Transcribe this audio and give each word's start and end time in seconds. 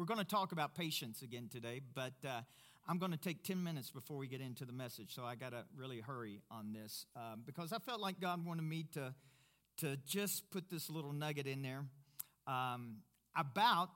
we're 0.00 0.06
going 0.06 0.16
to 0.16 0.24
talk 0.24 0.52
about 0.52 0.74
patience 0.74 1.20
again 1.20 1.50
today, 1.52 1.82
but 1.94 2.14
uh, 2.26 2.40
I'm 2.88 2.96
going 2.96 3.10
to 3.10 3.18
take 3.18 3.44
10 3.44 3.62
minutes 3.62 3.90
before 3.90 4.16
we 4.16 4.28
get 4.28 4.40
into 4.40 4.64
the 4.64 4.72
message, 4.72 5.14
so 5.14 5.24
I 5.24 5.34
got 5.34 5.50
to 5.50 5.64
really 5.76 6.00
hurry 6.00 6.40
on 6.50 6.72
this 6.72 7.04
um, 7.14 7.42
because 7.44 7.70
I 7.70 7.80
felt 7.80 8.00
like 8.00 8.18
God 8.18 8.46
wanted 8.46 8.62
me 8.62 8.86
to, 8.94 9.14
to 9.80 9.98
just 10.06 10.50
put 10.50 10.70
this 10.70 10.88
little 10.88 11.12
nugget 11.12 11.46
in 11.46 11.60
there 11.60 11.84
um, 12.46 13.02
about, 13.36 13.90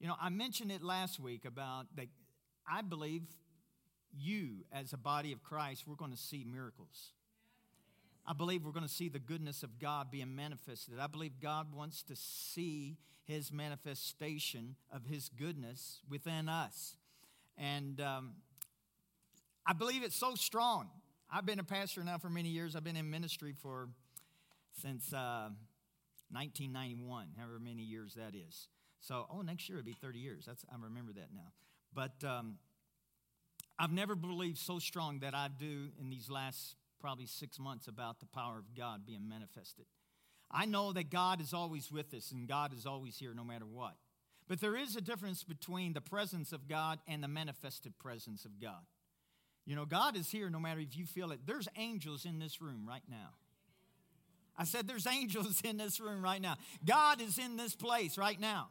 you 0.00 0.08
know, 0.08 0.16
I 0.20 0.30
mentioned 0.30 0.72
it 0.72 0.82
last 0.82 1.20
week 1.20 1.44
about 1.44 1.86
that 1.94 2.08
I 2.68 2.82
believe 2.82 3.22
you, 4.12 4.64
as 4.72 4.92
a 4.92 4.98
body 4.98 5.30
of 5.30 5.44
Christ, 5.44 5.84
we're 5.86 5.94
going 5.94 6.10
to 6.10 6.18
see 6.18 6.44
miracles. 6.44 7.12
I 8.26 8.32
believe 8.32 8.64
we're 8.64 8.72
going 8.72 8.82
to 8.84 8.92
see 8.92 9.08
the 9.08 9.20
goodness 9.20 9.62
of 9.62 9.78
God 9.78 10.10
being 10.10 10.34
manifested. 10.34 10.98
I 10.98 11.06
believe 11.06 11.34
God 11.40 11.72
wants 11.72 12.02
to 12.02 12.16
see 12.16 12.96
his 13.30 13.52
manifestation 13.52 14.74
of 14.92 15.06
his 15.06 15.28
goodness 15.28 16.00
within 16.10 16.48
us. 16.48 16.96
And 17.56 18.00
um, 18.00 18.32
I 19.64 19.72
believe 19.72 20.02
it's 20.02 20.16
so 20.16 20.34
strong. 20.34 20.88
I've 21.32 21.46
been 21.46 21.60
a 21.60 21.64
pastor 21.64 22.02
now 22.02 22.18
for 22.18 22.28
many 22.28 22.48
years. 22.48 22.74
I've 22.74 22.82
been 22.82 22.96
in 22.96 23.08
ministry 23.08 23.54
for 23.62 23.88
since 24.82 25.12
uh, 25.12 25.50
1991, 26.32 27.28
however 27.38 27.60
many 27.60 27.82
years 27.82 28.14
that 28.14 28.34
is. 28.34 28.66
So, 29.00 29.26
oh, 29.32 29.42
next 29.42 29.68
year 29.68 29.78
it'll 29.78 29.86
be 29.86 29.92
30 29.92 30.18
years. 30.18 30.44
That's 30.46 30.64
I 30.70 30.74
remember 30.82 31.12
that 31.12 31.28
now. 31.32 31.52
But 31.94 32.28
um, 32.28 32.56
I've 33.78 33.92
never 33.92 34.16
believed 34.16 34.58
so 34.58 34.80
strong 34.80 35.20
that 35.20 35.34
I 35.36 35.48
do 35.56 35.88
in 36.00 36.10
these 36.10 36.28
last 36.28 36.74
probably 37.00 37.26
six 37.26 37.60
months 37.60 37.86
about 37.86 38.18
the 38.18 38.26
power 38.26 38.58
of 38.58 38.74
God 38.76 39.06
being 39.06 39.28
manifested. 39.28 39.86
I 40.50 40.66
know 40.66 40.92
that 40.92 41.10
God 41.10 41.40
is 41.40 41.54
always 41.54 41.90
with 41.92 42.12
us 42.12 42.32
and 42.32 42.48
God 42.48 42.72
is 42.76 42.86
always 42.86 43.16
here 43.16 43.32
no 43.34 43.44
matter 43.44 43.66
what. 43.66 43.94
But 44.48 44.60
there 44.60 44.76
is 44.76 44.96
a 44.96 45.00
difference 45.00 45.44
between 45.44 45.92
the 45.92 46.00
presence 46.00 46.52
of 46.52 46.66
God 46.66 46.98
and 47.06 47.22
the 47.22 47.28
manifested 47.28 47.96
presence 47.98 48.44
of 48.44 48.60
God. 48.60 48.82
You 49.64 49.76
know, 49.76 49.84
God 49.84 50.16
is 50.16 50.28
here 50.28 50.50
no 50.50 50.58
matter 50.58 50.80
if 50.80 50.96
you 50.96 51.06
feel 51.06 51.30
it. 51.30 51.40
There's 51.46 51.68
angels 51.76 52.24
in 52.24 52.40
this 52.40 52.60
room 52.60 52.84
right 52.88 53.04
now. 53.08 53.34
I 54.58 54.64
said, 54.64 54.88
There's 54.88 55.06
angels 55.10 55.60
in 55.62 55.76
this 55.76 56.00
room 56.00 56.22
right 56.22 56.42
now. 56.42 56.56
God 56.84 57.20
is 57.20 57.38
in 57.38 57.56
this 57.56 57.76
place 57.76 58.18
right 58.18 58.40
now. 58.40 58.70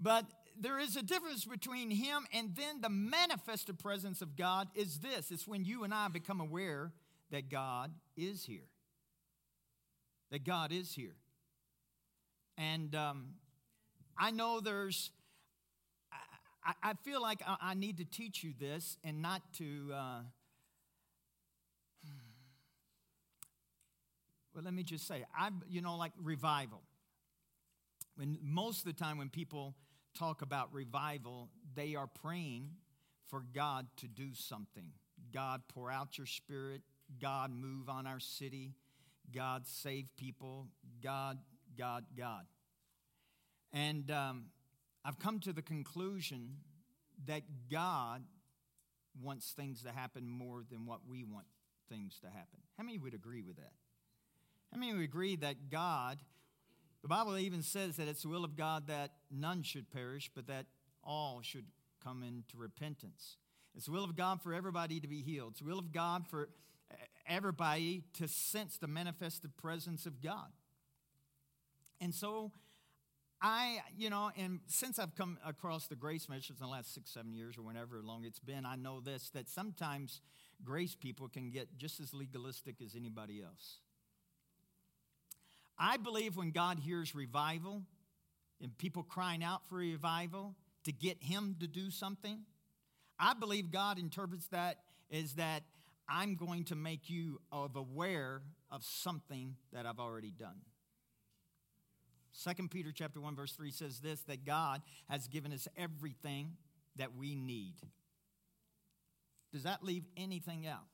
But 0.00 0.24
there 0.58 0.78
is 0.78 0.94
a 0.94 1.02
difference 1.02 1.44
between 1.44 1.90
Him 1.90 2.26
and 2.32 2.54
then 2.54 2.80
the 2.80 2.88
manifested 2.88 3.78
presence 3.78 4.22
of 4.22 4.36
God 4.36 4.68
is 4.76 4.98
this 4.98 5.32
it's 5.32 5.48
when 5.48 5.64
you 5.64 5.82
and 5.82 5.92
I 5.92 6.06
become 6.08 6.40
aware 6.40 6.92
that 7.30 7.50
God 7.50 7.92
is 8.16 8.44
here. 8.44 8.68
That 10.30 10.44
God 10.44 10.72
is 10.72 10.92
here. 10.92 11.16
And 12.56 12.94
um, 12.94 13.34
I 14.18 14.30
know 14.30 14.60
there's, 14.60 15.10
I, 16.64 16.90
I 16.90 16.94
feel 17.04 17.22
like 17.22 17.40
I, 17.46 17.56
I, 17.60 17.74
need 17.74 17.98
to 17.98 18.04
teach 18.04 18.44
you 18.44 18.52
this 18.58 18.98
and 19.02 19.22
not 19.22 19.40
to, 19.54 19.90
uh, 19.94 20.20
well, 24.54 24.64
let 24.64 24.74
me 24.74 24.82
just 24.82 25.06
say, 25.06 25.24
I, 25.36 25.50
you 25.68 25.80
know, 25.80 25.96
like 25.96 26.12
revival. 26.22 26.82
When 28.16 28.38
most 28.42 28.80
of 28.80 28.84
the 28.84 28.92
time 28.92 29.16
when 29.16 29.30
people 29.30 29.74
talk 30.14 30.42
about 30.42 30.72
revival, 30.74 31.48
they 31.74 31.94
are 31.94 32.06
praying 32.06 32.70
for 33.28 33.42
God 33.54 33.86
to 33.98 34.08
do 34.08 34.34
something. 34.34 34.92
God, 35.32 35.62
pour 35.72 35.90
out 35.90 36.18
your 36.18 36.26
spirit. 36.26 36.82
God, 37.20 37.50
move 37.50 37.88
on 37.88 38.06
our 38.06 38.20
city. 38.20 38.74
God, 39.34 39.66
save 39.66 40.06
people. 40.16 40.68
God, 41.02 41.38
God, 41.76 42.04
God. 42.16 42.44
And 43.72 44.10
um, 44.10 44.46
I've 45.04 45.18
come 45.18 45.40
to 45.40 45.52
the 45.52 45.62
conclusion 45.62 46.56
that 47.26 47.42
God 47.70 48.22
wants 49.22 49.52
things 49.52 49.82
to 49.82 49.90
happen 49.90 50.28
more 50.28 50.62
than 50.70 50.86
what 50.86 51.00
we 51.08 51.24
want 51.24 51.46
things 51.88 52.18
to 52.20 52.26
happen. 52.26 52.60
How 52.76 52.84
many 52.84 52.98
would 52.98 53.14
agree 53.14 53.42
with 53.42 53.56
that? 53.56 53.72
How 54.72 54.78
many 54.78 54.92
would 54.92 55.02
agree 55.02 55.36
that 55.36 55.70
God, 55.70 56.18
the 57.02 57.08
Bible 57.08 57.36
even 57.36 57.62
says 57.62 57.96
that 57.96 58.08
it's 58.08 58.22
the 58.22 58.28
will 58.28 58.44
of 58.44 58.56
God 58.56 58.86
that 58.86 59.10
none 59.30 59.62
should 59.62 59.90
perish, 59.90 60.30
but 60.34 60.46
that 60.46 60.66
all 61.02 61.40
should 61.42 61.64
come 62.02 62.22
into 62.22 62.56
repentance. 62.56 63.36
It's 63.74 63.86
the 63.86 63.92
will 63.92 64.04
of 64.04 64.16
God 64.16 64.42
for 64.42 64.54
everybody 64.54 65.00
to 65.00 65.08
be 65.08 65.22
healed. 65.22 65.52
It's 65.52 65.60
the 65.60 65.66
will 65.66 65.78
of 65.78 65.92
God 65.92 66.26
for 66.28 66.48
everybody 67.30 68.02
to 68.14 68.28
sense 68.28 68.76
the 68.76 68.88
manifested 68.88 69.56
presence 69.56 70.04
of 70.04 70.20
God. 70.20 70.50
And 72.00 72.14
so 72.14 72.52
I, 73.42 73.78
you 73.96 74.10
know, 74.10 74.30
and 74.36 74.60
since 74.66 74.98
I've 74.98 75.14
come 75.14 75.38
across 75.46 75.86
the 75.86 75.96
grace 75.96 76.28
measures 76.28 76.58
in 76.60 76.66
the 76.66 76.70
last 76.70 76.92
six, 76.92 77.10
seven 77.10 77.32
years 77.32 77.56
or 77.56 77.62
whenever 77.62 78.02
long 78.02 78.24
it's 78.24 78.38
been, 78.38 78.66
I 78.66 78.76
know 78.76 79.00
this 79.00 79.30
that 79.30 79.48
sometimes 79.48 80.20
grace 80.62 80.94
people 80.94 81.28
can 81.28 81.50
get 81.50 81.78
just 81.78 82.00
as 82.00 82.12
legalistic 82.12 82.76
as 82.84 82.94
anybody 82.94 83.42
else. 83.42 83.78
I 85.78 85.96
believe 85.96 86.36
when 86.36 86.50
God 86.50 86.78
hears 86.78 87.14
revival 87.14 87.82
and 88.60 88.76
people 88.76 89.02
crying 89.02 89.42
out 89.42 89.66
for 89.66 89.76
revival 89.76 90.54
to 90.84 90.92
get 90.92 91.22
Him 91.22 91.56
to 91.60 91.66
do 91.66 91.90
something, 91.90 92.40
I 93.18 93.32
believe 93.32 93.70
God 93.70 93.98
interprets 93.98 94.48
that 94.48 94.80
as 95.10 95.34
that 95.34 95.62
I'm 96.10 96.34
going 96.34 96.64
to 96.64 96.74
make 96.74 97.08
you 97.08 97.40
of 97.52 97.76
aware 97.76 98.42
of 98.70 98.82
something 98.82 99.54
that 99.72 99.86
I've 99.86 100.00
already 100.00 100.32
done. 100.32 100.62
2 102.44 102.68
Peter 102.68 102.90
chapter 102.92 103.20
1 103.20 103.36
verse 103.36 103.52
3 103.52 103.70
says 103.70 104.00
this 104.00 104.20
that 104.22 104.44
God 104.44 104.82
has 105.08 105.28
given 105.28 105.52
us 105.52 105.68
everything 105.76 106.56
that 106.96 107.16
we 107.16 107.34
need. 107.34 107.74
Does 109.52 109.62
that 109.62 109.84
leave 109.84 110.04
anything 110.16 110.66
out? 110.66 110.86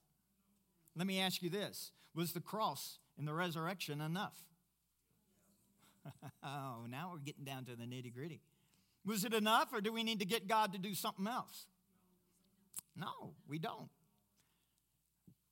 Let 0.95 1.07
me 1.07 1.21
ask 1.21 1.43
you 1.43 1.51
this. 1.51 1.93
Was 2.15 2.33
the 2.33 2.41
cross 2.41 2.99
and 3.19 3.27
the 3.27 3.35
resurrection 3.35 4.01
enough? 4.01 4.39
oh, 6.43 6.87
now 6.89 7.11
we're 7.13 7.19
getting 7.19 7.45
down 7.45 7.65
to 7.67 7.77
the 7.77 7.85
nitty-gritty. 7.85 8.41
Was 9.05 9.25
it 9.25 9.35
enough 9.35 9.73
or 9.73 9.81
do 9.81 9.93
we 9.93 10.03
need 10.03 10.21
to 10.21 10.27
get 10.27 10.49
God 10.49 10.73
to 10.73 10.79
do 10.79 10.95
something 10.95 11.27
else? 11.27 11.67
No, 12.97 13.35
we 13.49 13.59
don't. 13.59 13.89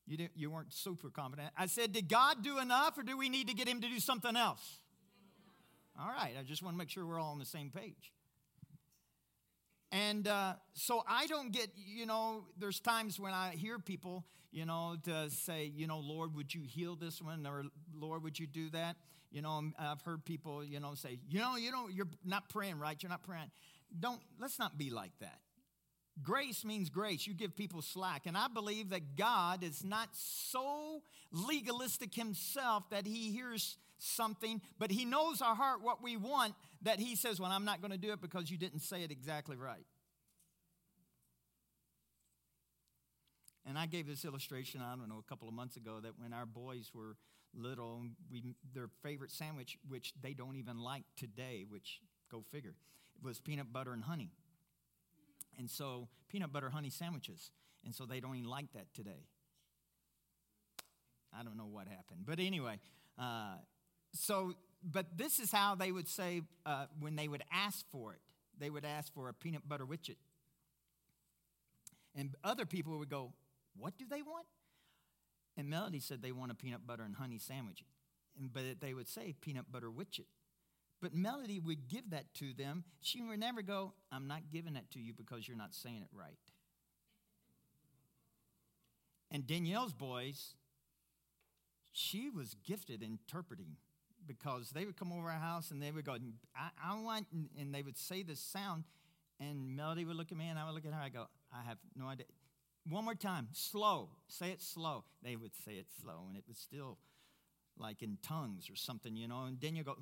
You, 0.07 0.17
didn't, 0.17 0.33
you 0.37 0.51
weren't 0.51 0.73
super 0.73 1.09
confident. 1.09 1.51
I 1.57 1.67
said, 1.67 1.93
Did 1.93 2.09
God 2.09 2.43
do 2.43 2.59
enough 2.59 2.99
or 2.99 3.03
do 3.03 3.17
we 3.17 3.29
need 3.29 3.49
to 3.49 3.55
get 3.55 3.69
him 3.69 3.81
to 3.81 3.89
do 3.89 3.99
something 4.01 4.37
else? 4.37 4.79
All 5.99 6.09
right, 6.09 6.33
I 6.39 6.43
just 6.43 6.63
want 6.63 6.75
to 6.75 6.79
make 6.79 6.91
sure 6.91 7.07
we're 7.07 7.21
all 7.21 7.33
on 7.33 7.39
the 7.39 7.47
same 7.47 7.71
page. 7.71 8.13
And 9.93 10.27
uh, 10.27 10.55
so 10.73 11.05
I 11.07 11.27
don't 11.27 11.53
get, 11.53 11.69
you 11.77 12.05
know, 12.05 12.47
there's 12.59 12.81
times 12.81 13.21
when 13.21 13.33
I 13.33 13.53
hear 13.53 13.79
people, 13.79 14.25
you 14.51 14.67
know, 14.67 14.97
to 15.05 15.31
say, 15.31 15.71
you 15.73 15.87
know, 15.87 16.01
Lord, 16.01 16.35
would 16.35 16.53
you 16.53 16.63
heal 16.67 16.97
this 16.97 17.23
one? 17.23 17.47
Or 17.47 17.63
Lord, 17.95 18.25
would 18.25 18.37
you 18.37 18.49
do 18.49 18.71
that? 18.71 18.97
You 19.31 19.43
know, 19.43 19.71
I've 19.79 20.03
heard 20.03 20.25
people, 20.25 20.65
you 20.65 20.81
know, 20.81 20.95
say, 20.95 21.21
you 21.29 21.39
know, 21.39 21.55
you 21.55 21.71
know, 21.71 21.89
you're 21.89 22.09
not 22.25 22.49
praying 22.49 22.81
right. 22.81 23.01
You're 23.01 23.11
not 23.11 23.23
praying. 23.23 23.53
Don't, 23.99 24.21
let's 24.41 24.59
not 24.59 24.77
be 24.77 24.91
like 24.91 25.13
that. 25.21 25.39
Grace 26.23 26.65
means 26.65 26.91
grace. 26.91 27.27
You 27.27 27.35
give 27.35 27.57
people 27.57 27.83
slack. 27.83 28.27
And 28.27 28.37
I 28.37 28.47
believe 28.49 28.91
that 28.91 29.17
God 29.17 29.65
is 29.65 29.85
not 29.85 30.09
so 30.13 31.03
legalistic 31.33 32.15
himself 32.15 32.89
that 32.91 33.07
he 33.07 33.33
hears 33.33 33.79
something, 33.99 34.61
but 34.79 34.91
he 34.91 35.05
knows 35.05 35.43
our 35.43 35.55
heart, 35.55 35.83
what 35.83 36.03
we 36.03 36.17
want, 36.17 36.55
that 36.83 37.01
he 37.01 37.17
says, 37.17 37.41
Well, 37.41 37.51
I'm 37.51 37.65
not 37.65 37.81
going 37.81 37.91
to 37.91 37.99
do 37.99 38.13
it 38.13 38.21
because 38.21 38.51
you 38.51 38.57
didn't 38.57 38.81
say 38.81 39.03
it 39.03 39.11
exactly 39.11 39.57
right. 39.57 39.85
And 43.67 43.79
I 43.79 43.87
gave 43.87 44.07
this 44.07 44.25
illustration, 44.25 44.83
I 44.83 44.95
don't 44.95 45.09
know, 45.09 45.19
a 45.19 45.29
couple 45.29 45.49
of 45.49 45.55
months 45.55 45.77
ago 45.77 45.99
that 46.01 46.19
when 46.19 46.33
our 46.33 46.45
boys 46.45 46.91
were 46.95 47.17
little, 47.55 48.03
we, 48.31 48.55
their 48.75 48.89
favorite 49.03 49.31
sandwich, 49.31 49.79
which 49.89 50.13
they 50.21 50.35
don't 50.35 50.57
even 50.57 50.79
like 50.79 51.05
today, 51.17 51.65
which 51.69 52.01
go 52.31 52.43
figure, 52.53 52.75
was 53.23 53.41
peanut 53.41 53.73
butter 53.73 53.93
and 53.93 54.05
honey. 54.05 54.31
And 55.59 55.71
so, 55.71 56.09
peanut 56.29 56.53
butter 56.53 56.71
honey 56.71 56.91
sandwiches. 56.91 57.51
And 57.85 57.95
so 57.95 58.07
they 58.07 58.21
don't 58.21 58.37
even 58.37 58.49
like 58.49 58.73
that 58.73 58.93
today. 58.95 59.27
I 61.39 61.43
don't 61.43 61.57
know 61.57 61.67
what 61.67 61.87
happened. 61.89 62.21
But 62.25 62.39
anyway, 62.39 62.81
uh, 63.19 63.57
so, 64.13 64.55
but 64.83 65.07
this 65.17 65.39
is 65.39 65.51
how 65.51 65.75
they 65.75 65.93
would 65.93 66.09
say 66.09 66.43
uh, 66.65 66.87
when 67.01 67.17
they 67.17 67.29
would 67.29 67.43
ask 67.53 67.85
for 67.91 68.13
it. 68.13 68.21
They 68.59 68.71
would 68.71 68.85
ask 68.85 69.13
for 69.13 69.29
a 69.29 69.35
peanut 69.35 69.69
butter 69.69 69.85
widget. 69.85 70.17
And 72.15 72.35
other 72.45 72.67
people 72.67 72.99
would 72.99 73.11
go, 73.11 73.33
What 73.77 73.99
do 73.99 74.05
they 74.09 74.23
want? 74.23 74.47
And 75.57 75.69
Melody 75.69 76.01
said 76.01 76.23
they 76.23 76.33
want 76.33 76.53
a 76.53 76.55
peanut 76.55 76.87
butter 76.87 77.03
and 77.03 77.17
honey 77.17 77.39
sandwich. 77.39 77.83
And, 78.39 78.53
but 78.53 78.63
they 78.81 78.95
would 78.95 79.09
say 79.09 79.35
peanut 79.41 79.71
butter 79.71 79.91
widget. 79.91 80.27
But 81.05 81.13
Melody 81.13 81.61
would 81.61 81.87
give 81.87 82.13
that 82.13 82.33
to 82.37 82.55
them. 82.55 82.83
She 83.03 83.21
would 83.21 83.39
never 83.39 83.61
go, 83.61 83.93
I'm 84.11 84.27
not 84.27 84.49
giving 84.51 84.73
that 84.73 84.91
to 84.93 84.99
you 84.99 85.13
because 85.13 85.47
you're 85.47 85.55
not 85.55 85.75
saying 85.75 86.01
it 86.01 86.09
right. 86.17 86.39
And 89.31 89.47
Danielle's 89.47 89.93
boys, 89.93 90.55
she 91.93 92.31
was 92.31 92.57
gifted 92.67 93.03
interpreting 93.03 93.77
because 94.27 94.71
they 94.71 94.87
would 94.87 94.97
come 94.97 95.13
over 95.13 95.29
our 95.29 95.39
house 95.39 95.71
and 95.71 95.83
they 95.83 95.91
would 95.91 96.07
go, 96.07 96.17
I, 96.57 96.71
I 96.83 96.99
want, 96.99 97.27
and 97.61 97.75
they 97.75 97.83
would 97.83 97.99
say 97.99 98.23
this 98.23 98.41
sound, 98.41 98.85
and 99.39 99.77
Melody 99.77 100.07
would 100.07 100.17
look 100.17 100.33
at 100.33 100.39
me 100.39 100.49
and 100.49 100.59
I 100.59 100.65
would 100.65 100.75
look 100.75 100.87
at 100.87 100.95
her. 100.95 101.03
I 101.03 101.11
go, 101.11 101.27
I 101.53 101.69
have 101.69 101.77
no 101.95 102.07
idea. 102.07 102.25
One 102.89 103.05
more 103.05 103.15
time, 103.15 103.49
slow. 103.53 104.09
Say 104.29 104.53
it 104.53 104.63
slow. 104.63 105.05
They 105.23 105.37
would 105.37 105.53
say 105.67 105.73
it 105.73 105.89
slow, 106.01 106.25
and 106.29 106.35
it 106.39 106.45
was 106.49 106.57
still 106.57 106.97
like 107.77 108.03
in 108.03 108.17
tongues 108.23 108.71
or 108.71 108.77
something, 108.77 109.15
you 109.15 109.29
know. 109.29 109.45
And 109.45 109.61
then 109.61 109.77
you 109.77 109.85
go, 109.85 109.99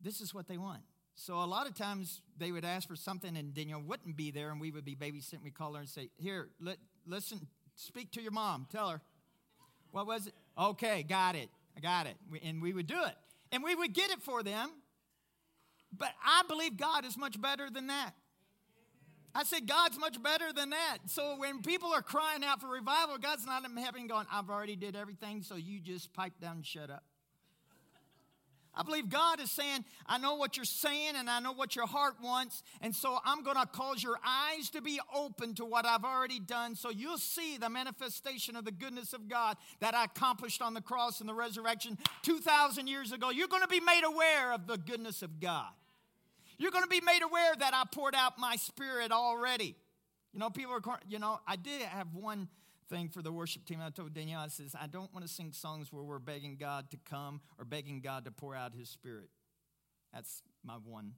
this 0.00 0.20
is 0.20 0.32
what 0.34 0.46
they 0.48 0.58
want. 0.58 0.82
So 1.14 1.36
a 1.36 1.46
lot 1.46 1.66
of 1.66 1.74
times 1.74 2.20
they 2.36 2.52
would 2.52 2.64
ask 2.64 2.86
for 2.86 2.96
something, 2.96 3.36
and 3.36 3.54
Danielle 3.54 3.82
wouldn't 3.82 4.16
be 4.16 4.30
there, 4.30 4.50
and 4.50 4.60
we 4.60 4.70
would 4.70 4.84
be 4.84 4.94
babysitting. 4.94 5.42
We'd 5.42 5.54
call 5.54 5.74
her 5.74 5.80
and 5.80 5.88
say, 5.88 6.10
"Here, 6.16 6.50
listen, 7.06 7.48
speak 7.74 8.10
to 8.12 8.22
your 8.22 8.32
mom. 8.32 8.66
Tell 8.70 8.90
her 8.90 9.00
what 9.92 10.06
was 10.06 10.26
it? 10.26 10.34
Okay, 10.58 11.02
got 11.02 11.34
it. 11.34 11.48
I 11.76 11.80
got 11.80 12.06
it." 12.06 12.16
And 12.42 12.60
we 12.60 12.72
would 12.72 12.86
do 12.86 13.02
it, 13.04 13.16
and 13.50 13.62
we 13.62 13.74
would 13.74 13.94
get 13.94 14.10
it 14.10 14.22
for 14.22 14.42
them. 14.42 14.70
But 15.96 16.12
I 16.22 16.42
believe 16.46 16.76
God 16.76 17.04
is 17.06 17.16
much 17.16 17.40
better 17.40 17.70
than 17.70 17.86
that. 17.86 18.12
I 19.34 19.44
said, 19.44 19.66
God's 19.66 19.98
much 19.98 20.22
better 20.22 20.50
than 20.52 20.70
that. 20.70 20.98
So 21.06 21.36
when 21.36 21.60
people 21.60 21.92
are 21.92 22.00
crying 22.00 22.42
out 22.42 22.60
for 22.60 22.68
revival, 22.68 23.18
God's 23.18 23.44
not 23.44 23.64
in 23.66 23.76
heaven 23.76 24.06
going, 24.06 24.26
I've 24.32 24.48
already 24.48 24.76
did 24.76 24.96
everything, 24.96 25.42
so 25.42 25.56
you 25.56 25.78
just 25.78 26.14
pipe 26.14 26.32
down 26.40 26.56
and 26.56 26.66
shut 26.66 26.90
up. 26.90 27.04
I 28.76 28.82
believe 28.82 29.08
God 29.08 29.40
is 29.40 29.50
saying, 29.50 29.84
I 30.06 30.18
know 30.18 30.34
what 30.34 30.56
you're 30.56 30.66
saying 30.66 31.14
and 31.16 31.30
I 31.30 31.40
know 31.40 31.52
what 31.52 31.74
your 31.74 31.86
heart 31.86 32.16
wants. 32.22 32.62
And 32.82 32.94
so 32.94 33.18
I'm 33.24 33.42
going 33.42 33.56
to 33.56 33.66
cause 33.66 34.02
your 34.02 34.18
eyes 34.24 34.68
to 34.70 34.82
be 34.82 35.00
open 35.14 35.54
to 35.54 35.64
what 35.64 35.86
I've 35.86 36.04
already 36.04 36.38
done 36.38 36.74
so 36.74 36.90
you'll 36.90 37.16
see 37.16 37.56
the 37.56 37.70
manifestation 37.70 38.54
of 38.54 38.66
the 38.66 38.72
goodness 38.72 39.14
of 39.14 39.28
God 39.28 39.56
that 39.80 39.94
I 39.94 40.04
accomplished 40.04 40.60
on 40.60 40.74
the 40.74 40.82
cross 40.82 41.20
and 41.20 41.28
the 41.28 41.34
resurrection 41.34 41.96
2,000 42.22 42.86
years 42.86 43.12
ago. 43.12 43.30
You're 43.30 43.48
going 43.48 43.62
to 43.62 43.68
be 43.68 43.80
made 43.80 44.02
aware 44.04 44.52
of 44.52 44.66
the 44.66 44.76
goodness 44.76 45.22
of 45.22 45.40
God. 45.40 45.70
You're 46.58 46.70
going 46.70 46.84
to 46.84 46.90
be 46.90 47.00
made 47.00 47.22
aware 47.22 47.54
that 47.58 47.72
I 47.74 47.84
poured 47.90 48.14
out 48.14 48.38
my 48.38 48.56
spirit 48.56 49.10
already. 49.10 49.74
You 50.32 50.40
know, 50.40 50.50
people 50.50 50.72
are, 50.72 51.00
you 51.08 51.18
know, 51.18 51.40
I 51.46 51.56
did 51.56 51.80
have 51.82 52.08
one 52.14 52.48
thing 52.88 53.08
for 53.08 53.22
the 53.22 53.32
worship 53.32 53.64
team. 53.64 53.80
I 53.82 53.90
told 53.90 54.14
Danielle, 54.14 54.40
I 54.40 54.48
says, 54.48 54.74
I 54.80 54.86
don't 54.86 55.12
want 55.12 55.26
to 55.26 55.32
sing 55.32 55.52
songs 55.52 55.92
where 55.92 56.02
we're 56.02 56.18
begging 56.18 56.56
God 56.56 56.90
to 56.90 56.98
come 57.08 57.40
or 57.58 57.64
begging 57.64 58.00
God 58.00 58.24
to 58.24 58.30
pour 58.30 58.54
out 58.54 58.74
his 58.74 58.88
spirit. 58.88 59.30
That's 60.12 60.42
my 60.64 60.74
one 60.74 61.12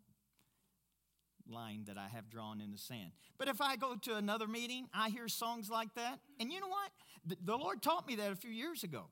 line 1.51 1.85
that 1.87 1.97
I 1.97 2.09
have 2.09 2.29
drawn 2.29 2.61
in 2.61 2.73
the 2.73 2.79
sand. 2.79 3.13
But 3.39 3.49
if 3.49 3.61
I 3.61 3.77
go 3.77 3.95
to 4.03 4.17
another 4.17 4.47
meeting, 4.47 4.89
I 4.93 5.09
hear 5.09 5.29
songs 5.29 5.71
like 5.71 5.95
that. 5.95 6.19
And 6.41 6.53
you 6.53 6.61
know 6.61 6.69
what? 6.69 6.91
The, 7.27 7.37
the 7.53 7.57
Lord 7.57 7.83
taught 7.83 8.07
me 8.07 8.17
that 8.17 8.33
a 8.33 8.37
few 8.37 8.51
years 8.51 8.85
ago 8.85 9.05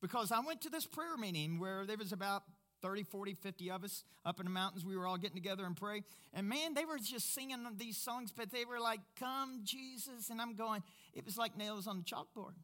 because 0.00 0.32
I 0.32 0.40
went 0.40 0.62
to 0.62 0.70
this 0.70 0.86
prayer 0.86 1.16
meeting 1.16 1.58
where 1.58 1.86
there 1.86 1.96
was 1.96 2.12
about 2.12 2.42
30, 2.82 3.04
40, 3.04 3.34
50 3.34 3.70
of 3.70 3.84
us 3.84 4.04
up 4.24 4.40
in 4.40 4.46
the 4.46 4.50
mountains. 4.50 4.84
We 4.84 4.96
were 4.96 5.06
all 5.06 5.16
getting 5.16 5.36
together 5.36 5.64
and 5.64 5.76
pray. 5.76 6.02
And 6.32 6.48
man, 6.48 6.74
they 6.74 6.84
were 6.84 6.98
just 6.98 7.34
singing 7.34 7.66
these 7.76 7.96
songs, 7.96 8.32
but 8.36 8.50
they 8.50 8.64
were 8.64 8.80
like, 8.80 9.00
Come, 9.18 9.60
Jesus. 9.64 10.30
And 10.30 10.40
I'm 10.40 10.54
going, 10.54 10.82
it 11.14 11.24
was 11.24 11.36
like 11.36 11.56
nails 11.56 11.86
on 11.86 11.98
the 11.98 12.04
chalkboard 12.04 12.54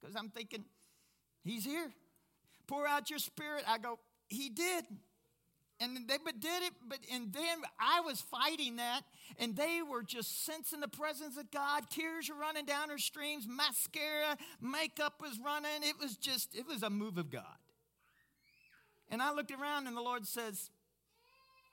because 0.00 0.16
I'm 0.16 0.28
thinking, 0.28 0.64
He's 1.44 1.64
here. 1.64 1.90
Pour 2.66 2.86
out 2.86 3.10
your 3.10 3.18
spirit. 3.18 3.64
I 3.66 3.78
go, 3.78 3.98
He 4.28 4.48
did. 4.48 4.84
And 5.82 5.96
they 6.06 6.18
but 6.22 6.38
did 6.40 6.62
it, 6.62 6.74
but 6.86 6.98
and 7.10 7.32
then 7.32 7.62
I 7.80 8.02
was 8.02 8.20
fighting 8.20 8.76
that, 8.76 9.00
and 9.38 9.56
they 9.56 9.80
were 9.80 10.02
just 10.02 10.44
sensing 10.44 10.80
the 10.80 10.88
presence 10.88 11.38
of 11.38 11.50
God. 11.50 11.88
Tears 11.88 12.28
were 12.28 12.38
running 12.38 12.66
down 12.66 12.90
her 12.90 12.98
streams, 12.98 13.46
mascara, 13.48 14.36
makeup 14.60 15.22
was 15.22 15.38
running. 15.42 15.82
It 15.82 15.94
was 15.98 16.16
just, 16.16 16.54
it 16.54 16.66
was 16.66 16.82
a 16.82 16.90
move 16.90 17.16
of 17.16 17.30
God. 17.30 17.59
And 19.10 19.20
I 19.20 19.32
looked 19.32 19.50
around 19.50 19.86
and 19.86 19.96
the 19.96 20.02
Lord 20.02 20.26
says, 20.26 20.70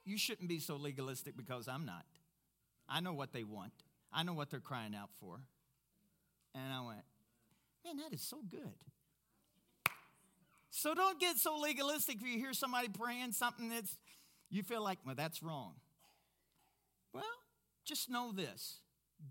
You 0.03 0.17
shouldn't 0.17 0.49
be 0.49 0.59
so 0.59 0.75
legalistic 0.75 1.37
because 1.37 1.67
I'm 1.67 1.85
not. 1.85 2.05
I 2.89 2.99
know 2.99 3.13
what 3.13 3.31
they 3.31 3.43
want, 3.43 3.73
I 4.11 4.23
know 4.23 4.33
what 4.33 4.49
they're 4.49 4.59
crying 4.59 4.95
out 4.95 5.09
for. 5.19 5.39
And 6.55 6.73
I 6.73 6.85
went, 6.85 7.03
Man, 7.85 7.97
that 7.97 8.13
is 8.13 8.21
so 8.21 8.39
good. 8.49 8.73
So 10.69 10.93
don't 10.93 11.19
get 11.19 11.37
so 11.37 11.57
legalistic 11.57 12.17
if 12.17 12.27
you 12.27 12.37
hear 12.37 12.53
somebody 12.53 12.87
praying 12.87 13.31
something 13.31 13.69
that's 13.69 13.97
you 14.49 14.63
feel 14.63 14.83
like, 14.83 14.99
well, 15.05 15.15
that's 15.15 15.43
wrong. 15.43 15.73
Well, 17.13 17.23
just 17.83 18.09
know 18.09 18.31
this 18.31 18.79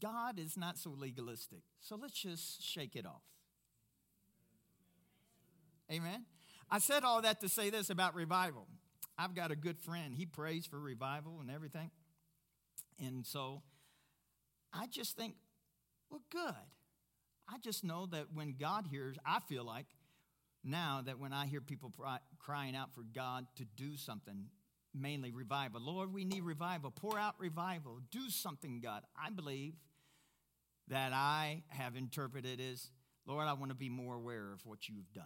God 0.00 0.38
is 0.38 0.56
not 0.56 0.78
so 0.78 0.90
legalistic. 0.90 1.62
So 1.80 1.96
let's 1.96 2.18
just 2.20 2.62
shake 2.62 2.96
it 2.96 3.06
off. 3.06 3.22
Amen. 5.90 6.24
I 6.70 6.78
said 6.78 7.04
all 7.04 7.22
that 7.22 7.40
to 7.40 7.48
say 7.48 7.70
this 7.70 7.90
about 7.90 8.14
revival. 8.14 8.66
I've 9.18 9.34
got 9.34 9.50
a 9.50 9.56
good 9.56 9.78
friend. 9.78 10.14
He 10.14 10.26
prays 10.26 10.66
for 10.66 10.78
revival 10.78 11.38
and 11.40 11.50
everything. 11.50 11.90
And 12.98 13.24
so 13.24 13.62
I 14.72 14.86
just 14.86 15.16
think, 15.16 15.34
well, 16.10 16.22
good. 16.30 16.54
I 17.48 17.58
just 17.62 17.84
know 17.84 18.06
that 18.06 18.26
when 18.34 18.56
God 18.58 18.86
hears, 18.90 19.16
I 19.24 19.38
feel 19.48 19.64
like 19.64 19.86
now 20.64 21.02
that 21.06 21.18
when 21.18 21.32
I 21.32 21.46
hear 21.46 21.60
people 21.60 21.92
crying 22.38 22.74
out 22.74 22.92
for 22.94 23.02
God 23.14 23.46
to 23.56 23.64
do 23.64 23.96
something, 23.96 24.46
mainly 24.92 25.30
revival, 25.30 25.80
Lord, 25.80 26.12
we 26.12 26.24
need 26.24 26.42
revival. 26.42 26.90
Pour 26.90 27.18
out 27.18 27.34
revival. 27.38 28.00
Do 28.10 28.28
something, 28.28 28.80
God. 28.80 29.04
I 29.16 29.30
believe 29.30 29.74
that 30.88 31.12
I 31.12 31.62
have 31.68 31.96
interpreted 31.96 32.60
as, 32.60 32.90
Lord, 33.26 33.46
I 33.46 33.52
want 33.52 33.70
to 33.70 33.76
be 33.76 33.88
more 33.88 34.16
aware 34.16 34.52
of 34.52 34.66
what 34.66 34.88
you've 34.88 35.12
done. 35.12 35.24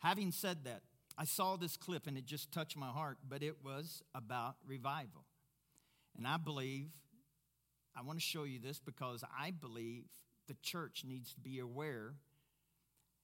Having 0.00 0.32
said 0.32 0.64
that, 0.64 0.82
I 1.16 1.24
saw 1.24 1.56
this 1.56 1.76
clip 1.76 2.06
and 2.06 2.16
it 2.16 2.24
just 2.24 2.52
touched 2.52 2.76
my 2.76 2.88
heart, 2.88 3.18
but 3.28 3.42
it 3.42 3.56
was 3.64 4.02
about 4.14 4.56
revival. 4.66 5.24
And 6.16 6.26
I 6.26 6.36
believe, 6.36 6.90
I 7.96 8.02
want 8.02 8.18
to 8.18 8.24
show 8.24 8.44
you 8.44 8.60
this 8.60 8.78
because 8.78 9.24
I 9.36 9.50
believe 9.50 10.04
the 10.46 10.56
church 10.62 11.02
needs 11.06 11.34
to 11.34 11.40
be 11.40 11.58
aware. 11.58 12.14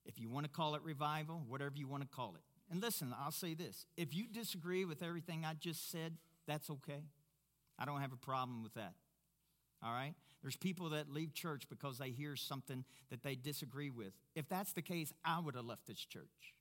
If 0.04 0.18
you 0.18 0.28
want 0.28 0.44
to 0.46 0.50
call 0.50 0.74
it 0.74 0.82
revival, 0.82 1.42
whatever 1.46 1.74
you 1.76 1.86
want 1.86 2.02
to 2.02 2.08
call 2.08 2.34
it. 2.34 2.42
And 2.70 2.82
listen, 2.82 3.14
I'll 3.18 3.30
say 3.30 3.54
this 3.54 3.86
if 3.96 4.14
you 4.14 4.24
disagree 4.26 4.84
with 4.84 5.02
everything 5.02 5.44
I 5.44 5.54
just 5.54 5.90
said, 5.90 6.16
that's 6.46 6.70
okay. 6.70 7.04
I 7.78 7.84
don't 7.84 8.00
have 8.00 8.12
a 8.12 8.16
problem 8.16 8.62
with 8.62 8.74
that. 8.74 8.94
All 9.82 9.92
right? 9.92 10.14
There's 10.42 10.56
people 10.56 10.90
that 10.90 11.10
leave 11.10 11.34
church 11.34 11.68
because 11.68 11.98
they 11.98 12.10
hear 12.10 12.36
something 12.36 12.84
that 13.10 13.22
they 13.22 13.34
disagree 13.34 13.90
with. 13.90 14.12
If 14.34 14.48
that's 14.48 14.72
the 14.72 14.82
case, 14.82 15.12
I 15.24 15.40
would 15.40 15.54
have 15.54 15.64
left 15.64 15.86
this 15.86 15.98
church. 15.98 16.54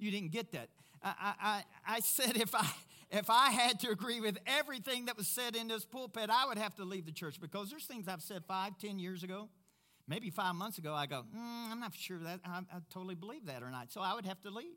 You 0.00 0.10
didn't 0.10 0.32
get 0.32 0.52
that. 0.52 0.68
I, 1.02 1.34
I, 1.40 1.64
I 1.86 2.00
said 2.00 2.36
if 2.36 2.54
I, 2.54 2.66
if 3.10 3.30
I 3.30 3.50
had 3.50 3.80
to 3.80 3.90
agree 3.90 4.20
with 4.20 4.38
everything 4.46 5.06
that 5.06 5.16
was 5.16 5.28
said 5.28 5.56
in 5.56 5.68
this 5.68 5.84
pulpit, 5.84 6.30
I 6.30 6.46
would 6.46 6.58
have 6.58 6.74
to 6.76 6.84
leave 6.84 7.06
the 7.06 7.12
church 7.12 7.40
because 7.40 7.70
there's 7.70 7.84
things 7.84 8.08
I've 8.08 8.22
said 8.22 8.44
five, 8.46 8.78
ten 8.78 8.98
years 8.98 9.22
ago, 9.22 9.48
maybe 10.06 10.30
five 10.30 10.54
months 10.54 10.78
ago. 10.78 10.94
I 10.94 11.06
go, 11.06 11.24
mm, 11.34 11.70
I'm 11.70 11.80
not 11.80 11.94
sure 11.94 12.18
that 12.18 12.40
I, 12.44 12.58
I, 12.58 12.78
totally 12.90 13.14
believe 13.14 13.46
that 13.46 13.62
or 13.62 13.70
not. 13.70 13.92
So 13.92 14.00
I 14.00 14.14
would 14.14 14.26
have 14.26 14.40
to 14.42 14.50
leave. 14.50 14.76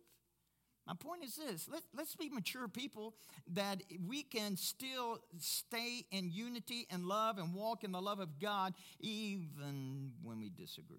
My 0.87 0.93
point 0.95 1.23
is 1.23 1.35
this 1.35 1.69
let, 1.71 1.83
let's 1.95 2.15
be 2.15 2.29
mature 2.29 2.67
people 2.67 3.15
that 3.53 3.83
we 4.05 4.23
can 4.23 4.57
still 4.57 5.19
stay 5.39 6.05
in 6.11 6.29
unity 6.31 6.87
and 6.89 7.05
love 7.05 7.37
and 7.37 7.53
walk 7.53 7.83
in 7.83 7.91
the 7.91 8.01
love 8.01 8.19
of 8.19 8.39
God 8.39 8.73
even 8.99 10.11
when 10.21 10.39
we 10.39 10.49
disagree. 10.49 10.97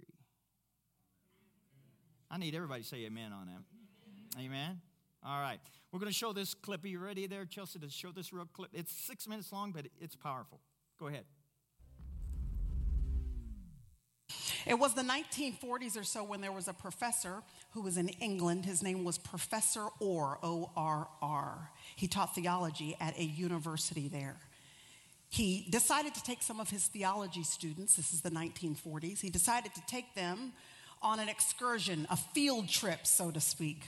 I 2.31 2.39
need 2.39 2.55
everybody 2.55 2.83
to 2.83 2.89
say 2.89 3.05
amen 3.05 3.33
on 3.33 3.47
that. 3.47 3.74
Amen. 4.39 4.81
All 5.25 5.41
right. 5.41 5.61
We're 5.93 6.01
going 6.01 6.11
to 6.11 6.19
show 6.19 6.33
this 6.33 6.55
clip. 6.55 6.85
Are 6.85 6.89
you 6.89 6.99
ready 6.99 7.27
there, 7.27 7.45
Chelsea, 7.45 7.79
to 7.79 7.89
show 7.89 8.11
this 8.11 8.33
real 8.33 8.49
clip? 8.53 8.71
It's 8.73 8.93
six 8.93 9.29
minutes 9.29 9.53
long, 9.53 9.73
but 9.73 9.87
it's 10.01 10.17
powerful. 10.17 10.61
Go 10.99 11.07
ahead. 11.07 11.25
It 14.67 14.79
was 14.79 14.95
the 14.95 15.03
1940s 15.03 16.01
or 16.01 16.05
so 16.05 16.25
when 16.25 16.41
there 16.41 16.53
was 16.53 16.69
a 16.69 16.73
professor 16.73 17.43
who 17.73 17.83
was 17.83 17.97
in 17.97 18.09
England. 18.09 18.65
His 18.65 18.83
name 18.83 19.05
was 19.05 19.19
Professor 19.19 19.87
Orr, 20.01 20.39
O 20.43 20.71
R 20.77 21.07
R. 21.21 21.71
He 21.97 22.09
taught 22.09 22.35
theology 22.35 22.97
at 22.99 23.17
a 23.19 23.25
university 23.25 24.09
there. 24.09 24.37
He 25.29 25.67
decided 25.69 26.15
to 26.15 26.23
take 26.23 26.43
some 26.43 26.61
of 26.61 26.71
his 26.71 26.87
theology 26.87 27.43
students, 27.43 27.97
this 27.97 28.13
is 28.13 28.21
the 28.21 28.31
1940s, 28.31 29.21
he 29.21 29.31
decided 29.31 29.75
to 29.75 29.83
take 29.87 30.15
them 30.15 30.53
on 31.03 31.19
an 31.19 31.29
excursion, 31.29 32.07
a 32.09 32.17
field 32.17 32.69
trip, 32.69 33.07
so 33.07 33.31
to 33.31 33.41
speak. 33.41 33.83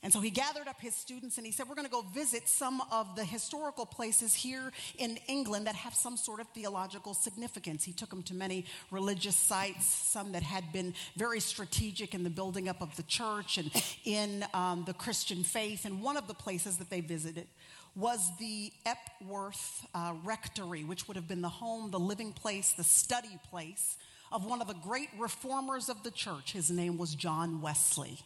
And 0.00 0.12
so 0.12 0.20
he 0.20 0.30
gathered 0.30 0.68
up 0.68 0.80
his 0.80 0.94
students 0.94 1.38
and 1.38 1.46
he 1.46 1.52
said, 1.52 1.68
We're 1.68 1.74
going 1.74 1.86
to 1.86 1.90
go 1.90 2.02
visit 2.02 2.48
some 2.48 2.80
of 2.92 3.16
the 3.16 3.24
historical 3.24 3.84
places 3.84 4.32
here 4.32 4.70
in 4.96 5.18
England 5.26 5.66
that 5.66 5.74
have 5.74 5.92
some 5.92 6.16
sort 6.16 6.40
of 6.40 6.46
theological 6.48 7.14
significance. 7.14 7.82
He 7.82 7.92
took 7.92 8.10
them 8.10 8.22
to 8.24 8.34
many 8.34 8.64
religious 8.92 9.34
sites, 9.34 9.86
some 9.86 10.32
that 10.32 10.44
had 10.44 10.72
been 10.72 10.94
very 11.16 11.40
strategic 11.40 12.14
in 12.14 12.22
the 12.22 12.30
building 12.30 12.68
up 12.68 12.80
of 12.80 12.94
the 12.96 13.02
church 13.04 13.58
and 13.58 13.70
in 14.04 14.44
um, 14.54 14.84
the 14.86 14.94
Christian 14.94 15.42
faith. 15.42 15.84
And 15.84 16.00
one 16.00 16.16
of 16.16 16.28
the 16.28 16.34
places 16.34 16.76
that 16.76 16.90
they 16.90 17.00
visited 17.00 17.48
was 17.96 18.30
the 18.38 18.72
Epworth 18.86 19.84
uh, 19.96 20.14
Rectory, 20.22 20.84
which 20.84 21.08
would 21.08 21.16
have 21.16 21.26
been 21.26 21.42
the 21.42 21.48
home, 21.48 21.90
the 21.90 21.98
living 21.98 22.32
place, 22.32 22.72
the 22.72 22.84
study 22.84 23.36
place 23.50 23.96
of 24.30 24.44
one 24.44 24.60
of 24.60 24.68
the 24.68 24.74
great 24.74 25.08
reformers 25.18 25.88
of 25.88 26.04
the 26.04 26.12
church. 26.12 26.52
His 26.52 26.70
name 26.70 26.98
was 26.98 27.16
John 27.16 27.60
Wesley. 27.60 28.20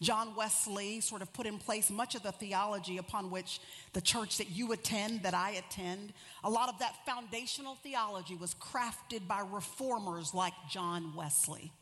John 0.00 0.34
Wesley 0.36 1.00
sort 1.00 1.22
of 1.22 1.32
put 1.32 1.46
in 1.46 1.58
place 1.58 1.90
much 1.90 2.14
of 2.14 2.22
the 2.22 2.32
theology 2.32 2.98
upon 2.98 3.30
which 3.30 3.60
the 3.92 4.00
church 4.00 4.38
that 4.38 4.50
you 4.50 4.72
attend, 4.72 5.22
that 5.22 5.34
I 5.34 5.50
attend, 5.52 6.12
a 6.44 6.50
lot 6.50 6.68
of 6.68 6.78
that 6.78 6.94
foundational 7.04 7.76
theology 7.82 8.34
was 8.34 8.54
crafted 8.54 9.26
by 9.26 9.40
reformers 9.40 10.34
like 10.34 10.54
John 10.70 11.14
Wesley. 11.16 11.72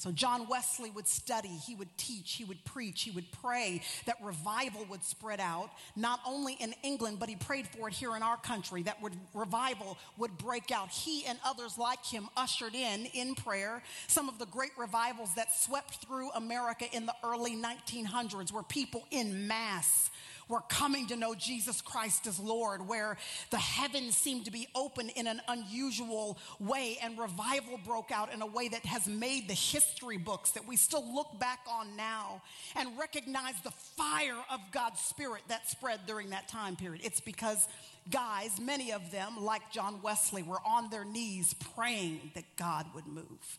So, 0.00 0.10
John 0.10 0.48
Wesley 0.48 0.90
would 0.90 1.06
study, 1.06 1.48
he 1.48 1.74
would 1.74 1.94
teach, 1.98 2.32
he 2.32 2.44
would 2.44 2.64
preach, 2.64 3.02
he 3.02 3.10
would 3.10 3.30
pray 3.42 3.82
that 4.06 4.16
revival 4.22 4.86
would 4.88 5.04
spread 5.04 5.40
out, 5.40 5.70
not 5.94 6.20
only 6.26 6.54
in 6.54 6.74
England, 6.82 7.18
but 7.20 7.28
he 7.28 7.36
prayed 7.36 7.66
for 7.68 7.88
it 7.88 7.92
here 7.92 8.16
in 8.16 8.22
our 8.22 8.38
country, 8.38 8.82
that 8.84 9.02
would, 9.02 9.12
revival 9.34 9.98
would 10.16 10.38
break 10.38 10.70
out. 10.70 10.88
He 10.88 11.26
and 11.26 11.38
others 11.44 11.76
like 11.76 12.02
him 12.02 12.30
ushered 12.34 12.74
in, 12.74 13.08
in 13.12 13.34
prayer, 13.34 13.82
some 14.06 14.30
of 14.30 14.38
the 14.38 14.46
great 14.46 14.70
revivals 14.78 15.34
that 15.34 15.54
swept 15.54 15.96
through 15.96 16.30
America 16.30 16.86
in 16.92 17.04
the 17.04 17.14
early 17.22 17.54
1900s, 17.54 18.52
where 18.52 18.62
people 18.62 19.04
in 19.10 19.46
mass 19.46 20.08
were 20.50 20.60
coming 20.68 21.06
to 21.06 21.16
know 21.16 21.34
Jesus 21.34 21.80
Christ 21.80 22.26
as 22.26 22.38
Lord, 22.38 22.86
where 22.86 23.16
the 23.50 23.58
heavens 23.58 24.16
seemed 24.16 24.44
to 24.44 24.50
be 24.50 24.68
open 24.74 25.08
in 25.10 25.26
an 25.26 25.40
unusual 25.48 26.36
way, 26.58 26.98
and 27.02 27.18
revival 27.18 27.78
broke 27.84 28.10
out 28.10 28.32
in 28.34 28.42
a 28.42 28.46
way 28.46 28.68
that 28.68 28.84
has 28.84 29.06
made 29.06 29.48
the 29.48 29.54
history 29.54 30.18
books 30.18 30.50
that 30.52 30.66
we 30.66 30.76
still 30.76 31.14
look 31.14 31.38
back 31.38 31.60
on 31.70 31.96
now 31.96 32.42
and 32.76 32.98
recognize 32.98 33.54
the 33.62 33.70
fire 33.70 34.42
of 34.50 34.60
God's 34.72 35.00
Spirit 35.00 35.42
that 35.48 35.68
spread 35.70 36.00
during 36.06 36.30
that 36.30 36.48
time 36.48 36.76
period. 36.76 37.02
It's 37.04 37.20
because 37.20 37.68
guys, 38.10 38.58
many 38.60 38.92
of 38.92 39.10
them, 39.10 39.44
like 39.44 39.70
John 39.70 40.02
Wesley, 40.02 40.42
were 40.42 40.60
on 40.66 40.90
their 40.90 41.04
knees 41.04 41.54
praying 41.74 42.32
that 42.34 42.44
God 42.56 42.86
would 42.94 43.06
move. 43.06 43.58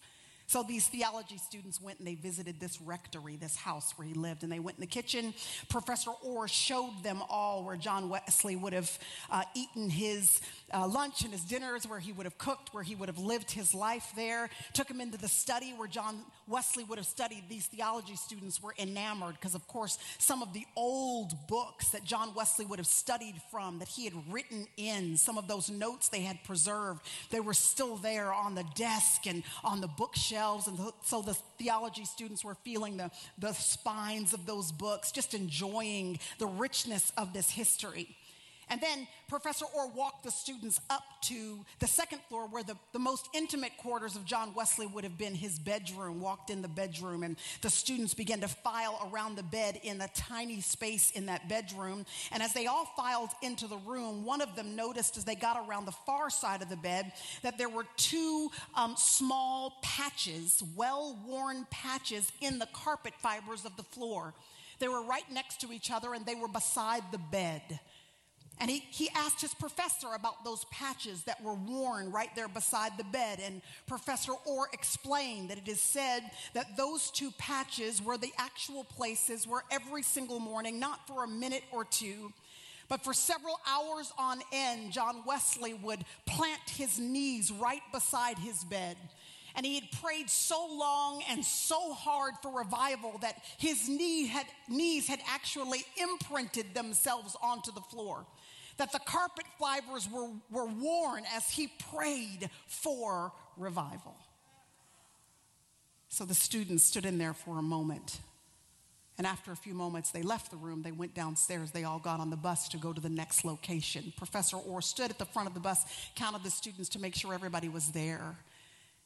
So 0.52 0.64
these 0.64 0.86
theology 0.86 1.38
students 1.38 1.80
went 1.80 2.00
and 2.00 2.06
they 2.06 2.16
visited 2.16 2.60
this 2.60 2.82
rectory, 2.82 3.38
this 3.38 3.56
house 3.56 3.94
where 3.96 4.06
he 4.06 4.14
lived, 4.14 4.44
and 4.44 4.52
they 4.52 4.60
went 4.60 4.76
in 4.76 4.82
the 4.82 4.86
kitchen. 4.86 5.34
Professor 5.70 6.12
Orr 6.26 6.50
showed 6.50 6.92
them 7.04 7.22
all 7.30 7.64
where 7.64 7.78
John 7.78 8.10
Wesley 8.10 8.58
would 8.58 8.74
have 8.74 9.00
uh, 9.30 9.44
eaten 9.56 9.90
his 9.90 10.42
uh, 10.74 10.86
lunch 10.86 11.22
and 11.22 11.32
his 11.32 11.46
dinners, 11.46 11.88
where 11.88 12.00
he 12.00 12.12
would 12.12 12.26
have 12.26 12.38
cooked, 12.38 12.74
where 12.74 12.84
he 12.84 12.96
would 12.96 13.08
have 13.08 13.18
lived 13.18 13.50
his 13.50 13.74
life 13.74 14.12
there. 14.18 14.50
Took 14.74 14.92
him 14.92 15.00
into 15.00 15.18
the 15.18 15.30
study 15.30 15.74
where 15.78 15.88
John 15.88 16.20
Wesley 16.52 16.84
would 16.84 16.98
have 16.98 17.08
studied. 17.08 17.44
These 17.50 17.68
theology 17.68 18.16
students 18.16 18.62
were 18.62 18.76
enamored 18.78 19.36
because, 19.36 19.56
of 19.56 19.68
course, 19.68 19.98
some 20.18 20.42
of 20.42 20.54
the 20.54 20.66
old 20.76 21.34
books 21.48 21.90
that 21.90 22.04
John 22.04 22.34
Wesley 22.36 22.66
would 22.66 22.80
have 22.80 22.88
studied 22.88 23.36
from, 23.50 23.80
that 23.80 23.88
he 23.88 24.06
had 24.06 24.14
written 24.30 24.68
in, 24.78 25.18
some 25.18 25.38
of 25.38 25.48
those 25.48 25.70
notes 25.70 26.10
they 26.10 26.22
had 26.22 26.44
preserved, 26.44 27.02
they 27.32 27.40
were 27.40 27.54
still 27.54 27.96
there 27.96 28.32
on 28.34 28.54
the 28.54 28.66
desk 28.76 29.26
and 29.26 29.44
on 29.64 29.82
the 29.82 29.88
bookshelves. 29.88 30.68
And 30.68 30.78
so 31.04 31.22
the 31.22 31.34
theology 31.58 32.06
students 32.06 32.44
were 32.44 32.56
feeling 32.56 32.98
the, 32.98 33.10
the 33.40 33.54
spines 33.54 34.34
of 34.34 34.46
those 34.46 34.72
books, 34.72 35.12
just 35.12 35.34
enjoying 35.34 36.20
the 36.38 36.48
richness 36.48 37.12
of 37.18 37.34
this 37.34 37.50
history. 37.50 38.16
And 38.72 38.80
then 38.80 39.06
Professor 39.28 39.66
Orr 39.76 39.90
walked 39.90 40.24
the 40.24 40.32
students 40.32 40.80
up 40.90 41.04
to 41.24 41.66
the 41.80 41.88
second 41.88 42.22
floor 42.30 42.48
where 42.48 42.64
the, 42.64 42.78
the 42.94 43.00
most 43.00 43.28
intimate 43.34 43.76
quarters 43.76 44.16
of 44.16 44.24
John 44.24 44.54
Wesley 44.56 44.88
would 44.88 45.04
have 45.04 45.18
been 45.18 45.36
his 45.36 45.60
bedroom, 45.60 46.22
walked 46.22 46.50
in 46.50 46.62
the 46.62 46.70
bedroom, 46.70 47.24
and 47.24 47.36
the 47.62 47.70
students 47.70 48.14
began 48.14 48.40
to 48.40 48.48
file 48.48 49.12
around 49.12 49.36
the 49.36 49.44
bed 49.44 49.82
in 49.84 49.98
the 49.98 50.10
tiny 50.16 50.62
space 50.62 51.12
in 51.12 51.26
that 51.26 51.50
bedroom. 51.50 52.06
And 52.32 52.42
as 52.42 52.54
they 52.54 52.68
all 52.68 52.86
filed 52.96 53.32
into 53.42 53.68
the 53.68 53.76
room, 53.76 54.24
one 54.24 54.40
of 54.40 54.56
them 54.56 54.74
noticed 54.74 55.18
as 55.18 55.26
they 55.26 55.36
got 55.36 55.68
around 55.68 55.84
the 55.84 55.92
far 55.92 56.30
side 56.30 56.62
of 56.62 56.70
the 56.70 56.78
bed 56.78 57.12
that 57.42 57.58
there 57.58 57.70
were 57.70 57.86
two 57.98 58.50
um, 58.76 58.96
small 58.98 59.74
patches, 59.84 60.64
well 60.78 61.20
worn 61.28 61.68
patches 61.72 62.32
in 62.40 62.58
the 62.58 62.68
carpet 62.72 63.14
fibers 63.22 63.66
of 63.66 63.76
the 63.76 63.84
floor. 63.84 64.34
They 64.80 64.88
were 64.88 65.04
right 65.04 65.30
next 65.32 65.62
to 65.62 65.72
each 65.72 65.92
other 65.92 66.14
and 66.14 66.26
they 66.26 66.36
were 66.36 66.48
beside 66.48 67.04
the 67.12 67.20
bed. 67.20 67.80
And 68.62 68.70
he, 68.70 68.84
he 68.92 69.10
asked 69.16 69.42
his 69.42 69.56
professor 69.56 70.10
about 70.14 70.46
those 70.46 70.66
patches 70.66 71.24
that 71.24 71.42
were 71.44 71.56
worn 71.56 72.12
right 72.12 72.30
there 72.36 72.48
beside 72.48 72.96
the 72.96 73.04
bed. 73.04 73.40
And 73.44 73.60
Professor 73.88 74.34
Orr 74.46 74.70
explained 74.72 75.50
that 75.50 75.58
it 75.58 75.68
is 75.68 75.82
said 75.82 76.22
that 76.54 76.78
those 76.78 77.10
two 77.10 77.32
patches 77.40 78.04
were 78.04 78.18
the 78.18 78.32
actual 78.38 78.84
places 78.84 79.48
where 79.48 79.64
every 79.72 80.04
single 80.04 80.40
morning, 80.40 80.80
not 80.80 81.08
for 81.08 81.24
a 81.24 81.28
minute 81.28 81.64
or 81.72 81.86
two, 81.86 82.32
but 82.88 83.04
for 83.04 83.16
several 83.16 83.60
hours 83.68 84.14
on 84.20 84.42
end, 84.54 84.92
John 84.92 85.24
Wesley 85.26 85.74
would 85.74 86.06
plant 86.28 86.62
his 86.70 87.00
knees 87.00 87.52
right 87.52 87.82
beside 87.92 88.38
his 88.38 88.64
bed. 88.64 88.96
And 89.56 89.66
he 89.66 89.74
had 89.76 89.90
prayed 90.04 90.30
so 90.30 90.68
long 90.72 91.24
and 91.30 91.44
so 91.44 91.94
hard 91.94 92.36
for 92.44 92.60
revival 92.60 93.18
that 93.22 93.44
his 93.58 93.90
knee 93.90 94.28
had, 94.28 94.46
knees 94.70 95.08
had 95.08 95.20
actually 95.28 95.84
imprinted 95.98 96.76
themselves 96.76 97.36
onto 97.42 97.72
the 97.72 97.82
floor 97.82 98.26
that 98.82 98.92
the 98.92 99.00
carpet 99.00 99.46
fibers 99.60 100.10
were, 100.12 100.28
were 100.50 100.66
worn 100.66 101.24
as 101.36 101.48
he 101.52 101.68
prayed 101.94 102.50
for 102.66 103.32
revival. 103.56 104.16
So 106.10 106.26
the 106.26 106.34
students 106.34 106.84
stood 106.84 107.06
in 107.06 107.20
there 107.20 107.36
for 107.36 107.60
a 107.60 107.62
moment. 107.62 108.20
And 109.20 109.28
after 109.28 109.52
a 109.52 109.56
few 109.56 109.76
moments, 109.76 110.10
they 110.10 110.24
left 110.24 110.50
the 110.50 110.58
room. 110.58 110.82
They 110.82 110.92
went 110.92 111.14
downstairs. 111.14 111.70
They 111.70 111.84
all 111.84 112.00
got 112.00 112.20
on 112.20 112.32
the 112.32 112.36
bus 112.36 112.70
to 112.70 112.78
go 112.78 112.92
to 112.92 113.00
the 113.00 113.08
next 113.08 113.46
location. 113.46 114.14
Professor 114.18 114.58
Orr 114.58 114.82
stood 114.82 115.12
at 115.12 115.20
the 115.20 115.26
front 115.26 115.48
of 115.48 115.54
the 115.54 115.60
bus, 115.60 115.86
counted 116.16 116.42
the 116.42 116.50
students 116.50 116.90
to 116.90 117.00
make 117.00 117.14
sure 117.14 117.36
everybody 117.36 117.70
was 117.70 117.90
there, 117.90 118.36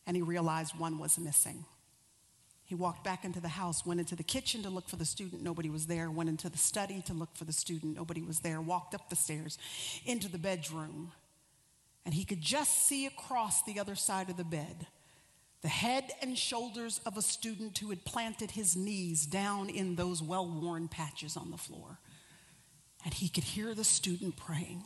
and 0.07 0.15
he 0.15 0.21
realized 0.21 0.79
one 0.79 0.99
was 0.99 1.19
missing. 1.19 1.65
He 2.65 2.75
walked 2.75 3.03
back 3.03 3.23
into 3.23 3.39
the 3.39 3.47
house, 3.47 3.85
went 3.85 3.99
into 3.99 4.15
the 4.15 4.23
kitchen 4.23 4.63
to 4.63 4.69
look 4.69 4.89
for 4.89 4.95
the 4.95 5.05
student, 5.05 5.43
nobody 5.43 5.69
was 5.69 5.85
there, 5.85 6.09
went 6.09 6.29
into 6.29 6.49
the 6.49 6.57
study 6.57 7.03
to 7.05 7.13
look 7.13 7.35
for 7.35 7.45
the 7.45 7.53
student, 7.53 7.95
nobody 7.95 8.21
was 8.21 8.39
there, 8.39 8.59
walked 8.59 8.95
up 8.95 9.09
the 9.09 9.15
stairs 9.15 9.57
into 10.05 10.27
the 10.27 10.39
bedroom, 10.39 11.11
and 12.05 12.13
he 12.13 12.25
could 12.25 12.41
just 12.41 12.87
see 12.87 13.05
across 13.05 13.63
the 13.63 13.79
other 13.79 13.95
side 13.95 14.29
of 14.29 14.37
the 14.37 14.43
bed 14.43 14.87
the 15.65 15.69
head 15.69 16.11
and 16.21 16.37
shoulders 16.37 17.01
of 17.07 17.17
a 17.17 17.23
student 17.23 17.75
who 17.79 17.89
had 17.89 18.05
planted 18.05 18.51
his 18.51 18.75
knees 18.75 19.25
down 19.25 19.67
in 19.67 19.95
those 19.95 20.21
well 20.21 20.47
worn 20.47 20.87
patches 20.87 21.35
on 21.35 21.49
the 21.49 21.57
floor. 21.57 21.97
And 23.03 23.11
he 23.11 23.29
could 23.29 23.43
hear 23.43 23.73
the 23.73 23.83
student 23.83 24.37
praying, 24.37 24.83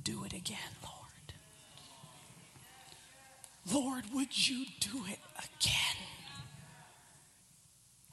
Do 0.00 0.22
it 0.22 0.32
again, 0.32 0.58
Lord. 0.84 0.99
Lord, 3.72 4.04
would 4.12 4.48
you 4.48 4.64
do 4.80 5.04
it 5.08 5.18
again? 5.38 5.96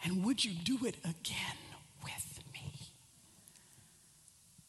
And 0.03 0.23
would 0.25 0.43
you 0.43 0.51
do 0.51 0.85
it 0.85 0.95
again 1.03 1.57
with 2.03 2.39
me? 2.53 2.71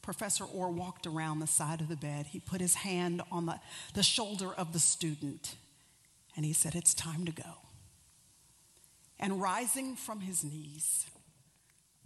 Professor 0.02 0.44
Orr 0.44 0.70
walked 0.70 1.06
around 1.06 1.40
the 1.40 1.46
side 1.46 1.80
of 1.80 1.88
the 1.88 1.96
bed. 1.96 2.26
He 2.26 2.40
put 2.40 2.60
his 2.60 2.76
hand 2.76 3.22
on 3.30 3.46
the, 3.46 3.60
the 3.94 4.02
shoulder 4.02 4.52
of 4.52 4.72
the 4.72 4.78
student 4.78 5.56
and 6.36 6.44
he 6.44 6.52
said, 6.52 6.74
It's 6.74 6.94
time 6.94 7.24
to 7.24 7.32
go. 7.32 7.58
And 9.20 9.42
rising 9.42 9.96
from 9.96 10.20
his 10.20 10.44
knees, 10.44 11.06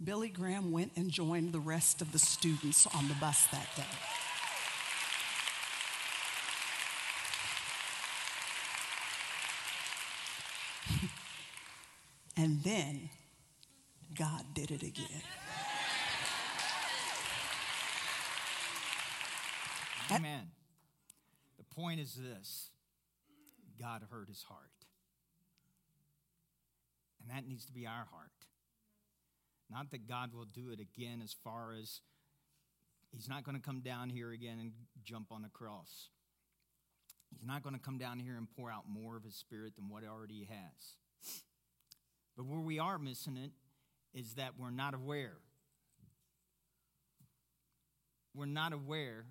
Billy 0.03 0.29
Graham 0.29 0.71
went 0.71 0.91
and 0.95 1.11
joined 1.11 1.53
the 1.53 1.59
rest 1.59 2.01
of 2.01 2.11
the 2.11 2.19
students 2.19 2.87
on 2.87 3.07
the 3.07 3.13
bus 3.15 3.45
that 3.47 3.69
day. 3.77 3.83
And 12.35 12.63
then 12.63 13.09
God 14.17 14.43
did 14.53 14.71
it 14.71 14.83
again. 14.83 15.21
Amen. 20.11 20.51
The 21.57 21.63
point 21.75 21.99
is 21.99 22.15
this 22.15 22.69
God 23.79 24.03
heard 24.09 24.27
his 24.27 24.43
heart. 24.43 24.59
And 27.21 27.31
that 27.31 27.47
needs 27.47 27.65
to 27.65 27.71
be 27.71 27.87
our 27.87 28.07
heart. 28.11 28.31
Not 29.71 29.91
that 29.91 30.07
God 30.07 30.33
will 30.33 30.45
do 30.45 30.71
it 30.71 30.79
again 30.79 31.21
as 31.23 31.33
far 31.43 31.73
as 31.79 32.01
he's 33.11 33.29
not 33.29 33.43
going 33.43 33.55
to 33.55 33.63
come 33.63 33.79
down 33.79 34.09
here 34.09 34.31
again 34.31 34.59
and 34.59 34.71
jump 35.03 35.31
on 35.31 35.41
the 35.41 35.49
cross. 35.49 36.09
He's 37.31 37.47
not 37.47 37.63
going 37.63 37.75
to 37.75 37.81
come 37.81 37.97
down 37.97 38.19
here 38.19 38.35
and 38.35 38.47
pour 38.55 38.69
out 38.69 38.83
more 38.87 39.15
of 39.15 39.23
his 39.23 39.35
spirit 39.35 39.75
than 39.75 39.89
what 39.89 40.03
already 40.03 40.33
he 40.33 40.47
has. 40.49 40.97
But 42.35 42.45
where 42.45 42.59
we 42.59 42.79
are 42.79 42.97
missing 42.97 43.37
it 43.37 43.51
is 44.17 44.35
that 44.35 44.53
we're 44.57 44.71
not 44.71 44.93
aware. 44.93 45.37
We're 48.35 48.45
not 48.45 48.73
aware 48.73 49.25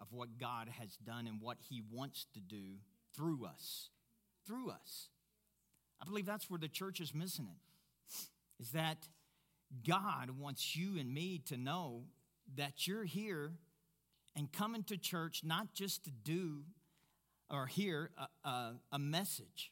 of 0.00 0.12
what 0.12 0.38
God 0.38 0.68
has 0.78 0.96
done 0.96 1.26
and 1.26 1.40
what 1.40 1.58
He 1.68 1.82
wants 1.92 2.26
to 2.34 2.40
do 2.40 2.76
through 3.14 3.44
us. 3.44 3.90
Through 4.46 4.70
us. 4.70 5.08
I 6.00 6.06
believe 6.06 6.26
that's 6.26 6.48
where 6.48 6.58
the 6.58 6.68
church 6.68 7.00
is 7.00 7.14
missing 7.14 7.48
it. 7.50 8.16
Is 8.58 8.70
that 8.72 9.08
God 9.86 10.30
wants 10.38 10.74
you 10.74 10.98
and 10.98 11.12
me 11.12 11.42
to 11.46 11.56
know 11.56 12.04
that 12.56 12.86
you're 12.86 13.04
here 13.04 13.52
and 14.36 14.50
coming 14.50 14.82
to 14.84 14.96
church 14.96 15.42
not 15.44 15.74
just 15.74 16.04
to 16.04 16.10
do 16.10 16.62
or 17.50 17.66
hear 17.66 18.10
a, 18.16 18.48
a, 18.48 18.74
a 18.92 18.98
message, 18.98 19.70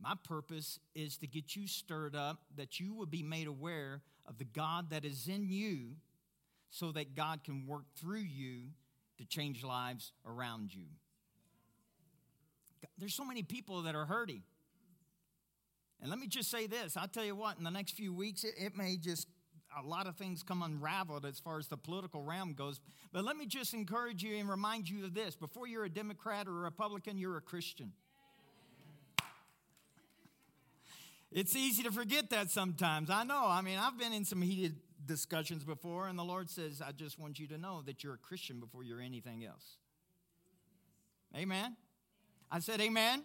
My 0.00 0.14
purpose 0.24 0.78
is 0.94 1.16
to 1.18 1.26
get 1.26 1.56
you 1.56 1.66
stirred 1.66 2.14
up, 2.14 2.42
that 2.56 2.78
you 2.78 2.94
will 2.94 3.06
be 3.06 3.22
made 3.22 3.48
aware 3.48 4.02
of 4.26 4.38
the 4.38 4.44
God 4.44 4.90
that 4.90 5.04
is 5.04 5.26
in 5.26 5.48
you, 5.48 5.96
so 6.70 6.92
that 6.92 7.14
God 7.14 7.42
can 7.44 7.66
work 7.66 7.84
through 7.96 8.20
you 8.20 8.68
to 9.16 9.24
change 9.24 9.64
lives 9.64 10.12
around 10.26 10.72
you. 10.74 10.84
There's 12.98 13.14
so 13.14 13.24
many 13.24 13.42
people 13.42 13.82
that 13.82 13.94
are 13.94 14.06
hurting. 14.06 14.42
And 16.00 16.10
let 16.10 16.18
me 16.18 16.28
just 16.28 16.50
say 16.50 16.66
this 16.66 16.96
I'll 16.96 17.08
tell 17.08 17.24
you 17.24 17.34
what, 17.34 17.58
in 17.58 17.64
the 17.64 17.70
next 17.70 17.92
few 17.92 18.12
weeks, 18.12 18.44
it, 18.44 18.54
it 18.56 18.76
may 18.76 18.96
just 18.96 19.26
a 19.78 19.86
lot 19.86 20.06
of 20.06 20.16
things 20.16 20.42
come 20.42 20.62
unraveled 20.62 21.26
as 21.26 21.38
far 21.38 21.58
as 21.58 21.68
the 21.68 21.76
political 21.76 22.22
realm 22.22 22.54
goes. 22.54 22.80
But 23.12 23.24
let 23.24 23.36
me 23.36 23.46
just 23.46 23.74
encourage 23.74 24.22
you 24.22 24.36
and 24.36 24.48
remind 24.48 24.88
you 24.88 25.04
of 25.04 25.14
this 25.14 25.36
before 25.36 25.66
you're 25.66 25.84
a 25.84 25.90
Democrat 25.90 26.46
or 26.46 26.58
a 26.58 26.62
Republican, 26.62 27.18
you're 27.18 27.36
a 27.36 27.42
Christian. 27.42 27.92
It's 31.30 31.54
easy 31.54 31.82
to 31.82 31.92
forget 31.92 32.30
that 32.30 32.50
sometimes. 32.50 33.10
I 33.10 33.22
know. 33.24 33.46
I 33.46 33.60
mean, 33.60 33.78
I've 33.78 33.98
been 33.98 34.12
in 34.12 34.24
some 34.24 34.40
heated 34.40 34.76
discussions 35.04 35.62
before, 35.62 36.08
and 36.08 36.18
the 36.18 36.24
Lord 36.24 36.48
says, 36.48 36.80
I 36.80 36.92
just 36.92 37.18
want 37.18 37.38
you 37.38 37.46
to 37.48 37.58
know 37.58 37.82
that 37.86 38.02
you're 38.02 38.14
a 38.14 38.18
Christian 38.18 38.60
before 38.60 38.82
you're 38.82 39.00
anything 39.00 39.44
else. 39.44 39.76
Amen. 41.36 41.76
I 42.50 42.60
said, 42.60 42.80
Amen. 42.80 43.24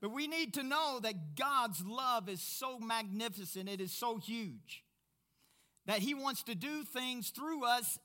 But 0.00 0.10
we 0.10 0.28
need 0.28 0.54
to 0.54 0.62
know 0.62 1.00
that 1.02 1.34
God's 1.34 1.84
love 1.84 2.28
is 2.28 2.40
so 2.40 2.78
magnificent, 2.78 3.68
it 3.68 3.80
is 3.80 3.92
so 3.92 4.18
huge, 4.18 4.84
that 5.86 5.98
He 5.98 6.14
wants 6.14 6.44
to 6.44 6.54
do 6.54 6.84
things 6.84 7.30
through 7.30 7.64
us 7.64 7.98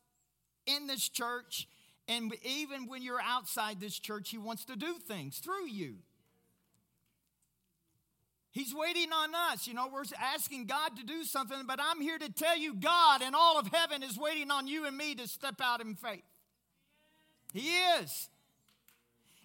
in 0.66 0.88
this 0.88 1.08
church. 1.08 1.68
And 2.08 2.36
even 2.44 2.88
when 2.88 3.02
you're 3.04 3.22
outside 3.22 3.80
this 3.80 4.00
church, 4.00 4.32
He 4.32 4.40
wants 4.40 4.66
to 4.66 4.76
do 4.76 4.96
things 5.08 5.38
through 5.38 5.68
you. 5.68 5.98
He's 8.54 8.74
waiting 8.74 9.12
on 9.12 9.34
us. 9.52 9.68
You 9.68 9.74
know, 9.74 9.90
we're 9.92 10.04
asking 10.22 10.68
God 10.68 10.96
to 10.98 11.04
do 11.04 11.24
something, 11.24 11.58
but 11.66 11.80
I'm 11.82 12.00
here 12.00 12.20
to 12.20 12.32
tell 12.32 12.56
you 12.56 12.76
God 12.76 13.24
and 13.24 13.36
all 13.36 13.58
of 13.58 13.68
heaven 13.68 14.04
is 14.04 14.16
waiting 14.16 14.52
on 14.52 14.68
you 14.68 14.86
and 14.86 14.96
me 14.96 15.16
to 15.16 15.28
step 15.28 15.56
out 15.60 15.82
in 15.82 15.96
faith. 15.96 16.22
He 17.52 17.70
is. 18.00 18.30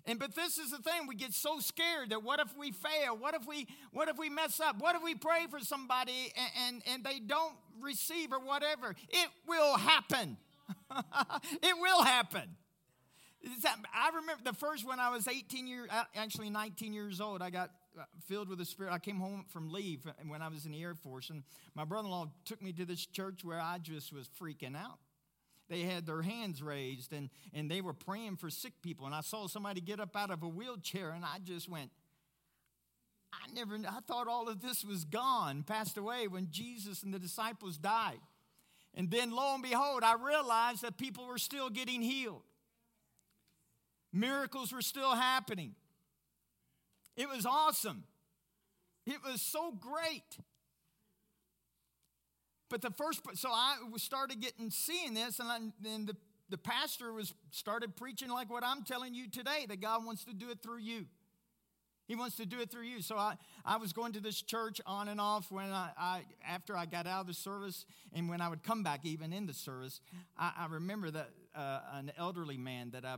And 0.04 0.18
but 0.18 0.34
this 0.34 0.58
is 0.58 0.72
the 0.72 0.78
thing, 0.78 1.06
we 1.06 1.14
get 1.14 1.32
so 1.32 1.58
scared 1.58 2.10
that 2.10 2.22
what 2.22 2.38
if 2.38 2.54
we 2.58 2.70
fail? 2.70 3.16
What 3.16 3.34
if 3.34 3.46
we 3.46 3.66
what 3.92 4.08
if 4.08 4.18
we 4.18 4.28
mess 4.28 4.60
up? 4.60 4.78
What 4.78 4.94
if 4.94 5.02
we 5.02 5.14
pray 5.14 5.46
for 5.50 5.60
somebody 5.60 6.32
and, 6.36 6.50
and, 6.66 6.82
and 6.94 7.04
they 7.04 7.18
don't 7.18 7.54
receive 7.80 8.30
or 8.32 8.40
whatever? 8.40 8.94
It 9.08 9.28
will 9.46 9.76
happen. 9.78 10.36
it 11.62 11.78
will 11.80 12.02
happen. 12.02 12.56
I 13.94 14.10
remember 14.14 14.42
the 14.44 14.52
first 14.52 14.86
when 14.86 15.00
I 15.00 15.10
was 15.10 15.28
18 15.28 15.66
years, 15.66 15.88
actually 16.14 16.50
19 16.50 16.92
years 16.92 17.20
old, 17.20 17.40
I 17.40 17.50
got 17.50 17.68
uh, 17.68 17.72
filled 18.26 18.48
with 18.48 18.58
the 18.58 18.64
Spirit. 18.64 18.92
I 18.92 18.98
came 18.98 19.18
home 19.18 19.44
from 19.48 19.70
leave 19.70 20.06
when 20.26 20.42
I 20.42 20.48
was 20.48 20.66
in 20.66 20.72
the 20.72 20.82
Air 20.82 20.94
Force, 20.94 21.30
and 21.30 21.42
my 21.74 21.84
brother 21.84 22.06
in 22.06 22.12
law 22.12 22.30
took 22.44 22.62
me 22.62 22.72
to 22.72 22.84
this 22.84 23.06
church 23.06 23.44
where 23.44 23.60
I 23.60 23.78
just 23.78 24.12
was 24.12 24.28
freaking 24.40 24.76
out 24.76 24.98
they 25.68 25.82
had 25.82 26.06
their 26.06 26.22
hands 26.22 26.62
raised 26.62 27.12
and, 27.12 27.28
and 27.52 27.70
they 27.70 27.80
were 27.80 27.92
praying 27.92 28.36
for 28.36 28.50
sick 28.50 28.72
people. 28.82 29.06
And 29.06 29.14
I 29.14 29.20
saw 29.20 29.46
somebody 29.46 29.80
get 29.80 30.00
up 30.00 30.16
out 30.16 30.30
of 30.30 30.42
a 30.42 30.48
wheelchair 30.48 31.10
and 31.10 31.24
I 31.24 31.38
just 31.44 31.68
went, 31.68 31.90
I 33.32 33.52
never, 33.52 33.76
I 33.76 34.00
thought 34.06 34.26
all 34.26 34.48
of 34.48 34.62
this 34.62 34.84
was 34.84 35.04
gone, 35.04 35.62
passed 35.62 35.98
away 35.98 36.28
when 36.28 36.48
Jesus 36.50 37.02
and 37.02 37.12
the 37.12 37.18
disciples 37.18 37.76
died. 37.76 38.20
And 38.94 39.10
then 39.10 39.30
lo 39.30 39.54
and 39.54 39.62
behold, 39.62 40.02
I 40.02 40.14
realized 40.14 40.82
that 40.82 40.96
people 40.96 41.26
were 41.26 41.38
still 41.38 41.68
getting 41.68 42.00
healed. 42.00 42.42
Miracles 44.12 44.72
were 44.72 44.80
still 44.80 45.14
happening. 45.14 45.74
It 47.18 47.28
was 47.28 47.44
awesome. 47.44 48.04
It 49.04 49.18
was 49.24 49.42
so 49.42 49.72
great. 49.72 50.38
But 52.70 52.80
the 52.80 52.90
first, 52.90 53.22
so 53.34 53.50
I 53.50 53.76
started 53.96 54.40
getting 54.40 54.70
seeing 54.70 55.14
this, 55.14 55.40
and, 55.40 55.72
and 55.84 56.06
the, 56.06 56.16
the 56.48 56.58
pastor 56.58 57.12
was 57.12 57.34
started 57.50 57.96
preaching 57.96 58.28
like 58.28 58.48
what 58.48 58.62
I'm 58.62 58.84
telling 58.84 59.14
you 59.14 59.28
today 59.28 59.66
that 59.68 59.80
God 59.80 60.06
wants 60.06 60.24
to 60.26 60.32
do 60.32 60.50
it 60.50 60.62
through 60.62 60.78
you. 60.78 61.06
He 62.06 62.14
wants 62.14 62.36
to 62.36 62.46
do 62.46 62.60
it 62.60 62.70
through 62.70 62.84
you. 62.84 63.02
So 63.02 63.16
I, 63.16 63.34
I 63.64 63.78
was 63.78 63.92
going 63.92 64.12
to 64.12 64.20
this 64.20 64.40
church 64.40 64.80
on 64.86 65.08
and 65.08 65.20
off 65.20 65.50
when 65.50 65.66
I, 65.66 65.90
I 65.98 66.22
after 66.46 66.76
I 66.76 66.86
got 66.86 67.06
out 67.06 67.22
of 67.22 67.26
the 67.26 67.34
service 67.34 67.84
and 68.14 68.28
when 68.28 68.40
I 68.40 68.48
would 68.48 68.62
come 68.62 68.82
back 68.82 69.00
even 69.04 69.32
in 69.32 69.46
the 69.46 69.52
service. 69.52 70.00
I, 70.38 70.52
I 70.60 70.66
remember 70.66 71.10
that 71.10 71.30
uh, 71.54 71.80
an 71.94 72.12
elderly 72.16 72.56
man 72.56 72.90
that 72.92 73.04
I 73.04 73.16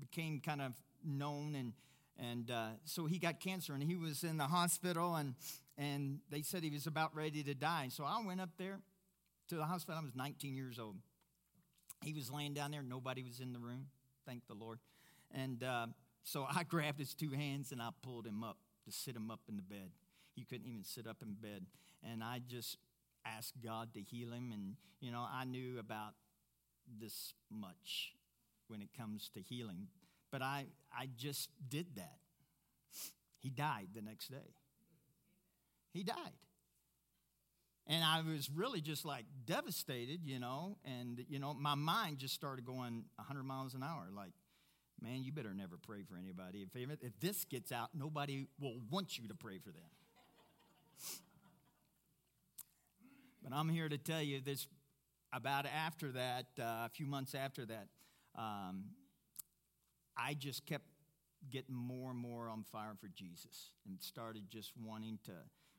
became 0.00 0.40
kind 0.40 0.62
of 0.62 0.72
known 1.04 1.54
and 1.54 1.74
and 2.18 2.50
uh, 2.50 2.68
so 2.84 3.06
he 3.06 3.18
got 3.18 3.40
cancer 3.40 3.74
and 3.74 3.82
he 3.82 3.96
was 3.96 4.24
in 4.24 4.36
the 4.36 4.44
hospital 4.44 5.16
and 5.16 5.34
and 5.76 6.20
they 6.30 6.42
said 6.42 6.62
he 6.62 6.70
was 6.70 6.86
about 6.86 7.14
ready 7.16 7.42
to 7.42 7.54
die. 7.54 7.88
So 7.90 8.04
I 8.04 8.22
went 8.24 8.40
up 8.40 8.50
there 8.58 8.78
to 9.48 9.56
the 9.56 9.64
hospital. 9.64 10.00
I 10.00 10.04
was 10.04 10.14
19 10.14 10.54
years 10.54 10.78
old. 10.78 10.96
He 12.04 12.12
was 12.12 12.30
laying 12.30 12.54
down 12.54 12.70
there. 12.70 12.82
Nobody 12.82 13.24
was 13.24 13.40
in 13.40 13.52
the 13.52 13.58
room. 13.58 13.86
Thank 14.26 14.46
the 14.46 14.54
Lord. 14.54 14.78
And 15.32 15.64
uh, 15.64 15.86
so 16.22 16.46
I 16.48 16.62
grabbed 16.68 16.98
his 16.98 17.14
two 17.14 17.30
hands 17.30 17.72
and 17.72 17.82
I 17.82 17.88
pulled 18.02 18.26
him 18.26 18.44
up 18.44 18.58
to 18.84 18.92
sit 18.92 19.16
him 19.16 19.30
up 19.30 19.40
in 19.48 19.56
the 19.56 19.62
bed. 19.62 19.90
He 20.34 20.44
couldn't 20.44 20.66
even 20.66 20.84
sit 20.84 21.06
up 21.06 21.16
in 21.22 21.34
bed. 21.34 21.66
And 22.08 22.22
I 22.22 22.40
just 22.46 22.78
asked 23.26 23.54
God 23.62 23.94
to 23.94 24.00
heal 24.00 24.32
him. 24.32 24.52
And, 24.52 24.76
you 25.00 25.10
know, 25.10 25.26
I 25.28 25.44
knew 25.44 25.78
about 25.78 26.14
this 27.00 27.34
much 27.50 28.12
when 28.68 28.82
it 28.82 28.90
comes 28.96 29.30
to 29.34 29.40
healing. 29.40 29.88
But 30.34 30.42
I, 30.42 30.66
I 30.92 31.08
just 31.16 31.48
did 31.68 31.94
that. 31.94 32.16
He 33.38 33.50
died 33.50 33.90
the 33.94 34.02
next 34.02 34.32
day. 34.32 34.56
He 35.92 36.02
died. 36.02 36.16
And 37.86 38.02
I 38.02 38.20
was 38.20 38.50
really 38.52 38.80
just 38.80 39.04
like 39.04 39.26
devastated, 39.46 40.22
you 40.24 40.40
know, 40.40 40.76
and, 40.84 41.24
you 41.28 41.38
know, 41.38 41.54
my 41.54 41.76
mind 41.76 42.18
just 42.18 42.34
started 42.34 42.64
going 42.64 43.04
100 43.14 43.44
miles 43.44 43.74
an 43.74 43.84
hour. 43.84 44.08
Like, 44.12 44.32
man, 45.00 45.22
you 45.22 45.30
better 45.30 45.54
never 45.54 45.76
pray 45.80 46.02
for 46.02 46.16
anybody. 46.16 46.66
If, 46.74 46.90
if 47.00 47.20
this 47.20 47.44
gets 47.44 47.70
out, 47.70 47.90
nobody 47.94 48.48
will 48.58 48.80
want 48.90 49.16
you 49.16 49.28
to 49.28 49.36
pray 49.36 49.58
for 49.58 49.70
them. 49.70 49.84
but 53.44 53.52
I'm 53.52 53.68
here 53.68 53.88
to 53.88 53.98
tell 53.98 54.20
you 54.20 54.40
this 54.40 54.66
about 55.32 55.66
after 55.66 56.10
that, 56.10 56.46
uh, 56.58 56.86
a 56.86 56.90
few 56.92 57.06
months 57.06 57.36
after 57.36 57.64
that, 57.66 57.86
um, 58.36 58.86
I 60.16 60.34
just 60.34 60.66
kept 60.66 60.84
getting 61.50 61.74
more 61.74 62.10
and 62.10 62.18
more 62.18 62.48
on 62.48 62.64
fire 62.64 62.94
for 62.98 63.08
Jesus 63.08 63.70
and 63.86 64.00
started 64.00 64.44
just 64.50 64.72
wanting 64.76 65.18
to 65.24 65.32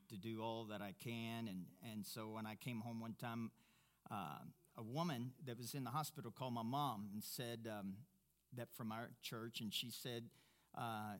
to 0.08 0.16
do 0.16 0.42
all 0.42 0.66
that 0.70 0.80
I 0.80 0.94
can. 1.02 1.48
And, 1.48 1.64
and 1.92 2.06
so 2.06 2.28
when 2.28 2.46
I 2.46 2.54
came 2.54 2.80
home 2.80 3.00
one 3.00 3.14
time, 3.20 3.50
uh, 4.10 4.38
a 4.76 4.82
woman 4.82 5.32
that 5.46 5.56
was 5.58 5.74
in 5.74 5.84
the 5.84 5.90
hospital 5.90 6.30
called 6.30 6.54
my 6.54 6.62
mom 6.62 7.08
and 7.12 7.22
said 7.22 7.68
um, 7.70 7.94
that 8.56 8.68
from 8.76 8.92
our 8.92 9.10
church, 9.22 9.60
and 9.60 9.72
she 9.72 9.90
said, 9.90 10.24
uh, 10.76 11.14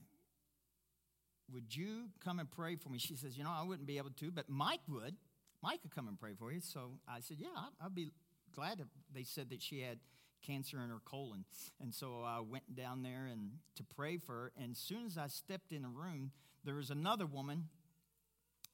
Would 1.52 1.74
you 1.74 2.10
come 2.22 2.38
and 2.38 2.50
pray 2.50 2.76
for 2.76 2.90
me? 2.90 2.98
She 2.98 3.16
says, 3.16 3.36
You 3.36 3.44
know, 3.44 3.52
I 3.52 3.64
wouldn't 3.64 3.86
be 3.86 3.98
able 3.98 4.10
to, 4.10 4.30
but 4.30 4.48
Mike 4.48 4.82
would. 4.88 5.16
Mike 5.62 5.82
could 5.82 5.94
come 5.94 6.06
and 6.06 6.18
pray 6.18 6.32
for 6.38 6.52
you. 6.52 6.60
So 6.60 6.98
I 7.08 7.20
said, 7.20 7.38
Yeah, 7.40 7.48
I'd, 7.82 7.94
be 7.94 8.10
glad. 8.54 8.82
They 9.12 9.24
said 9.24 9.50
that 9.50 9.62
she 9.62 9.80
had 9.80 9.98
cancer 10.46 10.80
in 10.82 10.90
her 10.90 11.00
colon. 11.04 11.44
And 11.80 11.94
so 11.94 12.22
I 12.24 12.40
went 12.40 12.76
down 12.76 13.02
there 13.02 13.28
and 13.30 13.50
to 13.76 13.82
pray 13.82 14.18
for 14.18 14.32
her. 14.32 14.52
And 14.60 14.72
as 14.72 14.78
soon 14.78 15.06
as 15.06 15.18
I 15.18 15.26
stepped 15.26 15.72
in 15.72 15.82
the 15.82 15.88
room, 15.88 16.30
there 16.64 16.74
was 16.74 16.90
another 16.90 17.26
woman 17.26 17.68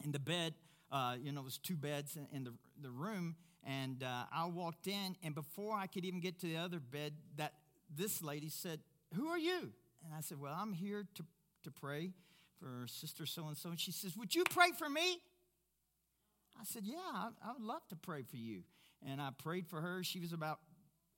in 0.05 0.13
the 0.13 0.19
bed. 0.19 0.55
Uh, 0.91 1.17
you 1.23 1.33
know, 1.33 1.41
it 1.41 1.45
was 1.45 1.59
two 1.59 1.77
beds 1.77 2.17
in, 2.33 2.45
the, 2.45 2.53
the 2.81 2.91
room. 2.91 3.37
And 3.65 4.03
uh, 4.03 4.25
I 4.33 4.47
walked 4.47 4.87
in, 4.87 5.17
and 5.23 5.35
before 5.35 5.77
I 5.77 5.87
could 5.87 6.05
even 6.05 6.21
get 6.21 6.41
to 6.41 6.47
the 6.47 6.57
other 6.57 6.81
bed, 6.81 7.15
that 7.37 7.55
this 7.95 8.23
lady 8.23 8.49
said, 8.49 8.81
Who 9.15 9.29
are 9.29 9.39
you? 9.39 9.73
And 10.05 10.13
I 10.17 10.21
said, 10.21 10.41
Well, 10.41 10.55
I'm 10.59 10.73
here 10.73 11.07
to, 11.15 11.25
to 11.65 11.71
pray 11.71 12.11
for 12.59 12.87
sister 12.89 13.25
so 13.27 13.47
and 13.47 13.57
so. 13.57 13.71
And 13.71 13.81
she 13.81 13.93
says, 13.93 14.17
Would 14.17 14.35
you 14.35 14.45
pray 14.51 14.73
for 14.77 14.89
me? 14.89 15.21
I 16.61 16.65
said, 16.65 16.83
Yeah, 16.85 16.97
I, 17.15 17.29
I, 17.45 17.53
would 17.53 17.63
love 17.63 17.87
to 17.91 17.97
pray 17.97 18.23
for 18.23 18.37
you. 18.37 18.63
And 19.07 19.21
I 19.21 19.31
prayed 19.37 19.67
for 19.67 19.81
her. 19.81 20.03
She 20.03 20.21
was 20.21 20.33
about, 20.33 20.59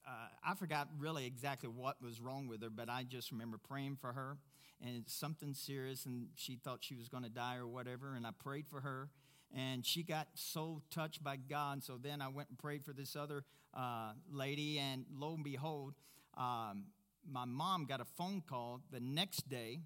uh, 0.06 0.28
I 0.44 0.54
forgot 0.54 0.88
really 0.98 1.26
exactly 1.26 1.68
what 1.68 2.00
was 2.02 2.20
wrong 2.20 2.46
with 2.46 2.62
her, 2.62 2.70
but 2.70 2.88
I 2.88 3.04
just 3.04 3.30
remember 3.32 3.58
praying 3.58 3.96
for 4.00 4.12
her 4.12 4.36
and 4.84 5.04
something 5.06 5.54
serious, 5.54 6.04
and 6.04 6.28
she 6.34 6.56
thought 6.56 6.78
she 6.82 6.94
was 6.94 7.08
going 7.08 7.22
to 7.22 7.30
die 7.30 7.56
or 7.56 7.66
whatever. 7.66 8.14
And 8.14 8.26
I 8.26 8.30
prayed 8.30 8.66
for 8.68 8.80
her, 8.80 9.08
and 9.54 9.84
she 9.84 10.02
got 10.02 10.28
so 10.34 10.82
touched 10.90 11.22
by 11.22 11.36
God. 11.36 11.82
So 11.82 11.98
then 12.00 12.20
I 12.20 12.28
went 12.28 12.50
and 12.50 12.58
prayed 12.58 12.84
for 12.84 12.92
this 12.92 13.16
other 13.16 13.44
uh, 13.72 14.12
lady, 14.30 14.78
and 14.78 15.06
lo 15.16 15.34
and 15.34 15.44
behold, 15.44 15.94
um, 16.36 16.84
my 17.30 17.44
mom 17.44 17.86
got 17.86 18.00
a 18.00 18.04
phone 18.04 18.42
call 18.46 18.80
the 18.90 19.00
next 19.00 19.48
day. 19.48 19.80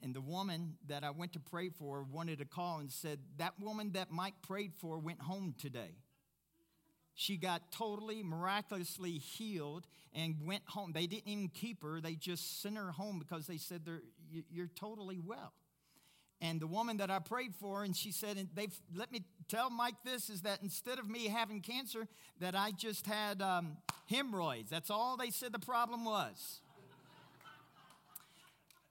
And 0.00 0.14
the 0.14 0.20
woman 0.20 0.74
that 0.86 1.02
I 1.02 1.10
went 1.10 1.32
to 1.32 1.40
pray 1.40 1.70
for 1.70 2.04
wanted 2.04 2.38
to 2.38 2.44
call 2.44 2.78
and 2.78 2.90
said, 2.90 3.18
That 3.38 3.54
woman 3.60 3.92
that 3.92 4.12
Mike 4.12 4.34
prayed 4.46 4.72
for 4.76 4.98
went 4.98 5.20
home 5.20 5.54
today. 5.58 5.96
She 7.20 7.36
got 7.36 7.72
totally 7.72 8.22
miraculously 8.22 9.18
healed 9.18 9.88
and 10.14 10.36
went 10.46 10.62
home. 10.68 10.92
They 10.92 11.08
didn't 11.08 11.26
even 11.26 11.48
keep 11.48 11.82
her, 11.82 12.00
they 12.00 12.14
just 12.14 12.62
sent 12.62 12.76
her 12.76 12.92
home 12.92 13.18
because 13.18 13.48
they 13.48 13.56
said, 13.56 13.82
You're 14.52 14.70
totally 14.76 15.18
well. 15.18 15.52
and 16.40 16.60
the 16.60 16.68
woman 16.68 16.98
that 16.98 17.10
I 17.10 17.18
prayed 17.18 17.56
for, 17.56 17.82
and 17.82 17.96
she 17.96 18.12
said, 18.12 18.36
and 18.36 18.48
they've 18.54 18.72
let 18.94 19.10
me 19.10 19.22
tell 19.48 19.68
Mike 19.68 19.96
this 20.04 20.30
is 20.30 20.42
that 20.42 20.60
instead 20.62 21.00
of 21.00 21.10
me 21.10 21.26
having 21.26 21.60
cancer, 21.60 22.06
that 22.38 22.54
I 22.54 22.70
just 22.70 23.04
had 23.04 23.42
um, 23.42 23.78
hemorrhoids. 24.06 24.70
That's 24.70 24.88
all 24.88 25.16
they 25.16 25.30
said 25.30 25.52
the 25.52 25.58
problem 25.58 26.04
was. 26.04 26.60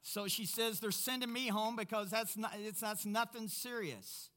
so 0.01 0.27
she 0.27 0.45
says 0.45 0.81
they're 0.81 0.91
sending 0.91 1.31
me 1.31 1.47
home 1.47 1.77
because 1.77 2.09
that's 2.09 2.35
not, 2.35 2.51
it's, 2.59 2.81
that's 2.81 3.05
nothing 3.05 3.47
serious. 3.47 4.31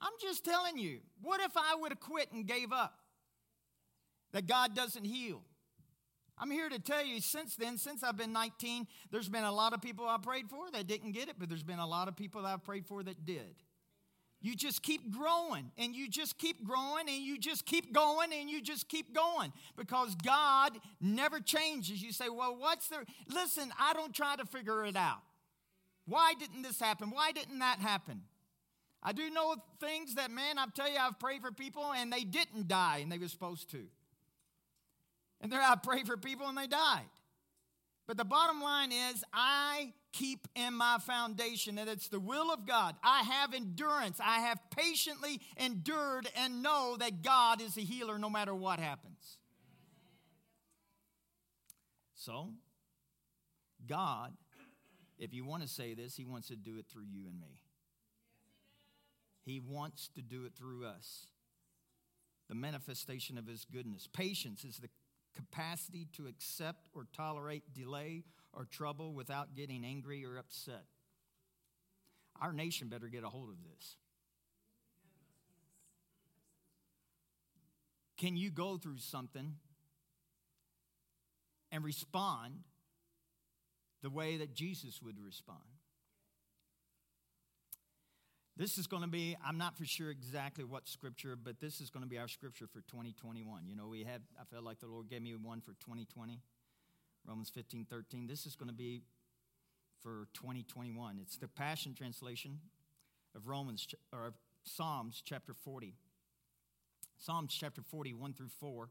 I'm 0.00 0.12
just 0.20 0.44
telling 0.44 0.78
you, 0.78 1.00
what 1.22 1.40
if 1.40 1.56
I 1.56 1.76
would 1.80 1.92
have 1.92 2.00
quit 2.00 2.32
and 2.32 2.46
gave 2.46 2.72
up? 2.72 2.98
That 4.32 4.46
God 4.46 4.74
doesn't 4.74 5.04
heal. 5.04 5.42
I'm 6.36 6.50
here 6.50 6.68
to 6.68 6.80
tell 6.80 7.04
you, 7.04 7.20
since 7.20 7.54
then, 7.54 7.78
since 7.78 8.02
I've 8.02 8.16
been 8.16 8.32
19, 8.32 8.88
there's 9.12 9.28
been 9.28 9.44
a 9.44 9.52
lot 9.52 9.72
of 9.72 9.80
people 9.80 10.08
I 10.08 10.16
prayed 10.20 10.50
for 10.50 10.70
that 10.72 10.86
didn't 10.86 11.12
get 11.12 11.28
it, 11.28 11.36
but 11.38 11.48
there's 11.48 11.62
been 11.62 11.78
a 11.78 11.86
lot 11.86 12.08
of 12.08 12.16
people 12.16 12.42
that 12.42 12.48
I've 12.48 12.64
prayed 12.64 12.86
for 12.86 13.02
that 13.04 13.24
did. 13.24 13.54
You 14.44 14.54
just 14.54 14.82
keep 14.82 15.10
growing 15.10 15.70
and 15.78 15.94
you 15.94 16.06
just 16.06 16.36
keep 16.36 16.64
growing 16.66 17.08
and 17.08 17.22
you 17.22 17.38
just 17.38 17.64
keep 17.64 17.94
going 17.94 18.30
and 18.30 18.50
you 18.50 18.60
just 18.60 18.88
keep 18.88 19.14
going 19.14 19.52
because 19.74 20.14
God 20.16 20.76
never 21.00 21.40
changes. 21.40 22.02
You 22.02 22.12
say, 22.12 22.28
well, 22.28 22.54
what's 22.58 22.88
the. 22.88 23.06
Listen, 23.32 23.72
I 23.78 23.94
don't 23.94 24.12
try 24.12 24.36
to 24.36 24.44
figure 24.44 24.84
it 24.84 24.96
out. 24.96 25.22
Why 26.04 26.34
didn't 26.38 26.60
this 26.60 26.78
happen? 26.78 27.10
Why 27.10 27.32
didn't 27.32 27.60
that 27.60 27.78
happen? 27.78 28.20
I 29.04 29.12
do 29.12 29.28
know 29.30 29.56
things 29.80 30.14
that, 30.14 30.30
man, 30.30 30.58
I 30.58 30.64
tell 30.74 30.88
you, 30.88 30.96
I've 30.98 31.18
prayed 31.18 31.42
for 31.42 31.52
people 31.52 31.92
and 31.92 32.12
they 32.12 32.24
didn't 32.24 32.68
die 32.68 33.00
and 33.02 33.12
they 33.12 33.18
were 33.18 33.28
supposed 33.28 33.70
to. 33.72 33.84
And 35.40 35.52
there 35.52 35.60
I 35.60 35.76
prayed 35.76 36.06
for 36.06 36.16
people 36.16 36.48
and 36.48 36.56
they 36.56 36.66
died. 36.66 37.02
But 38.06 38.16
the 38.16 38.24
bottom 38.24 38.62
line 38.62 38.92
is, 38.92 39.22
I 39.32 39.92
keep 40.12 40.46
in 40.54 40.74
my 40.74 40.98
foundation 41.00 41.74
that 41.74 41.88
it's 41.88 42.08
the 42.08 42.20
will 42.20 42.52
of 42.52 42.66
God. 42.66 42.96
I 43.02 43.22
have 43.22 43.52
endurance. 43.52 44.20
I 44.22 44.40
have 44.40 44.58
patiently 44.70 45.40
endured 45.56 46.28
and 46.36 46.62
know 46.62 46.96
that 46.98 47.22
God 47.22 47.60
is 47.60 47.76
a 47.76 47.80
healer 47.80 48.18
no 48.18 48.30
matter 48.30 48.54
what 48.54 48.78
happens. 48.78 49.38
So, 52.14 52.50
God, 53.86 54.32
if 55.18 55.34
you 55.34 55.44
want 55.44 55.62
to 55.62 55.68
say 55.68 55.94
this, 55.94 56.16
He 56.16 56.24
wants 56.24 56.48
to 56.48 56.56
do 56.56 56.78
it 56.78 56.86
through 56.90 57.04
you 57.10 57.26
and 57.28 57.38
me. 57.38 57.58
He 59.44 59.60
wants 59.60 60.08
to 60.14 60.22
do 60.22 60.44
it 60.44 60.54
through 60.56 60.86
us. 60.86 61.26
The 62.48 62.54
manifestation 62.54 63.38
of 63.38 63.46
His 63.46 63.66
goodness. 63.70 64.08
Patience 64.12 64.64
is 64.64 64.78
the 64.78 64.88
capacity 65.34 66.06
to 66.12 66.26
accept 66.26 66.88
or 66.94 67.06
tolerate 67.12 67.74
delay 67.74 68.24
or 68.52 68.64
trouble 68.64 69.12
without 69.12 69.54
getting 69.54 69.84
angry 69.84 70.24
or 70.24 70.38
upset. 70.38 70.84
Our 72.40 72.52
nation 72.52 72.88
better 72.88 73.08
get 73.08 73.24
a 73.24 73.28
hold 73.28 73.48
of 73.48 73.56
this. 73.62 73.96
Can 78.16 78.36
you 78.36 78.50
go 78.50 78.76
through 78.76 78.98
something 78.98 79.54
and 81.70 81.84
respond 81.84 82.60
the 84.02 84.10
way 84.10 84.36
that 84.38 84.54
Jesus 84.54 85.02
would 85.02 85.18
respond? 85.20 85.60
This 88.56 88.78
is 88.78 88.86
going 88.86 89.02
to 89.02 89.08
be, 89.08 89.36
I'm 89.44 89.58
not 89.58 89.76
for 89.76 89.84
sure 89.84 90.10
exactly 90.10 90.62
what 90.62 90.86
scripture, 90.86 91.36
but 91.36 91.58
this 91.60 91.80
is 91.80 91.90
going 91.90 92.04
to 92.04 92.08
be 92.08 92.18
our 92.18 92.28
scripture 92.28 92.68
for 92.68 92.82
2021. 92.82 93.66
You 93.66 93.74
know, 93.74 93.88
we 93.88 94.04
had, 94.04 94.22
I 94.40 94.44
felt 94.44 94.62
like 94.62 94.78
the 94.78 94.86
Lord 94.86 95.08
gave 95.08 95.22
me 95.22 95.34
one 95.34 95.60
for 95.60 95.72
2020, 95.72 96.38
Romans 97.26 97.50
15, 97.50 97.84
13. 97.90 98.28
This 98.28 98.46
is 98.46 98.54
going 98.54 98.68
to 98.68 98.74
be 98.74 99.02
for 100.00 100.28
2021. 100.34 101.18
It's 101.20 101.36
the 101.36 101.48
Passion 101.48 101.94
Translation 101.94 102.60
of 103.34 103.48
Romans, 103.48 103.88
or 104.12 104.26
of 104.28 104.34
Psalms 104.62 105.20
chapter 105.24 105.52
40. 105.52 105.94
Psalms 107.18 107.56
chapter 107.58 107.82
40, 107.82 108.14
1 108.14 108.34
through 108.34 108.50
4, 108.60 108.88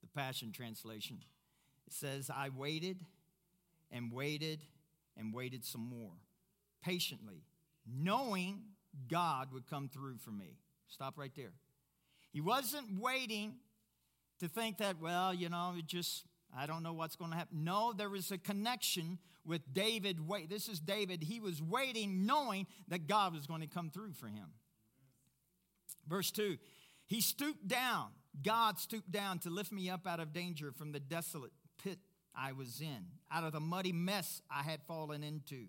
the 0.00 0.08
Passion 0.18 0.50
Translation. 0.50 1.18
It 1.86 1.92
says, 1.92 2.30
I 2.34 2.48
waited 2.48 3.04
and 3.90 4.10
waited 4.10 4.60
and 5.18 5.34
waited 5.34 5.62
some 5.62 5.82
more, 5.82 6.12
patiently 6.82 7.42
knowing 7.86 8.62
God 9.08 9.52
would 9.52 9.66
come 9.66 9.88
through 9.88 10.18
for 10.18 10.30
me. 10.30 10.58
Stop 10.88 11.18
right 11.18 11.32
there. 11.34 11.52
He 12.32 12.40
wasn't 12.40 13.00
waiting 13.00 13.54
to 14.40 14.48
think 14.48 14.78
that, 14.78 15.00
well, 15.00 15.32
you 15.32 15.48
know, 15.48 15.74
it 15.76 15.86
just, 15.86 16.24
I 16.56 16.66
don't 16.66 16.82
know 16.82 16.92
what's 16.92 17.16
going 17.16 17.30
to 17.30 17.36
happen. 17.36 17.64
No, 17.64 17.92
there 17.92 18.08
was 18.08 18.30
a 18.30 18.38
connection 18.38 19.18
with 19.44 19.72
David. 19.72 20.26
Wait, 20.26 20.48
this 20.50 20.68
is 20.68 20.80
David. 20.80 21.22
He 21.22 21.40
was 21.40 21.62
waiting, 21.62 22.26
knowing 22.26 22.66
that 22.88 23.06
God 23.06 23.34
was 23.34 23.46
going 23.46 23.60
to 23.60 23.66
come 23.66 23.90
through 23.90 24.12
for 24.12 24.26
him. 24.26 24.52
Verse 26.08 26.30
2 26.30 26.56
He 27.06 27.20
stooped 27.20 27.68
down, 27.68 28.08
God 28.42 28.78
stooped 28.78 29.10
down 29.10 29.38
to 29.40 29.50
lift 29.50 29.72
me 29.72 29.90
up 29.90 30.06
out 30.06 30.20
of 30.20 30.32
danger 30.32 30.72
from 30.72 30.92
the 30.92 31.00
desolate 31.00 31.52
pit 31.82 31.98
I 32.34 32.52
was 32.52 32.80
in, 32.80 33.06
out 33.30 33.44
of 33.44 33.52
the 33.52 33.60
muddy 33.60 33.92
mess 33.92 34.40
I 34.50 34.62
had 34.62 34.82
fallen 34.82 35.22
into. 35.22 35.66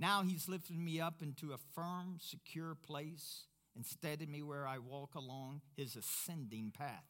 Now 0.00 0.22
he's 0.22 0.48
lifted 0.48 0.78
me 0.78 0.98
up 0.98 1.20
into 1.20 1.52
a 1.52 1.58
firm, 1.74 2.16
secure 2.20 2.74
place 2.74 3.44
and 3.76 3.84
steadied 3.84 4.30
me 4.30 4.42
where 4.42 4.66
I 4.66 4.78
walk 4.78 5.14
along 5.14 5.60
his 5.76 5.94
ascending 5.94 6.72
path. 6.76 7.04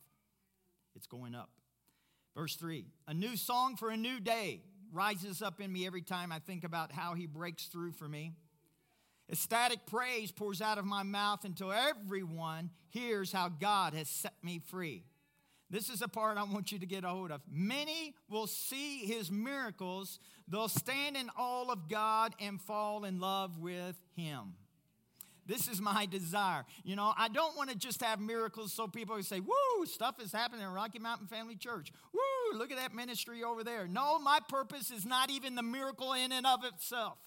It's 0.96 1.06
going 1.06 1.36
up. 1.36 1.50
Verse 2.34 2.56
3 2.56 2.84
A 3.06 3.14
new 3.14 3.36
song 3.36 3.76
for 3.76 3.90
a 3.90 3.96
new 3.96 4.18
day 4.18 4.62
rises 4.92 5.40
up 5.40 5.60
in 5.60 5.72
me 5.72 5.86
every 5.86 6.02
time 6.02 6.32
I 6.32 6.40
think 6.40 6.64
about 6.64 6.90
how 6.90 7.14
he 7.14 7.26
breaks 7.26 7.66
through 7.66 7.92
for 7.92 8.08
me. 8.08 8.32
Ecstatic 9.30 9.86
praise 9.86 10.32
pours 10.32 10.60
out 10.60 10.76
of 10.76 10.84
my 10.84 11.04
mouth 11.04 11.44
until 11.44 11.70
everyone 11.70 12.70
hears 12.88 13.30
how 13.30 13.48
God 13.48 13.94
has 13.94 14.08
set 14.08 14.34
me 14.42 14.58
free. 14.58 15.04
This 15.70 15.88
is 15.88 16.02
a 16.02 16.08
part 16.08 16.36
I 16.36 16.42
want 16.42 16.72
you 16.72 16.80
to 16.80 16.86
get 16.86 17.04
a 17.04 17.08
hold 17.08 17.30
of. 17.30 17.40
Many 17.48 18.14
will 18.28 18.48
see 18.48 19.06
his 19.06 19.30
miracles, 19.30 20.18
they'll 20.48 20.68
stand 20.68 21.16
in 21.16 21.30
awe 21.38 21.70
of 21.70 21.88
God 21.88 22.34
and 22.40 22.60
fall 22.60 23.04
in 23.04 23.20
love 23.20 23.58
with 23.58 23.96
him. 24.16 24.54
This 25.46 25.68
is 25.68 25.80
my 25.80 26.06
desire. 26.06 26.64
You 26.84 26.96
know, 26.96 27.12
I 27.16 27.28
don't 27.28 27.56
want 27.56 27.70
to 27.70 27.76
just 27.76 28.02
have 28.02 28.20
miracles 28.20 28.72
so 28.72 28.86
people 28.86 29.16
can 29.16 29.24
say, 29.24 29.40
Woo, 29.40 29.86
stuff 29.86 30.20
is 30.20 30.32
happening 30.32 30.64
in 30.64 30.70
Rocky 30.70 30.98
Mountain 30.98 31.28
Family 31.28 31.56
Church. 31.56 31.92
Woo, 32.12 32.58
look 32.58 32.70
at 32.70 32.78
that 32.78 32.94
ministry 32.94 33.42
over 33.42 33.64
there. 33.64 33.88
No, 33.88 34.18
my 34.18 34.38
purpose 34.48 34.90
is 34.90 35.04
not 35.04 35.30
even 35.30 35.54
the 35.54 35.62
miracle 35.62 36.12
in 36.12 36.30
and 36.30 36.46
of 36.46 36.64
itself. 36.64 37.18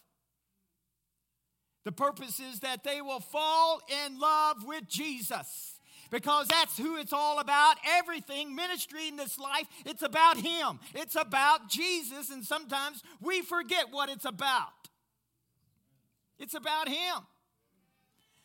The 1.86 1.92
purpose 1.92 2.40
is 2.40 2.62
that 2.62 2.84
they 2.84 3.02
will 3.02 3.20
fall 3.20 3.82
in 4.06 4.20
love 4.20 4.64
with 4.66 4.88
Jesus 4.88 5.73
because 6.14 6.48
that's 6.48 6.78
who 6.78 6.98
it's 6.98 7.12
all 7.12 7.40
about. 7.40 7.78
Everything, 7.98 8.56
ministry 8.56 9.08
in 9.08 9.16
this 9.16 9.40
life, 9.40 9.66
it's 9.84 10.04
about 10.04 10.38
Him, 10.38 10.80
it's 10.94 11.16
about 11.16 11.70
Jesus, 11.70 12.30
and 12.30 12.46
sometimes 12.46 13.02
we 13.20 13.42
forget 13.42 13.88
what 13.90 14.10
it's 14.10 14.24
about. 14.24 14.68
It's 16.38 16.54
about 16.54 16.88
Him. 16.88 17.26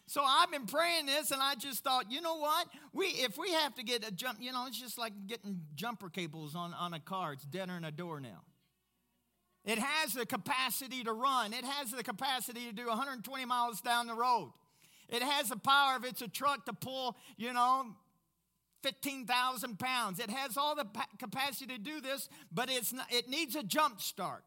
So 0.06 0.22
I've 0.24 0.50
been 0.50 0.64
praying 0.64 1.04
this, 1.04 1.30
and 1.30 1.42
I 1.42 1.56
just 1.56 1.84
thought, 1.84 2.10
you 2.10 2.22
know 2.22 2.36
what? 2.36 2.68
We 2.94 3.08
if 3.08 3.36
we 3.36 3.52
have 3.52 3.74
to 3.74 3.84
get 3.84 4.08
a 4.08 4.10
jump, 4.10 4.38
you 4.40 4.50
know, 4.50 4.64
it's 4.66 4.80
just 4.80 4.96
like 4.96 5.12
getting 5.26 5.60
jumper 5.74 6.08
cables 6.08 6.56
on, 6.56 6.72
on 6.72 6.94
a 6.94 7.00
car. 7.00 7.34
It's 7.34 7.44
deader 7.44 7.74
than 7.74 7.84
a 7.84 7.92
doornail. 7.92 8.44
It 9.66 9.78
has 9.78 10.14
the 10.14 10.24
capacity 10.24 11.04
to 11.04 11.12
run. 11.12 11.52
It 11.52 11.66
has 11.66 11.90
the 11.90 12.02
capacity 12.02 12.64
to 12.68 12.72
do 12.72 12.86
120 12.86 13.44
miles 13.44 13.82
down 13.82 14.06
the 14.06 14.14
road. 14.14 14.54
It 15.08 15.22
has 15.22 15.48
the 15.48 15.56
power 15.56 15.96
if 15.96 16.04
it's 16.04 16.22
a 16.22 16.28
truck 16.28 16.66
to 16.66 16.72
pull, 16.72 17.16
you 17.36 17.52
know, 17.52 17.86
15,000 18.82 19.78
pounds. 19.78 20.20
It 20.20 20.30
has 20.30 20.56
all 20.56 20.74
the 20.74 20.86
capacity 21.18 21.74
to 21.74 21.78
do 21.78 22.00
this, 22.00 22.28
but 22.52 22.70
it's 22.70 22.92
not, 22.92 23.06
it 23.10 23.28
needs 23.28 23.56
a 23.56 23.62
jump 23.62 24.00
start. 24.00 24.44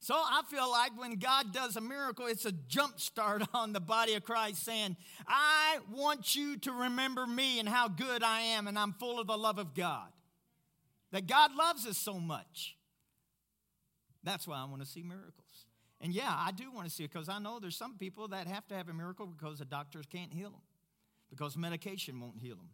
So 0.00 0.14
I 0.14 0.42
feel 0.48 0.70
like 0.70 0.98
when 0.98 1.16
God 1.16 1.52
does 1.52 1.76
a 1.76 1.80
miracle, 1.80 2.26
it's 2.26 2.46
a 2.46 2.52
jump 2.52 3.00
start 3.00 3.42
on 3.54 3.72
the 3.72 3.80
body 3.80 4.14
of 4.14 4.24
Christ 4.24 4.64
saying, 4.64 4.96
I 5.26 5.78
want 5.92 6.36
you 6.36 6.56
to 6.58 6.72
remember 6.72 7.26
me 7.26 7.58
and 7.58 7.68
how 7.68 7.88
good 7.88 8.22
I 8.22 8.40
am, 8.40 8.68
and 8.68 8.78
I'm 8.78 8.92
full 8.94 9.18
of 9.18 9.26
the 9.26 9.36
love 9.36 9.58
of 9.58 9.74
God. 9.74 10.08
That 11.10 11.26
God 11.26 11.54
loves 11.56 11.86
us 11.86 11.98
so 11.98 12.20
much. 12.20 12.76
That's 14.22 14.46
why 14.46 14.58
I 14.58 14.64
want 14.64 14.82
to 14.82 14.86
see 14.86 15.02
miracles. 15.02 15.32
And 16.00 16.12
yeah, 16.12 16.32
I 16.32 16.52
do 16.52 16.70
want 16.70 16.88
to 16.88 16.94
see 16.94 17.04
it 17.04 17.12
because 17.12 17.28
I 17.28 17.38
know 17.38 17.58
there's 17.58 17.76
some 17.76 17.96
people 17.98 18.28
that 18.28 18.46
have 18.46 18.66
to 18.68 18.74
have 18.74 18.88
a 18.88 18.94
miracle 18.94 19.26
because 19.26 19.58
the 19.58 19.64
doctors 19.64 20.06
can't 20.06 20.32
heal 20.32 20.50
them, 20.50 20.60
because 21.28 21.56
medication 21.56 22.20
won't 22.20 22.38
heal 22.40 22.56
them, 22.56 22.70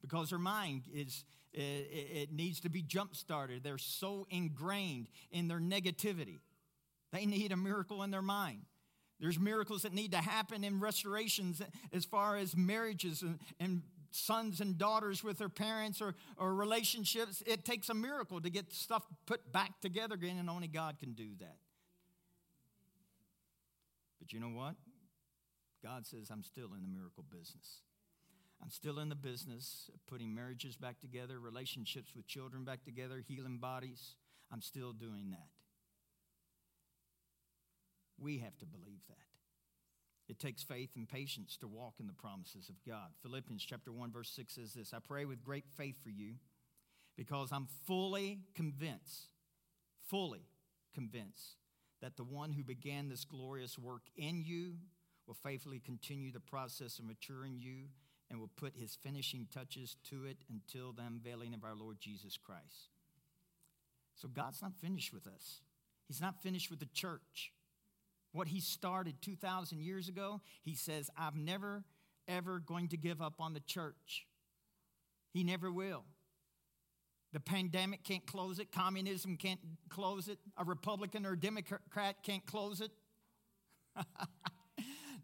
because 0.00 0.30
their 0.30 0.38
mind 0.38 0.84
is 0.92 1.24
it, 1.52 1.60
it 1.60 2.32
needs 2.32 2.60
to 2.60 2.68
be 2.68 2.82
jump 2.82 3.14
started. 3.14 3.62
They're 3.62 3.78
so 3.78 4.26
ingrained 4.30 5.08
in 5.30 5.46
their 5.46 5.60
negativity. 5.60 6.40
They 7.12 7.26
need 7.26 7.52
a 7.52 7.56
miracle 7.56 8.02
in 8.02 8.10
their 8.10 8.22
mind. 8.22 8.62
There's 9.20 9.38
miracles 9.38 9.82
that 9.82 9.92
need 9.92 10.12
to 10.12 10.18
happen 10.18 10.64
in 10.64 10.80
restorations 10.80 11.62
as 11.92 12.04
far 12.04 12.36
as 12.36 12.56
marriages 12.56 13.22
and, 13.22 13.38
and 13.60 13.82
sons 14.10 14.60
and 14.60 14.76
daughters 14.78 15.22
with 15.22 15.38
their 15.38 15.48
parents 15.48 16.00
or, 16.00 16.14
or 16.36 16.54
relationships. 16.54 17.42
It 17.46 17.64
takes 17.64 17.88
a 17.88 17.94
miracle 17.94 18.40
to 18.40 18.50
get 18.50 18.72
stuff 18.72 19.04
put 19.26 19.52
back 19.52 19.80
together 19.80 20.14
again, 20.14 20.38
and 20.38 20.50
only 20.50 20.66
God 20.66 20.98
can 20.98 21.12
do 21.12 21.28
that. 21.40 21.56
But 24.24 24.32
you 24.32 24.40
know 24.40 24.56
what? 24.56 24.76
God 25.82 26.06
says, 26.06 26.30
I'm 26.30 26.42
still 26.42 26.72
in 26.74 26.80
the 26.80 26.88
miracle 26.88 27.24
business. 27.30 27.82
I'm 28.62 28.70
still 28.70 28.98
in 28.98 29.10
the 29.10 29.14
business 29.14 29.90
of 29.92 30.00
putting 30.06 30.34
marriages 30.34 30.76
back 30.76 30.98
together, 30.98 31.38
relationships 31.38 32.16
with 32.16 32.26
children 32.26 32.64
back 32.64 32.84
together, 32.86 33.22
healing 33.28 33.58
bodies. 33.58 34.14
I'm 34.50 34.62
still 34.62 34.94
doing 34.94 35.32
that. 35.32 35.48
We 38.18 38.38
have 38.38 38.56
to 38.60 38.64
believe 38.64 39.02
that. 39.08 39.18
It 40.26 40.38
takes 40.38 40.62
faith 40.62 40.92
and 40.96 41.06
patience 41.06 41.58
to 41.58 41.68
walk 41.68 41.96
in 42.00 42.06
the 42.06 42.14
promises 42.14 42.70
of 42.70 42.76
God. 42.86 43.10
Philippians 43.22 43.62
chapter 43.62 43.92
1 43.92 44.10
verse 44.10 44.30
6 44.30 44.54
says 44.54 44.72
this, 44.72 44.94
I 44.94 45.00
pray 45.06 45.26
with 45.26 45.44
great 45.44 45.66
faith 45.76 45.96
for 46.02 46.08
you 46.08 46.36
because 47.14 47.52
I'm 47.52 47.68
fully 47.86 48.38
convinced, 48.54 49.28
fully 50.08 50.46
convinced 50.94 51.58
that 52.04 52.18
the 52.18 52.22
one 52.22 52.52
who 52.52 52.62
began 52.62 53.08
this 53.08 53.24
glorious 53.24 53.78
work 53.78 54.02
in 54.14 54.42
you 54.44 54.74
will 55.26 55.38
faithfully 55.42 55.80
continue 55.80 56.30
the 56.30 56.38
process 56.38 56.98
of 56.98 57.06
maturing 57.06 57.56
you 57.58 57.86
and 58.30 58.38
will 58.38 58.50
put 58.58 58.76
his 58.76 58.94
finishing 58.94 59.48
touches 59.50 59.96
to 60.10 60.26
it 60.26 60.36
until 60.50 60.92
the 60.92 61.00
unveiling 61.00 61.54
of 61.54 61.64
our 61.64 61.74
Lord 61.74 61.96
Jesus 61.98 62.36
Christ. 62.36 62.90
So 64.16 64.28
God's 64.28 64.60
not 64.60 64.76
finished 64.76 65.14
with 65.14 65.26
us. 65.26 65.62
He's 66.06 66.20
not 66.20 66.42
finished 66.42 66.68
with 66.68 66.78
the 66.78 66.90
church. 66.92 67.54
What 68.32 68.48
he 68.48 68.60
started 68.60 69.22
2,000 69.22 69.80
years 69.80 70.10
ago, 70.10 70.42
he 70.62 70.74
says, 70.74 71.08
I'm 71.16 71.46
never, 71.46 71.84
ever 72.28 72.58
going 72.58 72.88
to 72.88 72.98
give 72.98 73.22
up 73.22 73.40
on 73.40 73.54
the 73.54 73.60
church. 73.60 74.26
He 75.32 75.42
never 75.42 75.72
will. 75.72 76.04
The 77.34 77.40
pandemic 77.40 78.04
can't 78.04 78.24
close 78.24 78.60
it. 78.60 78.70
Communism 78.70 79.36
can't 79.36 79.58
close 79.88 80.28
it. 80.28 80.38
A 80.56 80.62
Republican 80.62 81.26
or 81.26 81.32
a 81.32 81.38
Democrat 81.38 82.14
can't 82.22 82.46
close 82.46 82.80
it. 82.80 82.92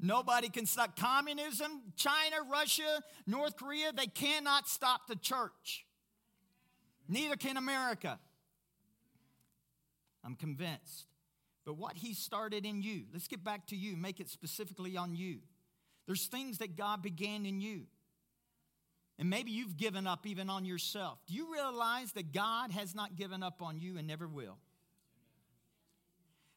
Nobody 0.01 0.49
can 0.49 0.67
stop 0.67 0.99
communism. 0.99 1.83
China, 1.95 2.39
Russia, 2.51 3.05
North 3.29 3.57
Korea, 3.57 3.93
they 3.93 4.09
cannot 4.09 4.69
stop 4.69 5.07
the 5.07 5.15
church. 5.15 5.87
Neither 7.09 7.37
can 7.37 7.57
America. 7.57 8.19
I'm 10.25 10.35
convinced. 10.35 11.07
But 11.65 11.77
what 11.77 11.97
he 11.97 12.13
started 12.13 12.67
in 12.67 12.83
you, 12.83 13.05
let's 13.13 13.29
get 13.29 13.45
back 13.45 13.69
to 13.69 13.77
you, 13.77 13.97
make 13.97 14.19
it 14.19 14.29
specifically 14.29 14.97
on 14.97 15.15
you. 15.15 15.39
There's 16.07 16.27
things 16.27 16.59
that 16.59 16.77
God 16.77 17.03
began 17.03 17.47
in 17.47 17.61
you. 17.61 17.83
And 19.21 19.29
maybe 19.29 19.51
you've 19.51 19.77
given 19.77 20.07
up 20.07 20.27
even 20.27 20.49
on 20.49 20.65
yourself. 20.65 21.19
Do 21.27 21.35
you 21.35 21.53
realize 21.53 22.13
that 22.13 22.33
God 22.33 22.73
has 22.73 22.95
not 22.95 23.17
given 23.17 23.43
up 23.43 23.61
on 23.61 23.79
you 23.79 23.99
and 23.99 24.07
never 24.07 24.27
will? 24.27 24.57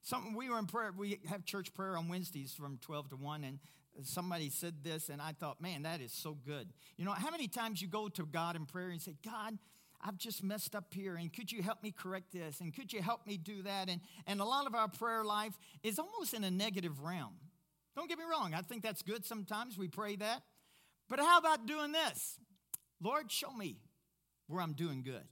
Something 0.02 0.34
we 0.34 0.50
were 0.50 0.58
in 0.58 0.66
prayer, 0.66 0.94
we 0.98 1.20
have 1.28 1.44
church 1.44 1.74
prayer 1.74 1.98
on 1.98 2.08
Wednesdays 2.08 2.54
from 2.54 2.78
12 2.78 3.10
to 3.10 3.16
1, 3.18 3.44
and 3.44 3.60
somebody 4.04 4.50
said 4.50 4.76
this, 4.82 5.10
and 5.10 5.22
I 5.22 5.34
thought, 5.34 5.62
man, 5.62 5.84
that 5.84 6.00
is 6.00 6.14
so 6.14 6.38
good. 6.46 6.70
You 6.96 7.04
know, 7.04 7.12
how 7.12 7.32
many 7.32 7.50
times 7.50 7.82
you 7.82 7.90
go 7.90 8.08
to 8.08 8.26
God 8.26 8.56
in 8.56 8.66
prayer 8.66 8.90
and 8.90 9.02
say, 9.02 9.16
God, 9.26 9.58
I've 10.02 10.18
just 10.18 10.42
messed 10.42 10.74
up 10.74 10.94
here, 10.94 11.16
and 11.16 11.34
could 11.34 11.52
you 11.52 11.62
help 11.62 11.84
me 11.84 11.92
correct 11.92 12.32
this? 12.32 12.62
And 12.62 12.74
could 12.74 12.94
you 12.94 13.02
help 13.02 13.28
me 13.28 13.36
do 13.36 13.62
that? 13.64 13.90
And, 13.90 14.00
and 14.26 14.40
a 14.40 14.46
lot 14.46 14.68
of 14.68 14.76
our 14.76 14.88
prayer 14.88 15.26
life 15.26 15.54
is 15.84 16.00
almost 16.00 16.34
in 16.34 16.46
a 16.46 16.52
negative 16.52 17.02
realm. 17.02 17.36
Don't 17.94 18.08
get 18.08 18.18
me 18.18 18.24
wrong, 18.30 18.54
I 18.54 18.62
think 18.62 18.84
that's 18.84 19.02
good 19.02 19.26
sometimes. 19.26 19.78
We 19.78 19.90
pray 19.90 20.16
that. 20.16 20.44
But 21.10 21.20
how 21.20 21.40
about 21.40 21.66
doing 21.66 21.92
this? 21.92 22.40
Lord, 23.02 23.32
show 23.32 23.52
me 23.52 23.78
where 24.48 24.62
I'm 24.62 24.74
doing 24.74 25.04
good. 25.04 25.24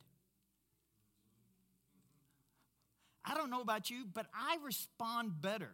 I 3.23 3.35
don't 3.35 3.49
know 3.49 3.61
about 3.61 3.89
you, 3.89 4.05
but 4.11 4.25
I 4.33 4.57
respond 4.63 5.41
better 5.41 5.71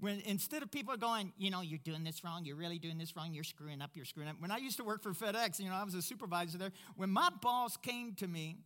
when 0.00 0.20
instead 0.20 0.62
of 0.62 0.70
people 0.70 0.96
going, 0.96 1.32
you 1.38 1.50
know, 1.50 1.60
you're 1.60 1.80
doing 1.82 2.04
this 2.04 2.22
wrong, 2.22 2.44
you're 2.44 2.56
really 2.56 2.78
doing 2.78 2.98
this 2.98 3.16
wrong, 3.16 3.32
you're 3.32 3.44
screwing 3.44 3.82
up, 3.82 3.90
you're 3.94 4.04
screwing 4.04 4.28
up. 4.28 4.36
When 4.38 4.50
I 4.50 4.58
used 4.58 4.76
to 4.76 4.84
work 4.84 5.02
for 5.02 5.12
FedEx, 5.12 5.58
you 5.58 5.68
know, 5.68 5.74
I 5.74 5.84
was 5.84 5.94
a 5.94 6.02
supervisor 6.02 6.58
there. 6.58 6.72
When 6.96 7.10
my 7.10 7.30
boss 7.42 7.76
came 7.76 8.14
to 8.14 8.28
me 8.28 8.58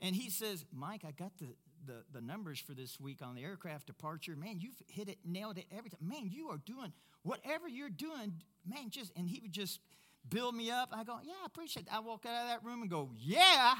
and 0.00 0.14
he 0.14 0.30
says, 0.30 0.64
Mike, 0.72 1.02
I 1.06 1.10
got 1.10 1.32
the, 1.38 1.48
the, 1.84 2.04
the 2.12 2.20
numbers 2.20 2.60
for 2.60 2.74
this 2.74 3.00
week 3.00 3.22
on 3.22 3.34
the 3.34 3.42
aircraft 3.42 3.86
departure. 3.86 4.36
Man, 4.36 4.60
you've 4.60 4.80
hit 4.86 5.08
it, 5.08 5.18
nailed 5.24 5.58
it 5.58 5.66
every 5.76 5.90
time. 5.90 6.00
Man, 6.00 6.28
you 6.30 6.48
are 6.50 6.60
doing 6.64 6.92
whatever 7.22 7.68
you're 7.68 7.90
doing, 7.90 8.34
man, 8.64 8.90
just, 8.90 9.12
and 9.16 9.28
he 9.28 9.40
would 9.40 9.52
just 9.52 9.80
build 10.28 10.54
me 10.54 10.70
up. 10.70 10.90
I 10.92 11.04
go, 11.04 11.18
yeah, 11.24 11.32
I 11.42 11.46
appreciate 11.46 11.86
it. 11.86 11.92
I 11.92 12.00
walk 12.00 12.26
out 12.26 12.42
of 12.42 12.48
that 12.48 12.64
room 12.64 12.82
and 12.82 12.90
go, 12.90 13.10
yeah. 13.18 13.74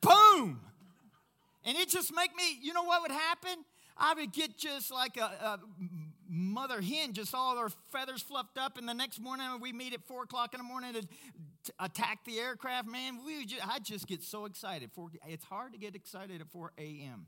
Boom. 0.00 0.60
And 1.64 1.78
it 1.78 1.88
just 1.88 2.14
make 2.14 2.34
me, 2.36 2.58
you 2.62 2.72
know 2.72 2.84
what 2.84 3.02
would 3.02 3.10
happen? 3.10 3.64
I 3.96 4.14
would 4.14 4.32
get 4.32 4.58
just 4.58 4.90
like 4.90 5.16
a, 5.16 5.22
a, 5.22 5.60
mother 6.28 6.80
hen, 6.80 7.12
just 7.12 7.34
all 7.34 7.56
her 7.56 7.68
feathers 7.92 8.22
fluffed 8.22 8.58
up. 8.58 8.76
And 8.76 8.88
the 8.88 8.92
next 8.92 9.20
morning, 9.20 9.46
we 9.60 9.72
meet 9.72 9.94
at 9.94 10.02
four 10.04 10.24
o'clock 10.24 10.52
in 10.54 10.58
the 10.58 10.64
morning 10.64 10.94
to, 10.94 11.02
to 11.02 11.72
attack 11.78 12.24
the 12.24 12.38
aircraft. 12.38 12.88
Man, 12.88 13.20
we 13.24 13.44
just, 13.46 13.66
I 13.66 13.78
just 13.78 14.06
get 14.06 14.22
so 14.22 14.44
excited. 14.46 14.90
For, 14.94 15.10
it's 15.26 15.44
hard 15.44 15.72
to 15.72 15.78
get 15.78 15.94
excited 15.94 16.40
at 16.40 16.48
4 16.50 16.72
a.m. 16.78 17.26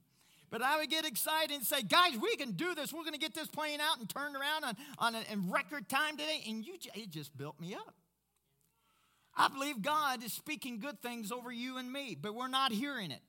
But 0.51 0.63
I 0.63 0.79
would 0.79 0.91
get 0.91 1.05
excited 1.05 1.55
and 1.55 1.65
say, 1.65 1.83
guys, 1.83 2.13
we 2.21 2.37
can 2.37 2.53
do 2.53 2.75
this. 2.75 2.93
We're 2.93 3.03
going 3.03 3.15
to 3.15 3.19
get 3.19 3.35
this 3.35 3.49
plane 3.49 3.81
out 3.81 3.99
and 3.99 4.09
turned 4.09 4.37
around 4.37 4.65
on, 4.65 4.77
on 4.99 5.15
a, 5.15 5.23
in 5.33 5.51
record 5.51 5.89
time 5.89 6.17
today. 6.17 6.43
And 6.49 6.65
you, 6.65 6.75
it 6.95 7.11
just 7.11 7.37
built 7.37 7.61
me 7.61 7.75
up. 7.75 7.95
I 9.37 9.49
believe 9.49 9.83
God 9.83 10.25
is 10.25 10.33
speaking 10.33 10.79
good 10.79 11.03
things 11.03 11.31
over 11.31 11.53
you 11.53 11.77
and 11.77 11.93
me, 11.93 12.17
but 12.21 12.35
we're 12.35 12.49
not 12.49 12.73
hearing 12.73 13.11
it 13.11 13.21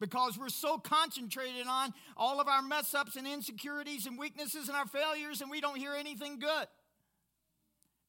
because 0.00 0.36
we're 0.36 0.48
so 0.48 0.78
concentrated 0.78 1.68
on 1.68 1.94
all 2.16 2.40
of 2.40 2.48
our 2.48 2.60
mess 2.60 2.92
ups 2.92 3.14
and 3.14 3.26
insecurities 3.26 4.06
and 4.06 4.18
weaknesses 4.18 4.66
and 4.68 4.76
our 4.76 4.86
failures, 4.86 5.40
and 5.40 5.48
we 5.48 5.60
don't 5.60 5.76
hear 5.76 5.92
anything 5.94 6.40
good. 6.40 6.66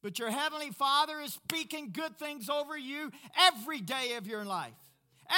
But 0.02 0.18
your 0.18 0.32
Heavenly 0.32 0.72
Father 0.72 1.20
is 1.20 1.34
speaking 1.34 1.92
good 1.94 2.18
things 2.18 2.50
over 2.50 2.76
you 2.76 3.12
every 3.40 3.80
day 3.80 4.16
of 4.18 4.26
your 4.26 4.44
life. 4.44 4.74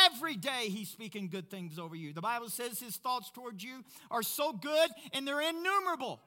Every 0.06 0.36
day 0.36 0.69
He's 0.69 0.89
speaking 0.89 1.30
good 1.30 1.50
things 1.50 1.80
over 1.80 1.95
you. 1.95 2.13
The 2.13 2.21
Bible 2.21 2.50
says 2.50 2.80
His 2.80 2.98
thoughts 2.98 3.32
towards 3.32 3.63
you 3.63 3.84
are 4.12 4.24
so 4.24 4.54
good 4.54 4.89
and 5.13 5.28
they're 5.28 5.41
innumerable. 5.41 6.21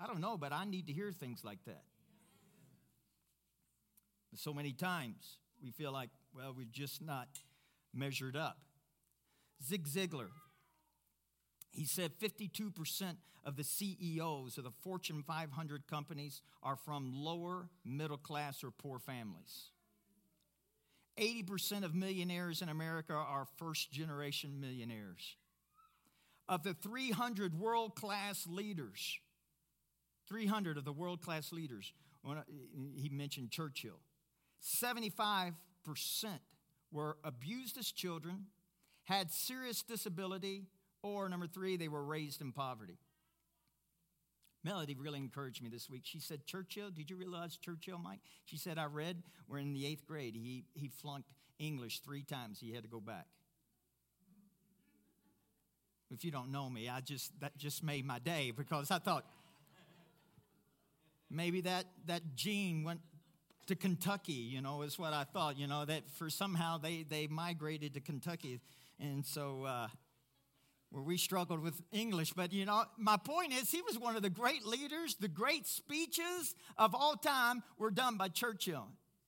I 0.00 0.06
don't 0.06 0.20
know, 0.20 0.36
but 0.36 0.52
I 0.52 0.64
need 0.64 0.88
to 0.88 0.92
hear 0.92 1.12
things 1.12 1.44
like 1.44 1.64
that. 1.66 1.84
But 4.30 4.40
so 4.40 4.52
many 4.52 4.72
times 4.72 5.38
we 5.62 5.70
feel 5.70 5.92
like, 5.92 6.10
well, 6.34 6.52
we're 6.56 6.66
just 6.70 7.00
not 7.00 7.28
measured 7.94 8.36
up. 8.36 8.58
Zig 9.64 9.86
Ziglar, 9.86 10.28
he 11.70 11.84
said 11.84 12.12
52% 12.20 13.16
of 13.44 13.56
the 13.56 13.64
CEOs 13.64 14.58
of 14.58 14.64
the 14.64 14.72
Fortune 14.82 15.22
500 15.22 15.86
companies 15.86 16.42
are 16.62 16.76
from 16.76 17.12
lower 17.14 17.68
middle 17.84 18.16
class 18.16 18.64
or 18.64 18.70
poor 18.70 18.98
families. 18.98 19.70
80% 21.18 21.84
of 21.84 21.94
millionaires 21.94 22.62
in 22.62 22.68
America 22.68 23.12
are 23.12 23.46
first 23.56 23.92
generation 23.92 24.60
millionaires. 24.60 25.36
Of 26.48 26.62
the 26.62 26.74
300 26.74 27.58
world 27.58 27.94
class 27.94 28.46
leaders, 28.46 29.18
300 30.28 30.76
of 30.76 30.84
the 30.84 30.92
world 30.92 31.22
class 31.22 31.52
leaders, 31.52 31.92
he 32.96 33.08
mentioned 33.08 33.50
Churchill, 33.50 34.00
75% 34.62 35.52
were 36.90 37.16
abused 37.24 37.78
as 37.78 37.90
children, 37.92 38.46
had 39.04 39.30
serious 39.30 39.82
disability, 39.82 40.66
or 41.02 41.28
number 41.28 41.46
three, 41.46 41.76
they 41.76 41.88
were 41.88 42.04
raised 42.04 42.40
in 42.40 42.52
poverty. 42.52 42.98
Melody 44.64 44.96
really 44.98 45.18
encouraged 45.18 45.62
me 45.62 45.68
this 45.68 45.90
week. 45.90 46.02
She 46.04 46.18
said, 46.18 46.46
Churchill, 46.46 46.90
did 46.90 47.10
you 47.10 47.16
realize 47.16 47.56
Churchill, 47.56 47.98
Mike? 47.98 48.20
She 48.46 48.56
said, 48.56 48.78
I 48.78 48.86
read, 48.86 49.22
we're 49.46 49.58
in 49.58 49.74
the 49.74 49.86
eighth 49.86 50.06
grade. 50.06 50.34
He, 50.34 50.64
he 50.74 50.88
flunked 50.88 51.28
English 51.58 52.00
three 52.00 52.22
times. 52.22 52.58
He 52.60 52.72
had 52.72 52.82
to 52.82 52.88
go 52.88 53.00
back. 53.00 53.26
If 56.10 56.24
you 56.24 56.30
don't 56.30 56.50
know 56.50 56.70
me, 56.70 56.88
I 56.88 57.00
just, 57.00 57.38
that 57.40 57.56
just 57.58 57.82
made 57.82 58.06
my 58.06 58.18
day 58.18 58.52
because 58.56 58.90
I 58.90 58.98
thought 58.98 59.24
maybe 61.30 61.60
that, 61.62 61.84
that 62.06 62.22
gene 62.34 62.84
went 62.84 63.00
to 63.66 63.74
Kentucky, 63.74 64.32
you 64.32 64.60
know, 64.60 64.82
is 64.82 64.98
what 64.98 65.12
I 65.12 65.24
thought, 65.24 65.58
you 65.58 65.66
know, 65.66 65.84
that 65.84 66.02
for 66.10 66.30
somehow 66.30 66.78
they, 66.78 67.04
they 67.08 67.26
migrated 67.26 67.94
to 67.94 68.00
Kentucky. 68.00 68.60
And 69.00 69.26
so, 69.26 69.64
uh, 69.64 69.88
where 70.94 71.02
we 71.02 71.16
struggled 71.16 71.60
with 71.60 71.82
English. 71.90 72.34
But, 72.34 72.52
you 72.52 72.64
know, 72.64 72.84
my 72.96 73.16
point 73.16 73.52
is, 73.52 73.68
he 73.68 73.82
was 73.82 73.98
one 73.98 74.14
of 74.14 74.22
the 74.22 74.30
great 74.30 74.64
leaders. 74.64 75.16
The 75.16 75.26
great 75.26 75.66
speeches 75.66 76.54
of 76.78 76.94
all 76.94 77.16
time 77.16 77.64
were 77.78 77.90
done 77.90 78.16
by 78.16 78.28
Churchill. 78.28 78.86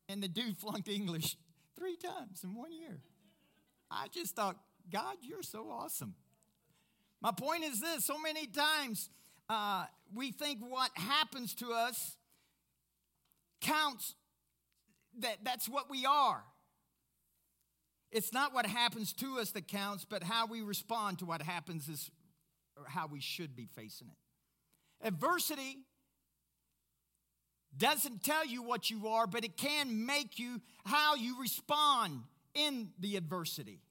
And 0.08 0.22
the 0.22 0.28
dude 0.28 0.56
flunked 0.56 0.86
English 0.86 1.36
three 1.76 1.96
times 1.96 2.44
in 2.44 2.54
one 2.54 2.70
year. 2.70 3.00
I 3.90 4.06
just 4.12 4.36
thought, 4.36 4.56
God, 4.92 5.16
you're 5.22 5.42
so 5.42 5.68
awesome. 5.68 6.14
My 7.20 7.32
point 7.32 7.64
is 7.64 7.80
this 7.80 8.04
so 8.04 8.16
many 8.16 8.46
times 8.46 9.10
uh, 9.48 9.86
we 10.14 10.30
think 10.30 10.60
what 10.60 10.92
happens 10.94 11.52
to 11.56 11.72
us 11.72 12.16
counts 13.60 14.14
that 15.18 15.38
that's 15.42 15.68
what 15.68 15.90
we 15.90 16.06
are. 16.06 16.44
It's 18.16 18.32
not 18.32 18.54
what 18.54 18.64
happens 18.64 19.12
to 19.12 19.40
us 19.40 19.50
that 19.50 19.68
counts, 19.68 20.06
but 20.06 20.22
how 20.22 20.46
we 20.46 20.62
respond 20.62 21.18
to 21.18 21.26
what 21.26 21.42
happens 21.42 21.86
is 21.86 22.10
how 22.86 23.08
we 23.08 23.20
should 23.20 23.54
be 23.54 23.66
facing 23.66 24.08
it. 24.08 25.06
Adversity 25.06 25.80
doesn't 27.76 28.24
tell 28.24 28.46
you 28.46 28.62
what 28.62 28.88
you 28.88 29.08
are, 29.08 29.26
but 29.26 29.44
it 29.44 29.58
can 29.58 30.06
make 30.06 30.38
you 30.38 30.62
how 30.86 31.14
you 31.14 31.38
respond 31.38 32.22
in 32.54 32.88
the 32.98 33.16
adversity. 33.16 33.82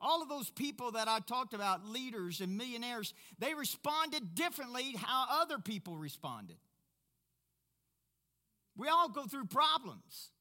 All 0.00 0.20
of 0.20 0.28
those 0.28 0.50
people 0.50 0.90
that 0.92 1.06
I 1.06 1.20
talked 1.20 1.54
about, 1.54 1.86
leaders 1.86 2.40
and 2.40 2.58
millionaires, 2.58 3.14
they 3.38 3.54
responded 3.54 4.34
differently 4.34 4.96
how 4.96 5.26
other 5.30 5.58
people 5.60 5.96
responded. 5.96 6.56
We 8.76 8.88
all 8.88 9.08
go 9.08 9.26
through 9.26 9.46
problems. 9.46 10.32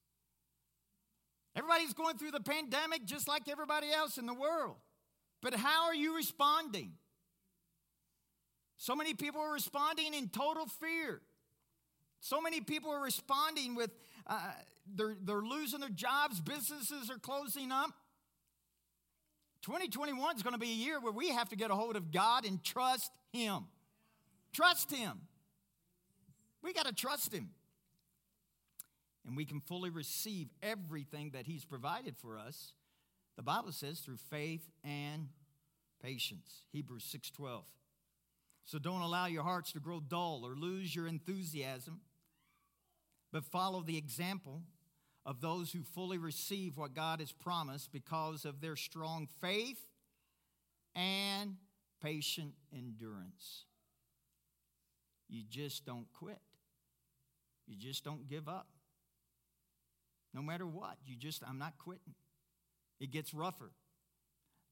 Everybody's 1.58 1.94
going 1.94 2.18
through 2.18 2.32
the 2.32 2.40
pandemic 2.40 3.06
just 3.06 3.28
like 3.28 3.50
everybody 3.50 3.88
else 3.92 4.20
in 4.20 4.28
the 4.28 4.34
world. 4.34 4.76
But 5.42 5.56
how 5.56 5.86
are 5.86 5.96
you 5.96 6.16
responding? 6.16 6.92
So 8.78 8.96
many 8.96 9.16
people 9.16 9.42
are 9.42 9.54
responding 9.54 10.14
in 10.14 10.30
total 10.30 10.68
fear. 10.68 11.20
So 12.20 12.40
many 12.42 12.62
people 12.62 12.92
are 12.92 13.02
responding 13.02 13.74
with 13.74 13.90
uh, 14.28 14.40
they're, 14.96 15.16
they're 15.20 15.42
losing 15.42 15.80
their 15.80 15.90
jobs, 15.90 16.40
businesses 16.42 17.10
are 17.10 17.18
closing 17.18 17.72
up. 17.72 17.90
2021 19.64 20.36
is 20.36 20.44
going 20.44 20.54
to 20.54 20.60
be 20.60 20.72
a 20.72 20.76
year 20.76 21.00
where 21.00 21.12
we 21.12 21.30
have 21.30 21.50
to 21.50 21.56
get 21.56 21.72
a 21.72 21.76
hold 21.76 21.96
of 21.96 22.12
God 22.12 22.46
and 22.46 22.64
trust 22.64 23.12
Him. 23.34 23.66
Trust 24.54 24.92
Him. 24.94 25.22
We 26.62 26.72
got 26.74 26.86
to 26.86 26.94
trust 26.94 27.34
Him. 27.34 27.50
And 29.28 29.36
we 29.36 29.46
can 29.46 29.60
fully 29.60 29.90
receive 29.90 30.48
everything 30.64 31.32
that 31.32 31.46
He's 31.46 31.66
provided 31.66 32.16
for 32.18 32.38
us. 32.38 32.72
The 33.36 33.44
Bible 33.44 33.74
says 33.74 34.00
through 34.00 34.18
faith 34.18 34.72
and 34.84 35.28
patience. 36.02 36.64
Hebrews 36.72 37.04
6:12. 37.04 37.66
So 38.64 38.80
don't 38.80 39.02
allow 39.02 39.26
your 39.28 39.44
hearts 39.44 39.74
to 39.74 39.80
grow 39.80 40.00
dull 40.00 40.46
or 40.46 40.56
lose 40.56 40.96
your 40.96 41.08
enthusiasm, 41.08 42.02
but 43.32 43.46
follow 43.46 43.82
the 43.82 43.98
example 43.98 44.64
of 45.26 45.42
those 45.42 45.74
who 45.74 45.84
fully 45.84 46.18
receive 46.18 46.78
what 46.78 46.94
God 46.94 47.20
has 47.20 47.34
promised 47.34 47.92
because 47.92 48.46
of 48.46 48.62
their 48.62 48.78
strong 48.78 49.28
faith 49.42 49.80
and 50.96 51.58
patient 52.02 52.54
endurance. 52.74 53.66
You 55.28 55.44
just 55.50 55.86
don't 55.86 56.08
quit. 56.14 56.40
You 57.68 57.76
just 57.76 58.06
don't 58.06 58.28
give 58.28 58.48
up. 58.48 58.68
No 60.34 60.42
matter 60.42 60.66
what, 60.66 60.98
you 61.06 61.16
just, 61.16 61.44
I'm 61.48 61.58
not 61.58 61.78
quitting. 61.78 62.16
It 63.00 63.12
gets 63.12 63.34
rougher. 63.34 63.72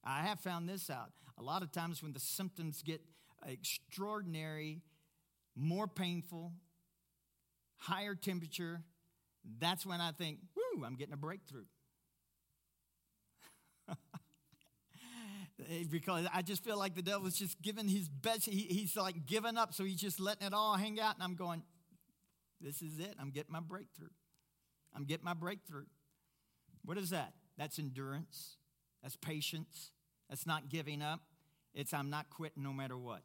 I 0.03 0.21
have 0.21 0.39
found 0.39 0.69
this 0.69 0.89
out. 0.89 1.11
A 1.37 1.43
lot 1.43 1.63
of 1.63 1.71
times 1.71 2.03
when 2.03 2.13
the 2.13 2.19
symptoms 2.19 2.81
get 2.81 3.01
extraordinary, 3.45 4.81
more 5.55 5.87
painful, 5.87 6.53
higher 7.77 8.15
temperature, 8.15 8.81
that's 9.59 9.85
when 9.85 10.01
I 10.01 10.11
think, 10.11 10.39
whoo, 10.55 10.83
I'm 10.85 10.95
getting 10.95 11.13
a 11.13 11.17
breakthrough. 11.17 11.65
because 15.91 16.25
I 16.33 16.41
just 16.41 16.63
feel 16.63 16.77
like 16.77 16.95
the 16.95 17.01
devil's 17.01 17.37
just 17.37 17.61
giving 17.61 17.87
his 17.87 18.09
best. 18.09 18.45
He, 18.45 18.61
he's 18.61 18.95
like 18.95 19.25
giving 19.25 19.57
up, 19.57 19.73
so 19.73 19.83
he's 19.83 19.99
just 19.99 20.19
letting 20.19 20.47
it 20.47 20.53
all 20.53 20.75
hang 20.75 20.99
out. 20.99 21.15
And 21.15 21.23
I'm 21.23 21.35
going, 21.35 21.63
this 22.61 22.81
is 22.81 22.99
it. 22.99 23.15
I'm 23.19 23.31
getting 23.31 23.51
my 23.51 23.59
breakthrough. 23.59 24.09
I'm 24.95 25.05
getting 25.05 25.25
my 25.25 25.33
breakthrough. 25.33 25.85
What 26.83 26.97
is 26.97 27.09
that? 27.09 27.33
That's 27.57 27.79
endurance. 27.79 28.57
That's 29.01 29.15
patience. 29.15 29.91
That's 30.29 30.45
not 30.45 30.69
giving 30.69 31.01
up. 31.01 31.21
It's 31.73 31.93
I'm 31.93 32.09
not 32.09 32.29
quitting 32.29 32.63
no 32.63 32.73
matter 32.73 32.97
what. 32.97 33.21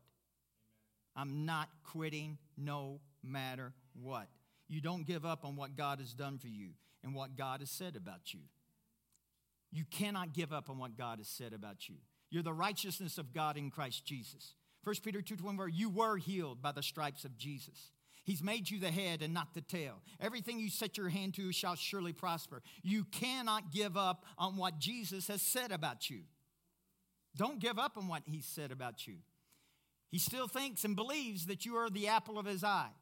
I'm 1.17 1.45
not 1.45 1.69
quitting 1.85 2.39
no 2.57 3.01
matter 3.23 3.73
what. 4.01 4.29
You 4.69 4.81
don't 4.81 5.07
give 5.07 5.25
up 5.25 5.45
on 5.45 5.57
what 5.57 5.77
God 5.77 6.01
has 6.01 6.13
done 6.13 6.39
for 6.39 6.49
you 6.49 6.71
and 7.03 7.15
what 7.15 7.37
God 7.37 7.61
has 7.61 7.71
said 7.71 7.97
about 7.97 8.33
you. 8.33 8.41
You 9.73 9.85
cannot 9.91 10.33
give 10.33 10.53
up 10.53 10.69
on 10.69 10.79
what 10.79 10.97
God 10.97 11.19
has 11.19 11.29
said 11.29 11.53
about 11.53 11.89
you. 11.89 11.97
You're 12.31 12.43
the 12.43 12.53
righteousness 12.53 13.19
of 13.19 13.33
God 13.33 13.57
in 13.57 13.71
Christ 13.71 14.05
Jesus. 14.05 14.55
1 14.85 14.97
Peter 15.03 15.21
2 15.21 15.37
24, 15.37 15.69
you 15.69 15.91
were 15.91 16.17
healed 16.17 16.63
by 16.63 16.73
the 16.73 16.83
stripes 16.83 17.25
of 17.25 17.37
Jesus. 17.37 17.91
He's 18.31 18.45
made 18.45 18.71
you 18.71 18.79
the 18.79 18.93
head 18.93 19.23
and 19.23 19.35
not 19.35 19.55
the 19.55 19.61
tail. 19.61 19.95
Everything 20.21 20.61
you 20.61 20.71
set 20.71 20.97
your 20.97 21.09
hand 21.09 21.35
to 21.35 21.51
shall 21.51 21.75
surely 21.75 22.13
prosper. 22.13 22.63
You 22.81 23.03
cannot 23.03 23.73
give 23.73 23.97
up 23.97 24.25
on 24.39 24.57
what 24.57 24.79
Jesus 24.79 25.27
has 25.27 25.43
said 25.43 25.73
about 25.73 26.09
you. 26.09 26.21
Don't 27.37 27.59
give 27.59 27.77
up 27.77 27.97
on 27.97 28.07
what 28.07 28.23
he 28.27 28.41
said 28.41 28.71
about 28.71 29.05
you. 29.05 29.17
He 30.13 30.21
still 30.21 30.47
thinks 30.47 30.85
and 30.85 30.95
believes 30.95 31.47
that 31.47 31.67
you 31.67 31.75
are 31.75 31.91
the 31.91 32.07
apple 32.07 32.39
of 32.39 32.47
his 32.47 32.63
eye. 32.63 32.93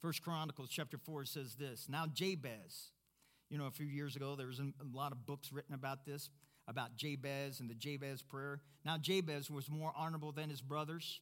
First 0.00 0.22
Chronicles 0.22 0.70
chapter 0.70 0.96
4 0.96 1.26
says 1.26 1.54
this 1.56 1.90
Now 1.90 2.06
Jabez, 2.06 2.92
you 3.50 3.58
know, 3.58 3.66
a 3.66 3.70
few 3.70 3.84
years 3.84 4.16
ago, 4.16 4.36
there 4.36 4.46
was 4.46 4.58
a 4.58 4.72
lot 4.90 5.12
of 5.12 5.26
books 5.26 5.52
written 5.52 5.74
about 5.74 6.06
this, 6.06 6.30
about 6.66 6.96
Jabez 6.96 7.60
and 7.60 7.68
the 7.68 7.74
Jabez 7.74 8.22
prayer. 8.22 8.62
Now 8.86 8.96
Jabez 8.96 9.50
was 9.50 9.68
more 9.68 9.92
honorable 9.94 10.32
than 10.32 10.48
his 10.48 10.62
brothers, 10.62 11.20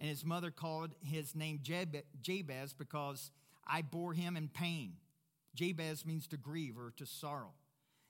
and 0.00 0.08
his 0.08 0.24
mother 0.24 0.50
called 0.50 0.94
his 1.02 1.34
name 1.34 1.60
Jabez 1.62 2.72
because 2.72 3.30
I 3.66 3.82
bore 3.82 4.12
him 4.12 4.36
in 4.36 4.48
pain. 4.48 4.94
Jabez 5.54 6.04
means 6.04 6.26
to 6.28 6.36
grieve 6.36 6.78
or 6.78 6.92
to 6.96 7.06
sorrow. 7.06 7.52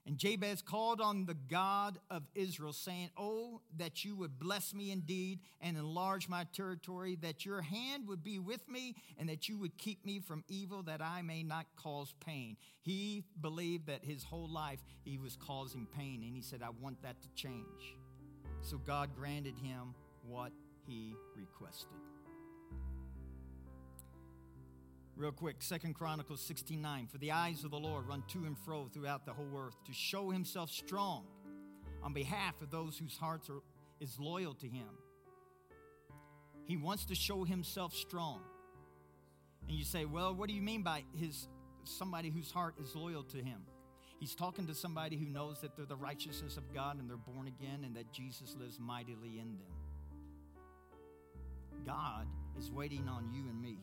And 0.05 0.17
Jabez 0.17 0.61
called 0.61 0.99
on 0.99 1.25
the 1.25 1.33
God 1.33 1.97
of 2.09 2.23
Israel, 2.35 2.73
saying, 2.73 3.09
Oh, 3.17 3.61
that 3.77 4.03
you 4.03 4.17
would 4.17 4.37
bless 4.37 4.73
me 4.73 4.91
indeed 4.91 5.39
and 5.61 5.77
enlarge 5.77 6.27
my 6.27 6.45
territory, 6.53 7.17
that 7.21 7.45
your 7.45 7.61
hand 7.61 8.07
would 8.09 8.21
be 8.21 8.37
with 8.37 8.67
me, 8.67 8.95
and 9.17 9.29
that 9.29 9.47
you 9.47 9.57
would 9.57 9.77
keep 9.77 10.05
me 10.05 10.19
from 10.19 10.43
evil, 10.49 10.83
that 10.83 11.01
I 11.01 11.21
may 11.21 11.41
not 11.41 11.67
cause 11.77 12.13
pain. 12.19 12.57
He 12.81 13.23
believed 13.39 13.87
that 13.87 14.03
his 14.03 14.25
whole 14.25 14.49
life 14.49 14.79
he 15.05 15.17
was 15.17 15.37
causing 15.37 15.87
pain, 15.97 16.21
and 16.21 16.35
he 16.35 16.41
said, 16.41 16.61
I 16.61 16.69
want 16.81 17.01
that 17.03 17.21
to 17.21 17.29
change. 17.33 17.95
So 18.61 18.77
God 18.77 19.15
granted 19.15 19.57
him 19.57 19.95
what 20.27 20.51
he 20.87 21.15
requested. 21.35 21.87
Real 25.15 25.31
quick, 25.31 25.57
Second 25.59 25.93
Chronicles 25.93 26.41
69. 26.41 27.07
For 27.07 27.19
the 27.19 27.31
eyes 27.31 27.63
of 27.63 27.71
the 27.71 27.77
Lord 27.77 28.07
run 28.07 28.23
to 28.29 28.45
and 28.45 28.57
fro 28.57 28.89
throughout 28.91 29.25
the 29.25 29.33
whole 29.33 29.51
earth 29.55 29.75
to 29.85 29.93
show 29.93 30.31
himself 30.31 30.71
strong 30.71 31.25
on 32.01 32.13
behalf 32.13 32.61
of 32.61 32.71
those 32.71 32.97
whose 32.97 33.15
hearts 33.15 33.49
are, 33.49 33.61
is 33.99 34.19
loyal 34.19 34.55
to 34.55 34.67
him. 34.67 34.89
He 36.65 36.77
wants 36.77 37.05
to 37.05 37.15
show 37.15 37.43
himself 37.43 37.93
strong. 37.93 38.41
And 39.67 39.77
you 39.77 39.85
say, 39.85 40.05
well, 40.05 40.33
what 40.33 40.49
do 40.49 40.55
you 40.55 40.61
mean 40.61 40.81
by 40.81 41.03
his 41.15 41.47
somebody 41.83 42.29
whose 42.29 42.51
heart 42.51 42.75
is 42.81 42.95
loyal 42.95 43.23
to 43.23 43.37
him? 43.37 43.61
He's 44.19 44.35
talking 44.35 44.67
to 44.67 44.73
somebody 44.73 45.15
who 45.17 45.25
knows 45.25 45.61
that 45.61 45.75
they're 45.75 45.85
the 45.85 45.95
righteousness 45.95 46.57
of 46.57 46.73
God 46.73 46.97
and 46.97 47.09
they're 47.09 47.17
born 47.17 47.47
again 47.47 47.83
and 47.83 47.95
that 47.95 48.11
Jesus 48.11 48.55
lives 48.59 48.79
mightily 48.79 49.39
in 49.39 49.57
them. 49.57 49.82
God 51.85 52.27
is 52.57 52.71
waiting 52.71 53.07
on 53.07 53.31
you 53.31 53.43
and 53.49 53.61
me 53.61 53.79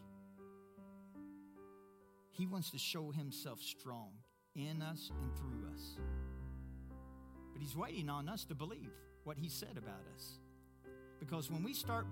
he 2.40 2.46
wants 2.46 2.70
to 2.70 2.78
show 2.78 3.10
himself 3.10 3.60
strong 3.60 4.12
in 4.56 4.80
us 4.80 5.10
and 5.20 5.36
through 5.36 5.74
us. 5.74 5.98
But 7.52 7.60
he's 7.60 7.76
waiting 7.76 8.08
on 8.08 8.30
us 8.30 8.46
to 8.46 8.54
believe 8.54 8.92
what 9.24 9.36
he 9.36 9.50
said 9.50 9.76
about 9.76 10.06
us. 10.14 10.38
Because 11.18 11.50
when 11.50 11.62
we 11.62 11.74
start 11.74 12.06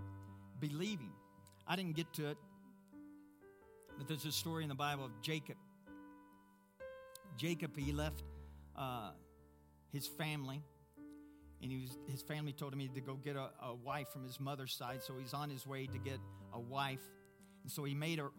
believing, 0.60 1.12
I 1.66 1.76
didn't 1.76 1.96
get 1.96 2.12
to 2.14 2.28
it, 2.28 2.36
but 3.96 4.06
there's 4.06 4.26
a 4.26 4.32
story 4.32 4.64
in 4.64 4.68
the 4.68 4.74
Bible 4.74 5.06
of 5.06 5.12
Jacob. 5.22 5.56
Jacob, 7.38 7.74
he 7.74 7.92
left 7.92 8.22
uh, 8.76 9.12
his 9.92 10.06
family, 10.06 10.62
and 11.62 11.72
he 11.72 11.80
was, 11.80 11.98
his 12.08 12.22
family 12.22 12.52
told 12.52 12.72
him 12.72 12.78
he 12.78 12.86
had 12.86 12.94
to 12.94 13.00
go 13.00 13.14
get 13.14 13.36
a, 13.36 13.50
a 13.62 13.74
wife 13.74 14.08
from 14.08 14.22
his 14.22 14.38
mother's 14.38 14.74
side, 14.74 15.02
so 15.02 15.14
he's 15.18 15.34
on 15.34 15.50
his 15.50 15.66
way 15.66 15.86
to 15.86 15.98
get 15.98 16.18
a 16.52 16.60
wife. 16.60 17.02
And 17.62 17.72
so 17.72 17.84
he 17.84 17.94
made 17.94 18.18
a, 18.18 18.30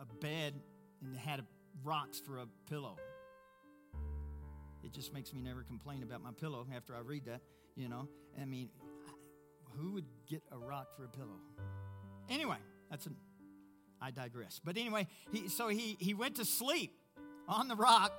a 0.00 0.04
bed 0.20 0.54
and 1.02 1.16
had 1.16 1.44
rocks 1.84 2.20
for 2.20 2.38
a 2.38 2.46
pillow. 2.68 2.96
It 4.84 4.92
just 4.92 5.12
makes 5.12 5.32
me 5.32 5.40
never 5.40 5.62
complain 5.62 6.02
about 6.02 6.22
my 6.22 6.30
pillow 6.32 6.66
after 6.74 6.94
I 6.94 7.00
read 7.00 7.24
that, 7.26 7.40
you 7.76 7.88
know. 7.88 8.08
I 8.40 8.44
mean, 8.44 8.68
who 9.76 9.92
would 9.92 10.06
get 10.28 10.42
a 10.52 10.58
rock 10.58 10.88
for 10.96 11.04
a 11.04 11.08
pillow? 11.08 11.40
Anyway, 12.30 12.58
that's 12.90 13.06
an 13.06 13.16
I 14.00 14.10
digress. 14.10 14.60
But 14.64 14.76
anyway, 14.76 15.06
he, 15.32 15.48
so 15.48 15.68
he, 15.68 15.96
he 15.98 16.14
went 16.14 16.36
to 16.36 16.44
sleep 16.44 16.92
on 17.48 17.68
the 17.68 17.76
rock 17.76 18.12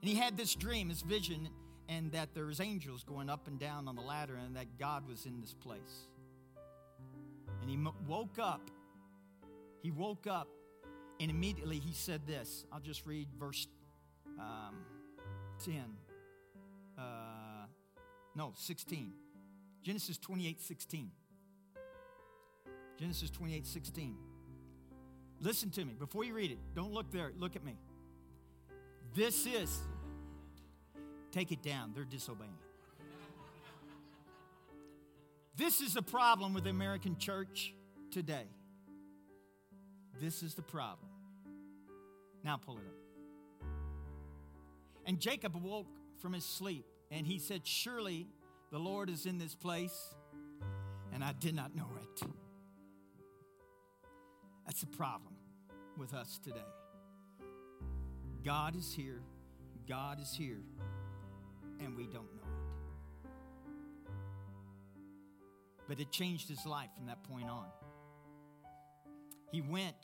and 0.00 0.10
he 0.10 0.16
had 0.16 0.36
this 0.36 0.54
dream, 0.54 0.88
this 0.88 1.02
vision, 1.02 1.48
and 1.88 2.12
that 2.12 2.34
there 2.34 2.46
was 2.46 2.60
angels 2.60 3.04
going 3.04 3.30
up 3.30 3.46
and 3.46 3.58
down 3.58 3.88
on 3.88 3.96
the 3.96 4.02
ladder 4.02 4.36
and 4.36 4.56
that 4.56 4.78
God 4.78 5.08
was 5.08 5.26
in 5.26 5.40
this 5.40 5.54
place. 5.54 6.08
And 7.60 7.70
he 7.70 7.78
woke 8.06 8.38
up. 8.38 8.70
He 9.82 9.90
woke 9.90 10.26
up 10.26 10.48
and 11.20 11.30
immediately 11.30 11.78
he 11.78 11.92
said 11.92 12.26
this. 12.26 12.64
I'll 12.72 12.80
just 12.80 13.06
read 13.06 13.28
verse 13.38 13.66
um, 14.38 14.76
10. 15.64 15.84
Uh, 16.98 17.02
no, 18.34 18.52
16. 18.56 19.12
Genesis 19.82 20.18
28 20.18 20.60
16. 20.60 21.10
Genesis 22.98 23.30
28 23.30 23.66
16. 23.66 24.16
Listen 25.40 25.70
to 25.70 25.84
me. 25.84 25.94
Before 25.98 26.24
you 26.24 26.34
read 26.34 26.50
it, 26.50 26.58
don't 26.74 26.92
look 26.92 27.10
there. 27.10 27.32
Look 27.38 27.56
at 27.56 27.64
me. 27.64 27.76
This 29.14 29.46
is, 29.46 29.80
take 31.32 31.52
it 31.52 31.62
down. 31.62 31.92
They're 31.94 32.04
disobeying. 32.04 32.50
This 35.56 35.80
is 35.80 35.94
the 35.94 36.02
problem 36.02 36.52
with 36.52 36.64
the 36.64 36.70
American 36.70 37.16
church 37.16 37.72
today. 38.10 38.46
This 40.20 40.42
is 40.42 40.54
the 40.54 40.62
problem. 40.62 41.08
Now 42.44 42.56
pull 42.56 42.76
it 42.76 42.84
up. 42.86 43.68
And 45.06 45.20
Jacob 45.20 45.56
awoke 45.56 45.86
from 46.20 46.32
his 46.32 46.44
sleep, 46.44 46.84
and 47.10 47.26
he 47.26 47.38
said, 47.38 47.66
Surely 47.66 48.26
the 48.70 48.78
Lord 48.78 49.08
is 49.08 49.24
in 49.24 49.38
this 49.38 49.54
place, 49.54 50.14
and 51.14 51.22
I 51.22 51.32
did 51.32 51.54
not 51.54 51.74
know 51.74 51.88
it. 52.02 52.28
That's 54.66 54.80
the 54.80 54.88
problem 54.88 55.34
with 55.96 56.12
us 56.12 56.38
today. 56.42 56.58
God 58.44 58.76
is 58.76 58.92
here, 58.92 59.22
God 59.88 60.20
is 60.20 60.34
here, 60.34 60.60
and 61.80 61.96
we 61.96 62.04
don't 62.04 62.34
know 62.34 62.42
it. 62.42 63.30
But 65.88 66.00
it 66.00 66.10
changed 66.10 66.48
his 66.48 66.66
life 66.66 66.90
from 66.96 67.06
that 67.06 67.22
point 67.24 67.48
on. 67.48 67.66
He 69.52 69.60
went 69.60 69.96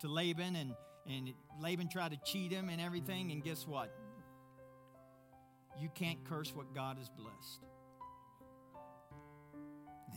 to 0.00 0.08
Laban, 0.08 0.56
and, 0.56 0.74
and 1.08 1.32
Laban 1.60 1.88
tried 1.88 2.10
to 2.10 2.18
cheat 2.24 2.50
him 2.50 2.68
and 2.68 2.80
everything, 2.80 3.30
and 3.30 3.42
guess 3.42 3.66
what? 3.66 3.94
You 5.80 5.88
can't 5.94 6.24
curse 6.24 6.54
what 6.54 6.74
God 6.74 6.98
has 6.98 7.08
blessed. 7.08 7.62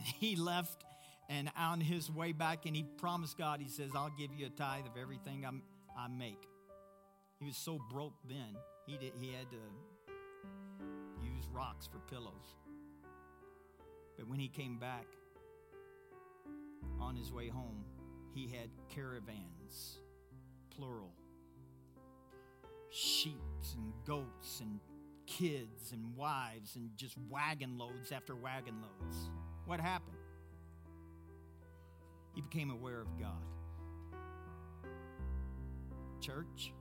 He 0.19 0.35
left 0.35 0.83
and 1.29 1.49
on 1.57 1.81
his 1.81 2.11
way 2.11 2.31
back, 2.31 2.65
and 2.65 2.75
he 2.75 2.83
promised 2.97 3.37
God, 3.37 3.59
he 3.59 3.67
says, 3.67 3.91
I'll 3.95 4.13
give 4.17 4.33
you 4.33 4.45
a 4.45 4.49
tithe 4.49 4.85
of 4.85 4.97
everything 5.01 5.45
I'm, 5.45 5.63
i 5.97 6.07
make. 6.07 6.47
He 7.39 7.45
was 7.45 7.57
so 7.57 7.79
broke 7.91 8.13
then, 8.27 8.55
he, 8.85 8.97
did, 8.97 9.13
he 9.19 9.33
had 9.33 9.49
to 9.49 9.57
rocks 11.55 11.87
for 11.87 11.99
pillows. 12.13 12.55
But 14.17 14.27
when 14.27 14.39
he 14.39 14.47
came 14.47 14.77
back 14.77 15.05
on 16.99 17.15
his 17.15 17.31
way 17.31 17.47
home, 17.47 17.83
he 18.33 18.47
had 18.47 18.69
caravans, 18.89 19.99
plural, 20.75 21.13
sheep 22.89 23.41
and 23.75 23.93
goats 24.05 24.59
and 24.61 24.79
kids 25.25 25.91
and 25.91 26.15
wives 26.15 26.75
and 26.75 26.89
just 26.95 27.15
wagon 27.29 27.77
loads 27.77 28.11
after 28.11 28.35
wagon 28.35 28.75
loads. 28.81 29.29
What 29.65 29.79
happened? 29.79 30.17
He 32.33 32.41
became 32.41 32.69
aware 32.69 33.01
of 33.01 33.07
God. 33.19 33.31
Church, 36.21 36.73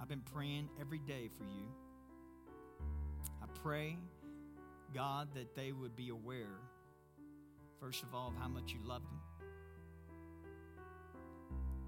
I've 0.00 0.08
been 0.08 0.22
praying 0.34 0.68
every 0.80 0.98
day 0.98 1.30
for 1.36 1.44
you. 1.44 1.83
I 3.44 3.46
pray, 3.62 3.98
God, 4.94 5.28
that 5.34 5.54
they 5.54 5.72
would 5.72 5.94
be 5.94 6.08
aware, 6.08 6.56
first 7.78 8.02
of 8.02 8.14
all, 8.14 8.28
of 8.28 8.36
how 8.36 8.48
much 8.48 8.72
you 8.72 8.78
love 8.82 9.02
them. 9.02 9.20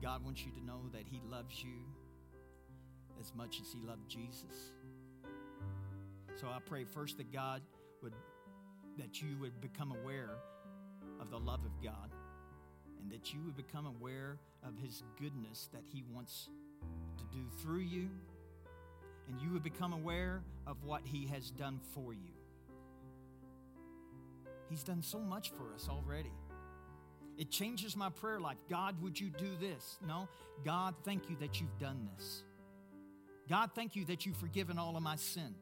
God 0.02 0.22
wants 0.22 0.44
you 0.44 0.52
to 0.52 0.62
know 0.62 0.82
that 0.92 1.04
He 1.10 1.22
loves 1.30 1.64
you 1.64 1.78
as 3.18 3.32
much 3.34 3.58
as 3.62 3.72
He 3.72 3.80
loved 3.86 4.06
Jesus. 4.06 4.72
So 6.38 6.48
I 6.48 6.58
pray 6.66 6.84
first 6.84 7.16
that 7.16 7.32
God 7.32 7.62
would, 8.02 8.12
that 8.98 9.22
you 9.22 9.38
would 9.40 9.58
become 9.62 9.92
aware 10.02 10.32
of 11.18 11.30
the 11.30 11.38
love 11.38 11.64
of 11.64 11.82
God 11.82 12.10
and 13.00 13.10
that 13.10 13.32
you 13.32 13.40
would 13.46 13.56
become 13.56 13.86
aware 13.86 14.36
of 14.62 14.76
His 14.76 15.02
goodness 15.18 15.70
that 15.72 15.84
He 15.90 16.04
wants 16.12 16.50
to 17.16 17.24
do 17.34 17.44
through 17.62 17.78
you, 17.78 18.10
and 19.28 19.40
you 19.40 19.50
would 19.52 19.62
become 19.62 19.94
aware 19.94 20.42
of 20.66 20.82
what 20.84 21.02
He 21.04 21.26
has 21.26 21.50
done 21.50 21.80
for 21.94 22.12
you. 22.12 22.34
He's 24.68 24.82
done 24.82 25.02
so 25.02 25.18
much 25.18 25.50
for 25.50 25.72
us 25.74 25.88
already. 25.88 26.32
It 27.38 27.50
changes 27.50 27.96
my 27.96 28.08
prayer 28.08 28.40
life. 28.40 28.58
God, 28.68 29.00
would 29.02 29.20
you 29.20 29.30
do 29.30 29.56
this? 29.60 29.98
No. 30.06 30.28
God, 30.64 30.94
thank 31.04 31.28
you 31.28 31.36
that 31.40 31.60
you've 31.60 31.78
done 31.78 32.08
this. 32.16 32.42
God, 33.48 33.70
thank 33.74 33.94
you 33.94 34.04
that 34.06 34.26
you've 34.26 34.36
forgiven 34.36 34.78
all 34.78 34.96
of 34.96 35.02
my 35.02 35.16
sin. 35.16 35.54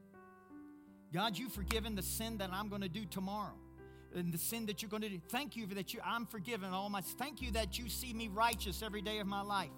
God, 1.13 1.37
you've 1.37 1.51
forgiven 1.51 1.95
the 1.95 2.01
sin 2.01 2.37
that 2.39 2.49
I'm 2.51 2.69
going 2.69 2.81
to 2.81 2.89
do 2.89 3.05
tomorrow 3.05 3.53
and 4.15 4.33
the 4.33 4.37
sin 4.37 4.65
that 4.67 4.81
you're 4.81 4.89
going 4.89 5.03
to 5.03 5.09
do. 5.09 5.19
Thank 5.29 5.55
you 5.55 5.67
that 5.67 5.93
you 5.93 5.99
I'm 6.03 6.25
forgiven 6.25 6.71
all 6.71 6.89
my 6.89 7.01
thank 7.01 7.41
you 7.41 7.51
that 7.51 7.77
you 7.77 7.89
see 7.89 8.13
me 8.13 8.27
righteous 8.29 8.81
every 8.81 9.01
day 9.01 9.19
of 9.19 9.27
my 9.27 9.41
life. 9.41 9.69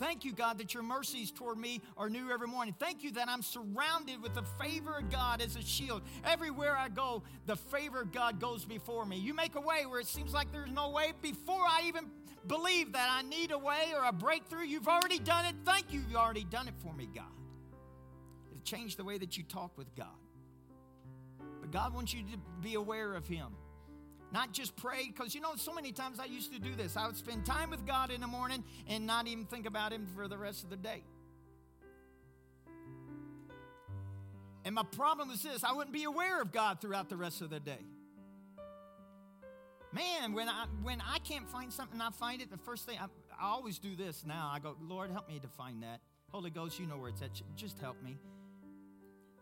Thank 0.00 0.24
you, 0.24 0.32
God, 0.32 0.56
that 0.58 0.72
your 0.72 0.82
mercies 0.82 1.30
toward 1.30 1.58
me 1.58 1.82
are 1.98 2.08
new 2.08 2.30
every 2.30 2.48
morning. 2.48 2.74
Thank 2.78 3.04
you 3.04 3.10
that 3.12 3.28
I'm 3.28 3.42
surrounded 3.42 4.22
with 4.22 4.34
the 4.34 4.44
favor 4.58 4.96
of 4.96 5.10
God 5.10 5.42
as 5.42 5.56
a 5.56 5.62
shield. 5.62 6.00
Everywhere 6.24 6.74
I 6.74 6.88
go, 6.88 7.22
the 7.44 7.54
favor 7.54 8.00
of 8.00 8.10
God 8.10 8.40
goes 8.40 8.64
before 8.64 9.04
me. 9.04 9.18
You 9.18 9.34
make 9.34 9.56
a 9.56 9.60
way 9.60 9.84
where 9.84 10.00
it 10.00 10.06
seems 10.06 10.32
like 10.32 10.50
there's 10.52 10.70
no 10.70 10.88
way. 10.88 11.12
Before 11.20 11.60
I 11.60 11.82
even 11.86 12.06
believe 12.46 12.94
that 12.94 13.10
I 13.10 13.28
need 13.28 13.50
a 13.50 13.58
way 13.58 13.92
or 13.94 14.06
a 14.06 14.12
breakthrough, 14.12 14.64
you've 14.64 14.88
already 14.88 15.18
done 15.18 15.44
it. 15.44 15.54
Thank 15.66 15.92
you, 15.92 16.00
you've 16.08 16.16
already 16.16 16.44
done 16.44 16.66
it 16.66 16.74
for 16.78 16.94
me, 16.94 17.06
God. 17.14 17.24
It 18.54 18.64
changed 18.64 18.96
the 18.96 19.04
way 19.04 19.18
that 19.18 19.36
you 19.36 19.44
talk 19.44 19.76
with 19.76 19.94
God. 19.94 20.06
But 21.60 21.72
God 21.72 21.92
wants 21.92 22.14
you 22.14 22.22
to 22.22 22.38
be 22.62 22.72
aware 22.72 23.12
of 23.12 23.28
Him. 23.28 23.48
Not 24.32 24.52
just 24.52 24.76
pray, 24.76 25.06
because 25.06 25.34
you 25.34 25.40
know, 25.40 25.56
so 25.56 25.74
many 25.74 25.92
times 25.92 26.20
I 26.20 26.26
used 26.26 26.52
to 26.52 26.60
do 26.60 26.74
this. 26.76 26.96
I 26.96 27.06
would 27.06 27.16
spend 27.16 27.44
time 27.44 27.70
with 27.70 27.84
God 27.86 28.10
in 28.10 28.20
the 28.20 28.26
morning 28.26 28.62
and 28.86 29.06
not 29.06 29.26
even 29.26 29.44
think 29.44 29.66
about 29.66 29.92
Him 29.92 30.06
for 30.14 30.28
the 30.28 30.38
rest 30.38 30.62
of 30.62 30.70
the 30.70 30.76
day. 30.76 31.02
And 34.64 34.74
my 34.74 34.82
problem 34.82 35.28
was 35.28 35.42
this 35.42 35.64
I 35.64 35.72
wouldn't 35.72 35.92
be 35.92 36.04
aware 36.04 36.40
of 36.40 36.52
God 36.52 36.80
throughout 36.80 37.08
the 37.08 37.16
rest 37.16 37.40
of 37.40 37.50
the 37.50 37.60
day. 37.60 37.84
Man, 39.92 40.34
when 40.34 40.48
I 40.48 40.66
when 40.82 41.00
I 41.00 41.18
can't 41.18 41.48
find 41.48 41.72
something, 41.72 42.00
I 42.00 42.10
find 42.10 42.40
it. 42.40 42.50
The 42.50 42.58
first 42.58 42.86
thing 42.86 42.98
I, 43.00 43.06
I 43.40 43.48
always 43.48 43.78
do 43.78 43.96
this 43.96 44.24
now. 44.24 44.50
I 44.52 44.60
go, 44.60 44.76
Lord, 44.80 45.10
help 45.10 45.28
me 45.28 45.40
to 45.40 45.48
find 45.48 45.82
that. 45.82 46.00
Holy 46.30 46.50
Ghost, 46.50 46.78
you 46.78 46.86
know 46.86 46.96
where 46.96 47.08
it's 47.08 47.22
at. 47.22 47.30
Just 47.56 47.80
help 47.80 48.00
me. 48.02 48.16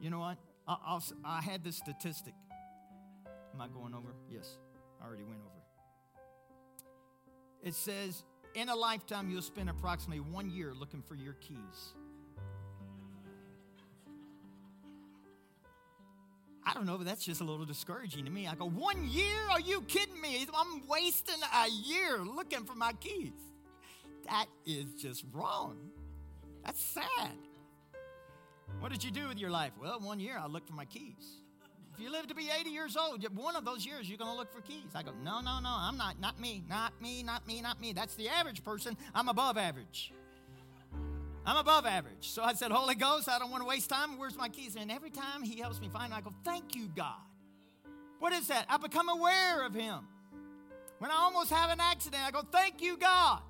You 0.00 0.08
know 0.10 0.20
what? 0.20 0.38
I, 0.66 1.00
I 1.24 1.40
had 1.42 1.64
this 1.64 1.76
statistic. 1.76 2.34
Am 3.52 3.60
I 3.60 3.68
going 3.68 3.94
over? 3.94 4.14
Yes, 4.30 4.56
I 5.00 5.06
already 5.06 5.24
went 5.24 5.40
over. 5.40 5.54
It 7.62 7.74
says, 7.74 8.24
in 8.54 8.68
a 8.68 8.74
lifetime, 8.74 9.30
you'll 9.30 9.42
spend 9.42 9.68
approximately 9.68 10.20
one 10.20 10.50
year 10.50 10.72
looking 10.74 11.02
for 11.02 11.14
your 11.14 11.34
keys. 11.34 11.94
I 16.64 16.74
don't 16.74 16.84
know, 16.84 16.98
but 16.98 17.06
that's 17.06 17.24
just 17.24 17.40
a 17.40 17.44
little 17.44 17.64
discouraging 17.64 18.26
to 18.26 18.30
me. 18.30 18.46
I 18.46 18.54
go, 18.54 18.68
one 18.68 19.08
year? 19.08 19.40
Are 19.50 19.60
you 19.60 19.80
kidding 19.82 20.20
me? 20.20 20.46
I'm 20.54 20.86
wasting 20.86 21.40
a 21.42 21.68
year 21.68 22.18
looking 22.18 22.64
for 22.64 22.74
my 22.74 22.92
keys. 22.94 23.32
That 24.26 24.46
is 24.66 24.92
just 24.94 25.24
wrong. 25.32 25.78
That's 26.64 26.82
sad. 26.82 27.32
What 28.80 28.92
did 28.92 29.02
you 29.02 29.10
do 29.10 29.28
with 29.28 29.38
your 29.38 29.50
life? 29.50 29.72
Well, 29.80 29.98
one 30.00 30.20
year 30.20 30.38
I 30.38 30.46
looked 30.46 30.68
for 30.68 30.74
my 30.74 30.84
keys. 30.84 31.40
If 31.98 32.04
you 32.04 32.12
live 32.12 32.28
to 32.28 32.34
be 32.34 32.48
80 32.48 32.70
years 32.70 32.96
old, 32.96 33.26
one 33.36 33.56
of 33.56 33.64
those 33.64 33.84
years 33.84 34.08
you're 34.08 34.18
going 34.18 34.30
to 34.30 34.36
look 34.36 34.52
for 34.52 34.60
keys. 34.60 34.90
I 34.94 35.02
go, 35.02 35.10
no, 35.24 35.40
no, 35.40 35.58
no, 35.58 35.68
I'm 35.68 35.96
not, 35.96 36.20
not 36.20 36.38
me, 36.38 36.62
not 36.68 36.92
me, 37.02 37.24
not 37.24 37.44
me, 37.44 37.60
not 37.60 37.80
me. 37.80 37.92
That's 37.92 38.14
the 38.14 38.28
average 38.28 38.62
person. 38.62 38.96
I'm 39.16 39.28
above 39.28 39.58
average. 39.58 40.12
I'm 41.44 41.56
above 41.56 41.86
average. 41.86 42.30
So 42.30 42.44
I 42.44 42.52
said, 42.52 42.70
Holy 42.70 42.94
Ghost, 42.94 43.28
I 43.28 43.40
don't 43.40 43.50
want 43.50 43.64
to 43.64 43.68
waste 43.68 43.90
time. 43.90 44.16
Where's 44.16 44.36
my 44.36 44.48
keys? 44.48 44.76
And 44.78 44.92
every 44.92 45.10
time 45.10 45.42
he 45.42 45.58
helps 45.58 45.80
me 45.80 45.88
find 45.88 46.12
them, 46.12 46.18
I 46.18 46.20
go, 46.20 46.32
thank 46.44 46.76
you, 46.76 46.88
God. 46.94 47.18
What 48.20 48.32
is 48.32 48.46
that? 48.46 48.66
I 48.68 48.76
become 48.76 49.08
aware 49.08 49.66
of 49.66 49.74
him. 49.74 49.98
When 51.00 51.10
I 51.10 51.16
almost 51.16 51.50
have 51.50 51.70
an 51.70 51.80
accident, 51.80 52.22
I 52.24 52.30
go, 52.30 52.42
thank 52.52 52.80
you, 52.80 52.96
God. 52.96 53.40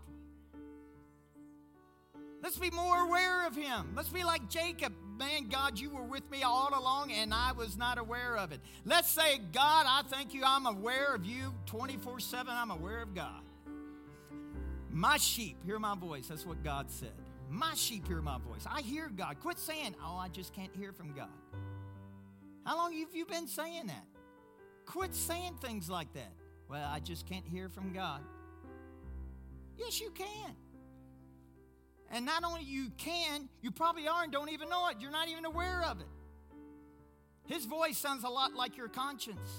Let's 2.43 2.57
be 2.57 2.71
more 2.71 3.07
aware 3.07 3.47
of 3.47 3.55
him. 3.55 3.93
Let's 3.95 4.09
be 4.09 4.25
like 4.25 4.49
Jacob 4.49 4.95
man, 5.19 5.49
God, 5.49 5.79
you 5.79 5.91
were 5.91 6.03
with 6.03 6.29
me 6.31 6.43
all 6.43 6.71
along 6.79 7.13
and 7.13 7.35
I 7.35 7.53
was 7.53 7.77
not 7.77 7.99
aware 7.99 8.37
of 8.37 8.53
it. 8.53 8.61
Let's 8.85 9.11
say, 9.11 9.41
God, 9.53 9.87
I 9.89 10.03
thank 10.09 10.33
you. 10.33 10.43
I'm 10.47 10.67
aware 10.67 11.15
of 11.15 11.25
you 11.25 11.53
24 11.67 12.21
7. 12.21 12.47
I'm 12.49 12.71
aware 12.71 13.03
of 13.03 13.15
God. 13.15 13.43
My 14.91 15.17
sheep 15.17 15.57
hear 15.65 15.79
my 15.79 15.95
voice. 15.95 16.29
That's 16.29 16.47
what 16.47 16.63
God 16.65 16.91
said. 16.91 17.13
My 17.51 17.75
sheep 17.75 18.07
hear 18.07 18.21
my 18.21 18.39
voice. 18.39 18.65
I 18.67 18.81
hear 18.83 19.11
God. 19.15 19.41
Quit 19.41 19.59
saying, 19.59 19.95
oh, 20.05 20.17
I 20.17 20.29
just 20.29 20.55
can't 20.55 20.75
hear 20.75 20.93
from 20.93 21.13
God. 21.13 21.29
How 22.65 22.77
long 22.77 22.93
have 22.93 23.15
you 23.15 23.25
been 23.25 23.47
saying 23.47 23.87
that? 23.87 24.05
Quit 24.87 25.15
saying 25.15 25.57
things 25.61 25.89
like 25.89 26.13
that. 26.15 26.33
Well, 26.69 26.87
I 26.91 27.01
just 27.01 27.27
can't 27.27 27.47
hear 27.47 27.69
from 27.69 27.93
God. 27.93 28.21
Yes, 29.79 30.01
you 30.01 30.11
can. 30.11 30.55
And 32.11 32.25
not 32.25 32.45
only 32.45 32.63
you 32.63 32.91
can, 32.97 33.49
you 33.61 33.71
probably 33.71 34.09
are 34.09 34.23
and 34.23 34.33
don't 34.33 34.51
even 34.51 34.69
know 34.69 34.89
it. 34.89 34.97
You're 35.01 35.11
not 35.11 35.29
even 35.29 35.45
aware 35.45 35.83
of 35.83 36.01
it. 36.01 36.07
His 37.47 37.65
voice 37.65 37.99
sounds 37.99 38.25
a 38.25 38.29
lot 38.29 38.55
like 38.55 38.77
your 38.77 38.89
conscience. 38.89 39.51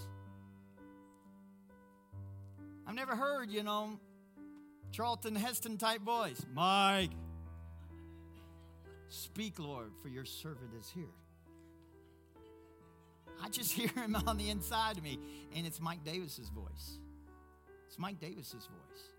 I've 2.88 2.96
never 2.96 3.16
heard, 3.16 3.52
you 3.52 3.64
know, 3.64 4.00
Charlton 4.92 5.36
Heston 5.36 5.78
type 5.78 6.02
voice. 6.02 6.44
Mike, 6.54 7.12
speak, 9.10 9.60
Lord, 9.60 9.92
for 10.02 10.08
your 10.08 10.26
servant 10.26 10.72
is 10.80 10.90
here. 10.90 11.04
I 13.42 13.50
just 13.50 13.72
hear 13.74 13.90
him 13.90 14.16
on 14.28 14.38
the 14.38 14.50
inside 14.50 14.98
of 14.98 15.04
me, 15.04 15.20
and 15.56 15.66
it's 15.68 15.80
Mike 15.80 16.04
Davis's 16.04 16.50
voice. 16.50 17.00
It's 17.88 17.98
Mike 17.98 18.20
Davis's 18.20 18.66
voice. 18.66 19.19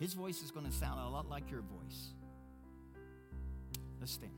His 0.00 0.14
voice 0.14 0.42
is 0.42 0.50
going 0.50 0.64
to 0.64 0.72
sound 0.72 0.98
a 0.98 1.08
lot 1.08 1.28
like 1.28 1.50
your 1.50 1.60
voice. 1.60 2.14
Let's 4.00 4.12
stand. 4.12 4.32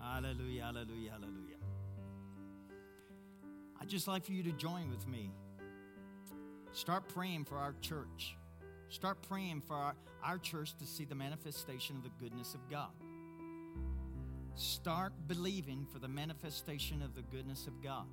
Hallelujah, 0.00 0.62
hallelujah, 0.62 1.10
hallelujah. 1.10 1.56
I'd 3.80 3.88
just 3.88 4.06
like 4.06 4.24
for 4.24 4.32
you 4.32 4.44
to 4.44 4.52
join 4.52 4.88
with 4.88 5.08
me. 5.08 5.32
Start 6.70 7.08
praying 7.08 7.44
for 7.44 7.56
our 7.56 7.74
church. 7.80 8.36
Start 8.88 9.20
praying 9.28 9.62
for 9.62 9.74
our, 9.74 9.94
our 10.22 10.38
church 10.38 10.76
to 10.78 10.86
see 10.86 11.04
the 11.04 11.16
manifestation 11.16 11.96
of 11.96 12.04
the 12.04 12.10
goodness 12.20 12.54
of 12.54 12.60
God. 12.70 12.92
Start 14.54 15.12
believing 15.26 15.86
for 15.92 15.98
the 15.98 16.08
manifestation 16.08 17.02
of 17.02 17.16
the 17.16 17.22
goodness 17.22 17.66
of 17.66 17.82
God. 17.82 18.06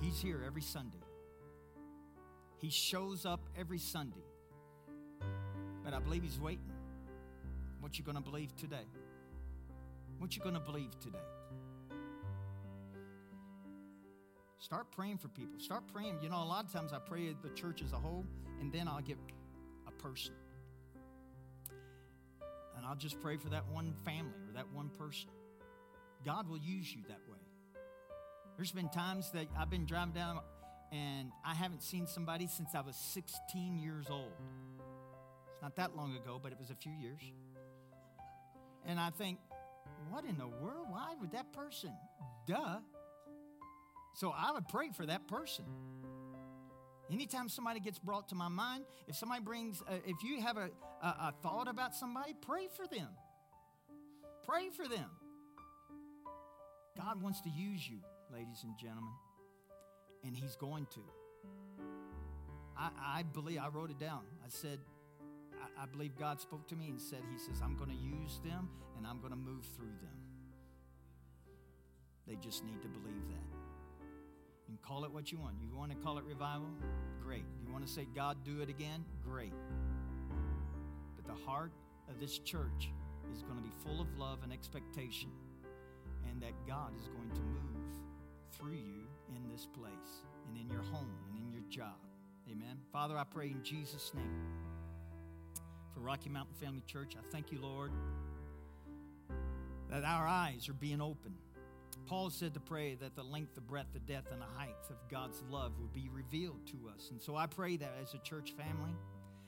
He's 0.00 0.20
here 0.20 0.42
every 0.46 0.62
Sunday. 0.62 0.98
He 2.58 2.70
shows 2.70 3.26
up 3.26 3.40
every 3.58 3.78
Sunday. 3.78 4.24
But 5.84 5.94
I 5.94 5.98
believe 5.98 6.22
he's 6.22 6.38
waiting. 6.38 6.72
What 7.80 7.98
you 7.98 8.04
going 8.04 8.16
to 8.16 8.22
believe 8.22 8.54
today? 8.56 8.86
What 10.18 10.36
you 10.36 10.42
going 10.42 10.54
to 10.54 10.60
believe 10.60 10.98
today? 11.00 11.18
Start 14.58 14.92
praying 14.92 15.18
for 15.18 15.26
people. 15.26 15.58
Start 15.58 15.82
praying. 15.92 16.20
You 16.22 16.28
know, 16.28 16.40
a 16.40 16.44
lot 16.44 16.64
of 16.64 16.72
times 16.72 16.92
I 16.92 16.98
pray 17.00 17.34
the 17.42 17.48
church 17.50 17.82
as 17.82 17.92
a 17.92 17.96
whole, 17.96 18.24
and 18.60 18.72
then 18.72 18.86
I'll 18.86 19.00
get 19.00 19.18
a 19.88 19.90
person. 19.90 20.34
And 22.76 22.86
I'll 22.86 22.94
just 22.94 23.20
pray 23.20 23.36
for 23.36 23.48
that 23.48 23.66
one 23.68 23.92
family 24.04 24.32
or 24.48 24.54
that 24.54 24.72
one 24.72 24.88
person. 24.90 25.30
God 26.24 26.48
will 26.48 26.58
use 26.58 26.94
you 26.94 27.02
that 27.08 27.20
way. 27.28 27.31
There's 28.62 28.70
been 28.70 28.90
times 28.90 29.32
that 29.32 29.48
I've 29.58 29.70
been 29.70 29.86
driving 29.86 30.14
down 30.14 30.38
and 30.92 31.32
I 31.44 31.52
haven't 31.52 31.82
seen 31.82 32.06
somebody 32.06 32.46
since 32.46 32.76
I 32.76 32.80
was 32.80 32.94
16 32.94 33.80
years 33.80 34.06
old. 34.08 34.30
It's 35.52 35.60
not 35.60 35.74
that 35.74 35.96
long 35.96 36.14
ago, 36.14 36.38
but 36.40 36.52
it 36.52 36.60
was 36.60 36.70
a 36.70 36.76
few 36.76 36.92
years. 36.92 37.20
And 38.86 39.00
I 39.00 39.10
think, 39.10 39.40
what 40.10 40.24
in 40.24 40.38
the 40.38 40.46
world? 40.46 40.86
Why 40.90 41.12
would 41.20 41.32
that 41.32 41.52
person? 41.52 41.90
Duh. 42.46 42.78
So 44.14 44.30
I 44.30 44.52
would 44.52 44.68
pray 44.68 44.90
for 44.96 45.06
that 45.06 45.26
person. 45.26 45.64
Anytime 47.10 47.48
somebody 47.48 47.80
gets 47.80 47.98
brought 47.98 48.28
to 48.28 48.36
my 48.36 48.46
mind, 48.46 48.84
if 49.08 49.16
somebody 49.16 49.42
brings, 49.42 49.82
uh, 49.88 49.94
if 50.06 50.22
you 50.22 50.40
have 50.40 50.56
a, 50.56 50.70
a, 51.02 51.06
a 51.06 51.34
thought 51.42 51.66
about 51.66 51.96
somebody, 51.96 52.32
pray 52.40 52.68
for 52.76 52.86
them. 52.86 53.08
Pray 54.46 54.68
for 54.70 54.86
them. 54.86 55.10
God 56.96 57.20
wants 57.20 57.40
to 57.40 57.50
use 57.50 57.88
you, 57.88 57.98
ladies 58.32 58.64
and 58.64 58.76
gentlemen, 58.78 59.12
and 60.24 60.36
He's 60.36 60.56
going 60.56 60.86
to. 60.94 61.00
I, 62.76 62.90
I 63.18 63.22
believe, 63.22 63.58
I 63.62 63.68
wrote 63.68 63.90
it 63.90 63.98
down. 63.98 64.22
I 64.44 64.48
said, 64.48 64.78
I, 65.60 65.82
I 65.82 65.86
believe 65.86 66.16
God 66.18 66.40
spoke 66.40 66.66
to 66.68 66.76
me 66.76 66.88
and 66.88 67.00
said, 67.00 67.20
He 67.30 67.38
says, 67.38 67.60
I'm 67.62 67.76
going 67.76 67.90
to 67.90 67.96
use 67.96 68.40
them 68.44 68.68
and 68.96 69.06
I'm 69.06 69.18
going 69.18 69.32
to 69.32 69.38
move 69.38 69.64
through 69.76 69.94
them. 70.00 70.16
They 72.26 72.36
just 72.36 72.64
need 72.64 72.80
to 72.82 72.88
believe 72.88 73.28
that. 73.28 74.06
And 74.68 74.80
call 74.80 75.04
it 75.04 75.10
what 75.10 75.30
you 75.30 75.38
want. 75.38 75.56
You 75.60 75.76
want 75.76 75.90
to 75.90 75.96
call 75.98 76.18
it 76.18 76.24
revival? 76.24 76.68
Great. 77.22 77.44
You 77.66 77.72
want 77.72 77.86
to 77.86 77.92
say, 77.92 78.06
God, 78.14 78.38
do 78.44 78.60
it 78.60 78.70
again? 78.70 79.04
Great. 79.22 79.52
But 81.16 81.26
the 81.26 81.44
heart 81.44 81.72
of 82.08 82.20
this 82.20 82.38
church 82.38 82.90
is 83.34 83.42
going 83.42 83.56
to 83.56 83.62
be 83.62 83.72
full 83.84 84.00
of 84.00 84.06
love 84.18 84.38
and 84.42 84.52
expectation, 84.52 85.30
and 86.30 86.40
that 86.42 86.52
God 86.66 86.92
is 86.98 87.08
going 87.08 87.30
to 87.30 87.40
move 87.40 87.71
through 88.62 88.76
you 88.76 89.08
in 89.34 89.50
this 89.50 89.66
place, 89.66 90.22
and 90.46 90.56
in 90.56 90.70
your 90.70 90.82
home, 90.82 91.10
and 91.28 91.44
in 91.44 91.50
your 91.52 91.64
job. 91.68 91.98
Amen. 92.48 92.78
Father, 92.92 93.18
I 93.18 93.24
pray 93.24 93.46
in 93.46 93.62
Jesus' 93.64 94.12
name 94.14 94.46
for 95.92 96.00
Rocky 96.00 96.30
Mountain 96.30 96.54
Family 96.60 96.82
Church. 96.86 97.14
I 97.18 97.22
thank 97.32 97.50
you, 97.50 97.60
Lord, 97.60 97.90
that 99.90 100.04
our 100.04 100.28
eyes 100.28 100.68
are 100.68 100.74
being 100.74 101.00
opened 101.00 101.34
Paul 102.06 102.30
said 102.30 102.54
to 102.54 102.60
pray 102.60 102.94
that 102.96 103.14
the 103.16 103.22
length, 103.22 103.54
the 103.54 103.60
breadth, 103.60 103.92
the 103.92 104.00
depth, 104.00 104.32
and 104.32 104.40
the 104.40 104.58
height 104.58 104.74
of 104.90 104.96
God's 105.10 105.42
love 105.50 105.72
would 105.80 105.92
be 105.92 106.08
revealed 106.12 106.66
to 106.66 106.90
us. 106.94 107.08
And 107.10 107.20
so 107.20 107.36
I 107.36 107.46
pray 107.46 107.76
that 107.76 107.92
as 108.02 108.14
a 108.14 108.18
church 108.18 108.52
family, 108.52 108.94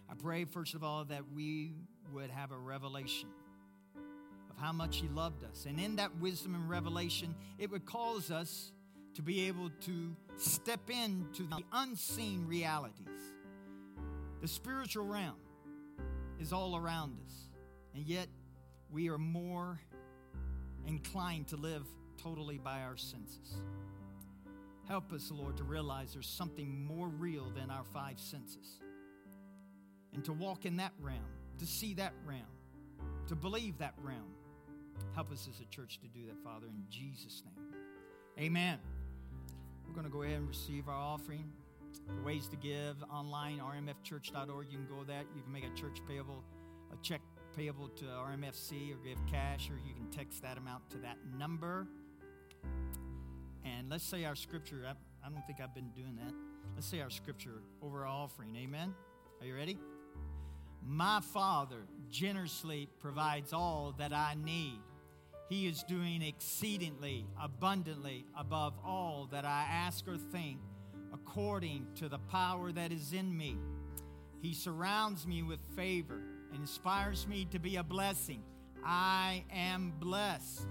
I 0.09 0.15
pray, 0.15 0.45
first 0.45 0.75
of 0.75 0.85
all, 0.85 1.05
that 1.07 1.23
we 1.35 1.73
would 2.13 2.31
have 2.31 2.53
a 2.53 2.57
revelation 2.57 3.29
of 4.51 4.57
how 4.59 4.73
much 4.73 4.99
He 4.99 5.09
loved 5.09 5.45
us. 5.45 5.67
And 5.69 5.81
in 5.81 5.97
that 5.97 6.17
wisdom 6.19 6.55
and 6.55 6.69
revelation, 6.69 7.35
it 7.59 7.71
would 7.71 7.85
cause 7.85 8.31
us 8.31 8.73
to 9.15 9.23
be 9.23 9.47
able 9.49 9.71
to 9.83 10.17
step 10.37 10.91
into 10.91 11.45
the 11.45 11.61
unseen 11.73 12.47
realities. 12.47 13.09
The 14.41 14.49
spiritual 14.49 15.07
realm 15.07 15.37
is 16.41 16.53
all 16.53 16.77
around 16.77 17.17
us, 17.25 17.35
and 17.95 18.05
yet 18.05 18.29
we 18.91 19.09
are 19.09 19.19
more 19.19 19.81
inclined 20.87 21.49
to 21.49 21.57
live 21.57 21.85
totally 22.23 22.59
by 22.59 22.81
our 22.81 22.97
senses. 22.97 23.55
Help 24.89 25.13
us, 25.13 25.31
Lord, 25.31 25.57
to 25.57 25.65
realize 25.65 26.13
there's 26.13 26.29
something 26.29 26.85
more 26.85 27.09
real 27.09 27.51
than 27.57 27.71
our 27.71 27.85
five 27.85 28.21
senses. 28.21 28.81
And 30.13 30.25
to 30.25 30.33
walk 30.33 30.67
in 30.67 30.77
that 30.77 30.93
realm, 31.01 31.25
to 31.59 31.67
see 31.67 31.95
that 31.95 32.13
realm, 32.27 32.43
to 33.29 33.35
believe 33.35 33.79
that 33.79 33.95
realm. 34.03 34.35
Help 35.15 35.33
us 35.33 35.49
as 35.51 35.61
a 35.61 35.65
church 35.75 35.99
to 36.01 36.09
do 36.09 36.27
that, 36.27 36.39
Father, 36.45 36.67
in 36.67 36.85
Jesus' 36.91 37.43
name. 37.45 37.75
Amen. 38.39 38.79
We're 39.95 40.03
going 40.03 40.11
to 40.11 40.17
go 40.19 40.23
ahead 40.25 40.39
and 40.39 40.49
receive 40.49 40.89
our 40.89 41.01
offering. 41.01 41.45
Ways 42.25 42.49
to 42.49 42.57
give 42.57 42.97
online, 43.13 43.61
rmfchurch.org. 43.61 44.67
You 44.69 44.79
can 44.79 44.89
go 44.89 45.05
that. 45.05 45.25
You 45.37 45.43
can 45.43 45.53
make 45.53 45.63
a 45.63 45.73
church 45.81 46.01
payable, 46.09 46.43
a 46.93 46.97
check 47.01 47.21
payable 47.57 47.87
to 47.91 48.05
RMFC 48.07 48.93
or 48.93 48.97
give 49.05 49.25
cash, 49.31 49.71
or 49.71 49.75
you 49.87 49.95
can 49.95 50.11
text 50.11 50.43
that 50.43 50.59
amount 50.59 50.91
to 50.91 50.99
that 50.99 51.17
number. 51.39 51.87
And 53.65 53.89
let's 53.89 54.03
say 54.03 54.25
our 54.25 54.35
scripture, 54.35 54.83
I, 54.85 54.95
I 55.25 55.31
don't 55.31 55.47
think 55.47 55.61
I've 55.61 55.77
been 55.77 55.91
doing 55.91 56.17
that. 56.17 56.35
Let's 56.75 56.89
say 56.89 57.01
our 57.01 57.11
scripture 57.11 57.63
over 57.81 58.01
our 58.01 58.09
offering. 58.09 58.57
Amen? 58.57 58.93
Are 59.41 59.47
you 59.47 59.55
ready? 59.55 59.79
My 60.85 61.21
Father 61.21 61.87
generously 62.11 62.89
provides 62.99 63.53
all 63.53 63.95
that 63.99 64.13
I 64.13 64.35
need. 64.45 64.81
He 65.55 65.69
is 65.69 65.85
doing 65.85 66.21
exceedingly, 66.21 67.25
abundantly 67.41 68.27
above 68.37 68.75
all 68.85 69.29
that 69.31 69.45
I 69.45 69.65
ask 69.71 70.09
or 70.09 70.17
think, 70.17 70.59
according 71.13 71.87
to 71.95 72.09
the 72.09 72.19
power 72.19 72.73
that 72.73 72.91
is 72.91 73.13
in 73.13 73.37
me. 73.37 73.57
He 74.43 74.53
surrounds 74.53 75.29
me 75.29 75.45
with 75.45 75.61
favor 75.77 76.21
and 76.51 76.61
inspires 76.61 77.29
me 77.29 77.47
to 77.53 77.61
be 77.61 77.77
a 77.77 77.85
blessing. 77.85 78.43
I 78.85 79.45
am 79.53 79.93
blessed. 80.01 80.67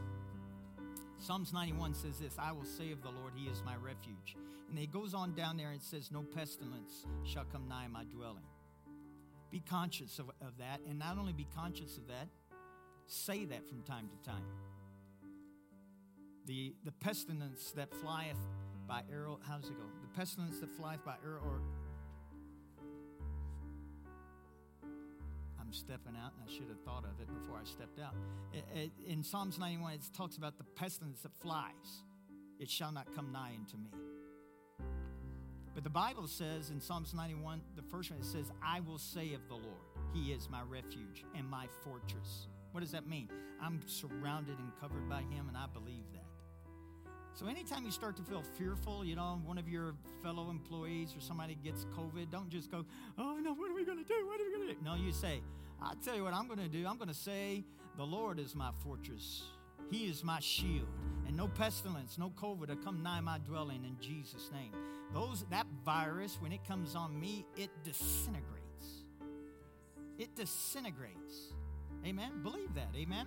Psalms 1.17 1.53
91 1.53 1.93
says 1.93 2.19
this 2.19 2.35
I 2.37 2.51
will 2.51 2.65
say 2.65 2.91
of 2.91 3.01
the 3.01 3.09
Lord, 3.09 3.31
He 3.37 3.47
is 3.47 3.63
my 3.65 3.77
refuge. 3.77 4.35
And 4.69 4.77
it 4.77 4.91
goes 4.91 5.13
on 5.13 5.33
down 5.33 5.55
there 5.55 5.71
and 5.71 5.81
says, 5.81 6.11
No 6.11 6.23
pestilence 6.23 7.05
shall 7.23 7.45
come 7.45 7.69
nigh 7.69 7.87
my 7.87 8.03
dwelling. 8.03 8.43
Be 9.49 9.61
conscious 9.61 10.19
of, 10.19 10.27
of 10.41 10.57
that, 10.57 10.81
and 10.89 10.99
not 10.99 11.17
only 11.17 11.31
be 11.31 11.47
conscious 11.55 11.97
of 11.97 12.09
that, 12.09 12.27
say 13.07 13.45
that 13.45 13.65
from 13.69 13.81
time 13.83 14.09
to 14.09 14.29
time. 14.29 14.43
The, 16.45 16.73
the 16.83 16.91
pestilence 16.91 17.71
that 17.75 17.93
flieth 17.93 18.37
by 18.87 19.03
arrow, 19.11 19.39
how 19.47 19.57
does 19.57 19.69
it 19.69 19.77
go? 19.77 19.85
The 20.01 20.17
pestilence 20.17 20.59
that 20.59 20.69
flieth 20.69 21.03
by 21.05 21.15
arrow, 21.23 21.41
or 21.45 21.61
I'm 25.59 25.71
stepping 25.71 26.15
out, 26.21 26.33
and 26.33 26.43
I 26.47 26.51
should 26.51 26.67
have 26.67 26.81
thought 26.85 27.05
of 27.05 27.19
it 27.21 27.27
before 27.27 27.57
I 27.57 27.63
stepped 27.63 27.99
out. 27.99 28.13
in 29.07 29.23
Psalms 29.23 29.57
91, 29.57 29.93
it 29.93 30.01
talks 30.15 30.35
about 30.37 30.57
the 30.57 30.65
pestilence 30.65 31.21
that 31.21 31.33
flies. 31.33 32.03
It 32.59 32.69
shall 32.69 32.91
not 32.91 33.07
come 33.15 33.31
nigh 33.31 33.53
unto 33.57 33.77
me. 33.77 33.89
But 35.73 35.83
the 35.83 35.89
Bible 35.89 36.27
says 36.27 36.69
in 36.69 36.79
Psalms 36.79 37.13
91, 37.13 37.61
the 37.75 37.81
first 37.81 38.11
one, 38.11 38.19
it 38.19 38.25
says, 38.25 38.51
I 38.63 38.81
will 38.81 38.99
say 38.99 39.33
of 39.33 39.47
the 39.47 39.55
Lord, 39.55 39.87
He 40.13 40.31
is 40.31 40.49
my 40.49 40.61
refuge 40.61 41.25
and 41.35 41.49
my 41.49 41.67
fortress. 41.83 42.47
What 42.71 42.81
does 42.81 42.91
that 42.91 43.07
mean? 43.07 43.29
I'm 43.61 43.81
surrounded 43.87 44.59
and 44.59 44.71
covered 44.79 45.09
by 45.09 45.21
Him, 45.21 45.47
and 45.47 45.57
I 45.57 45.65
believe. 45.73 46.12
So 47.35 47.47
anytime 47.47 47.83
you 47.83 47.91
start 47.91 48.15
to 48.17 48.21
feel 48.21 48.43
fearful, 48.43 49.03
you 49.03 49.15
know, 49.15 49.41
one 49.43 49.57
of 49.57 49.67
your 49.67 49.95
fellow 50.21 50.51
employees 50.51 51.15
or 51.17 51.19
somebody 51.21 51.57
gets 51.63 51.85
COVID, 51.85 52.29
don't 52.29 52.49
just 52.49 52.69
go, 52.69 52.85
oh 53.17 53.39
no, 53.41 53.53
what 53.55 53.71
are 53.71 53.73
we 53.73 53.83
going 53.83 53.97
to 53.97 54.03
do? 54.03 54.27
What 54.27 54.39
are 54.39 54.43
we 54.43 54.55
going 54.55 54.67
to 54.67 54.73
do? 54.75 54.79
No, 54.83 54.93
you 54.93 55.11
say, 55.11 55.41
I'll 55.81 55.95
tell 55.95 56.15
you 56.15 56.23
what 56.23 56.33
I'm 56.33 56.47
going 56.47 56.59
to 56.59 56.67
do. 56.67 56.85
I'm 56.85 56.97
going 56.97 57.07
to 57.07 57.13
say, 57.13 57.63
the 57.97 58.03
Lord 58.03 58.39
is 58.39 58.53
my 58.53 58.69
fortress. 58.83 59.43
He 59.89 60.05
is 60.05 60.23
my 60.23 60.39
shield. 60.39 60.87
And 61.27 61.35
no 61.35 61.47
pestilence, 61.47 62.19
no 62.19 62.31
COVID 62.39 62.69
will 62.69 62.75
come 62.75 63.01
nigh 63.01 63.21
my 63.21 63.39
dwelling 63.39 63.83
in 63.83 63.97
Jesus' 63.99 64.51
name. 64.53 64.71
Those 65.11 65.45
that 65.49 65.65
virus, 65.83 66.37
when 66.39 66.51
it 66.51 66.63
comes 66.67 66.95
on 66.95 67.19
me, 67.19 67.45
it 67.57 67.69
disintegrates. 67.83 69.05
It 70.19 70.35
disintegrates. 70.35 71.53
Amen. 72.05 72.43
Believe 72.43 72.73
that. 72.75 72.89
Amen. 72.95 73.25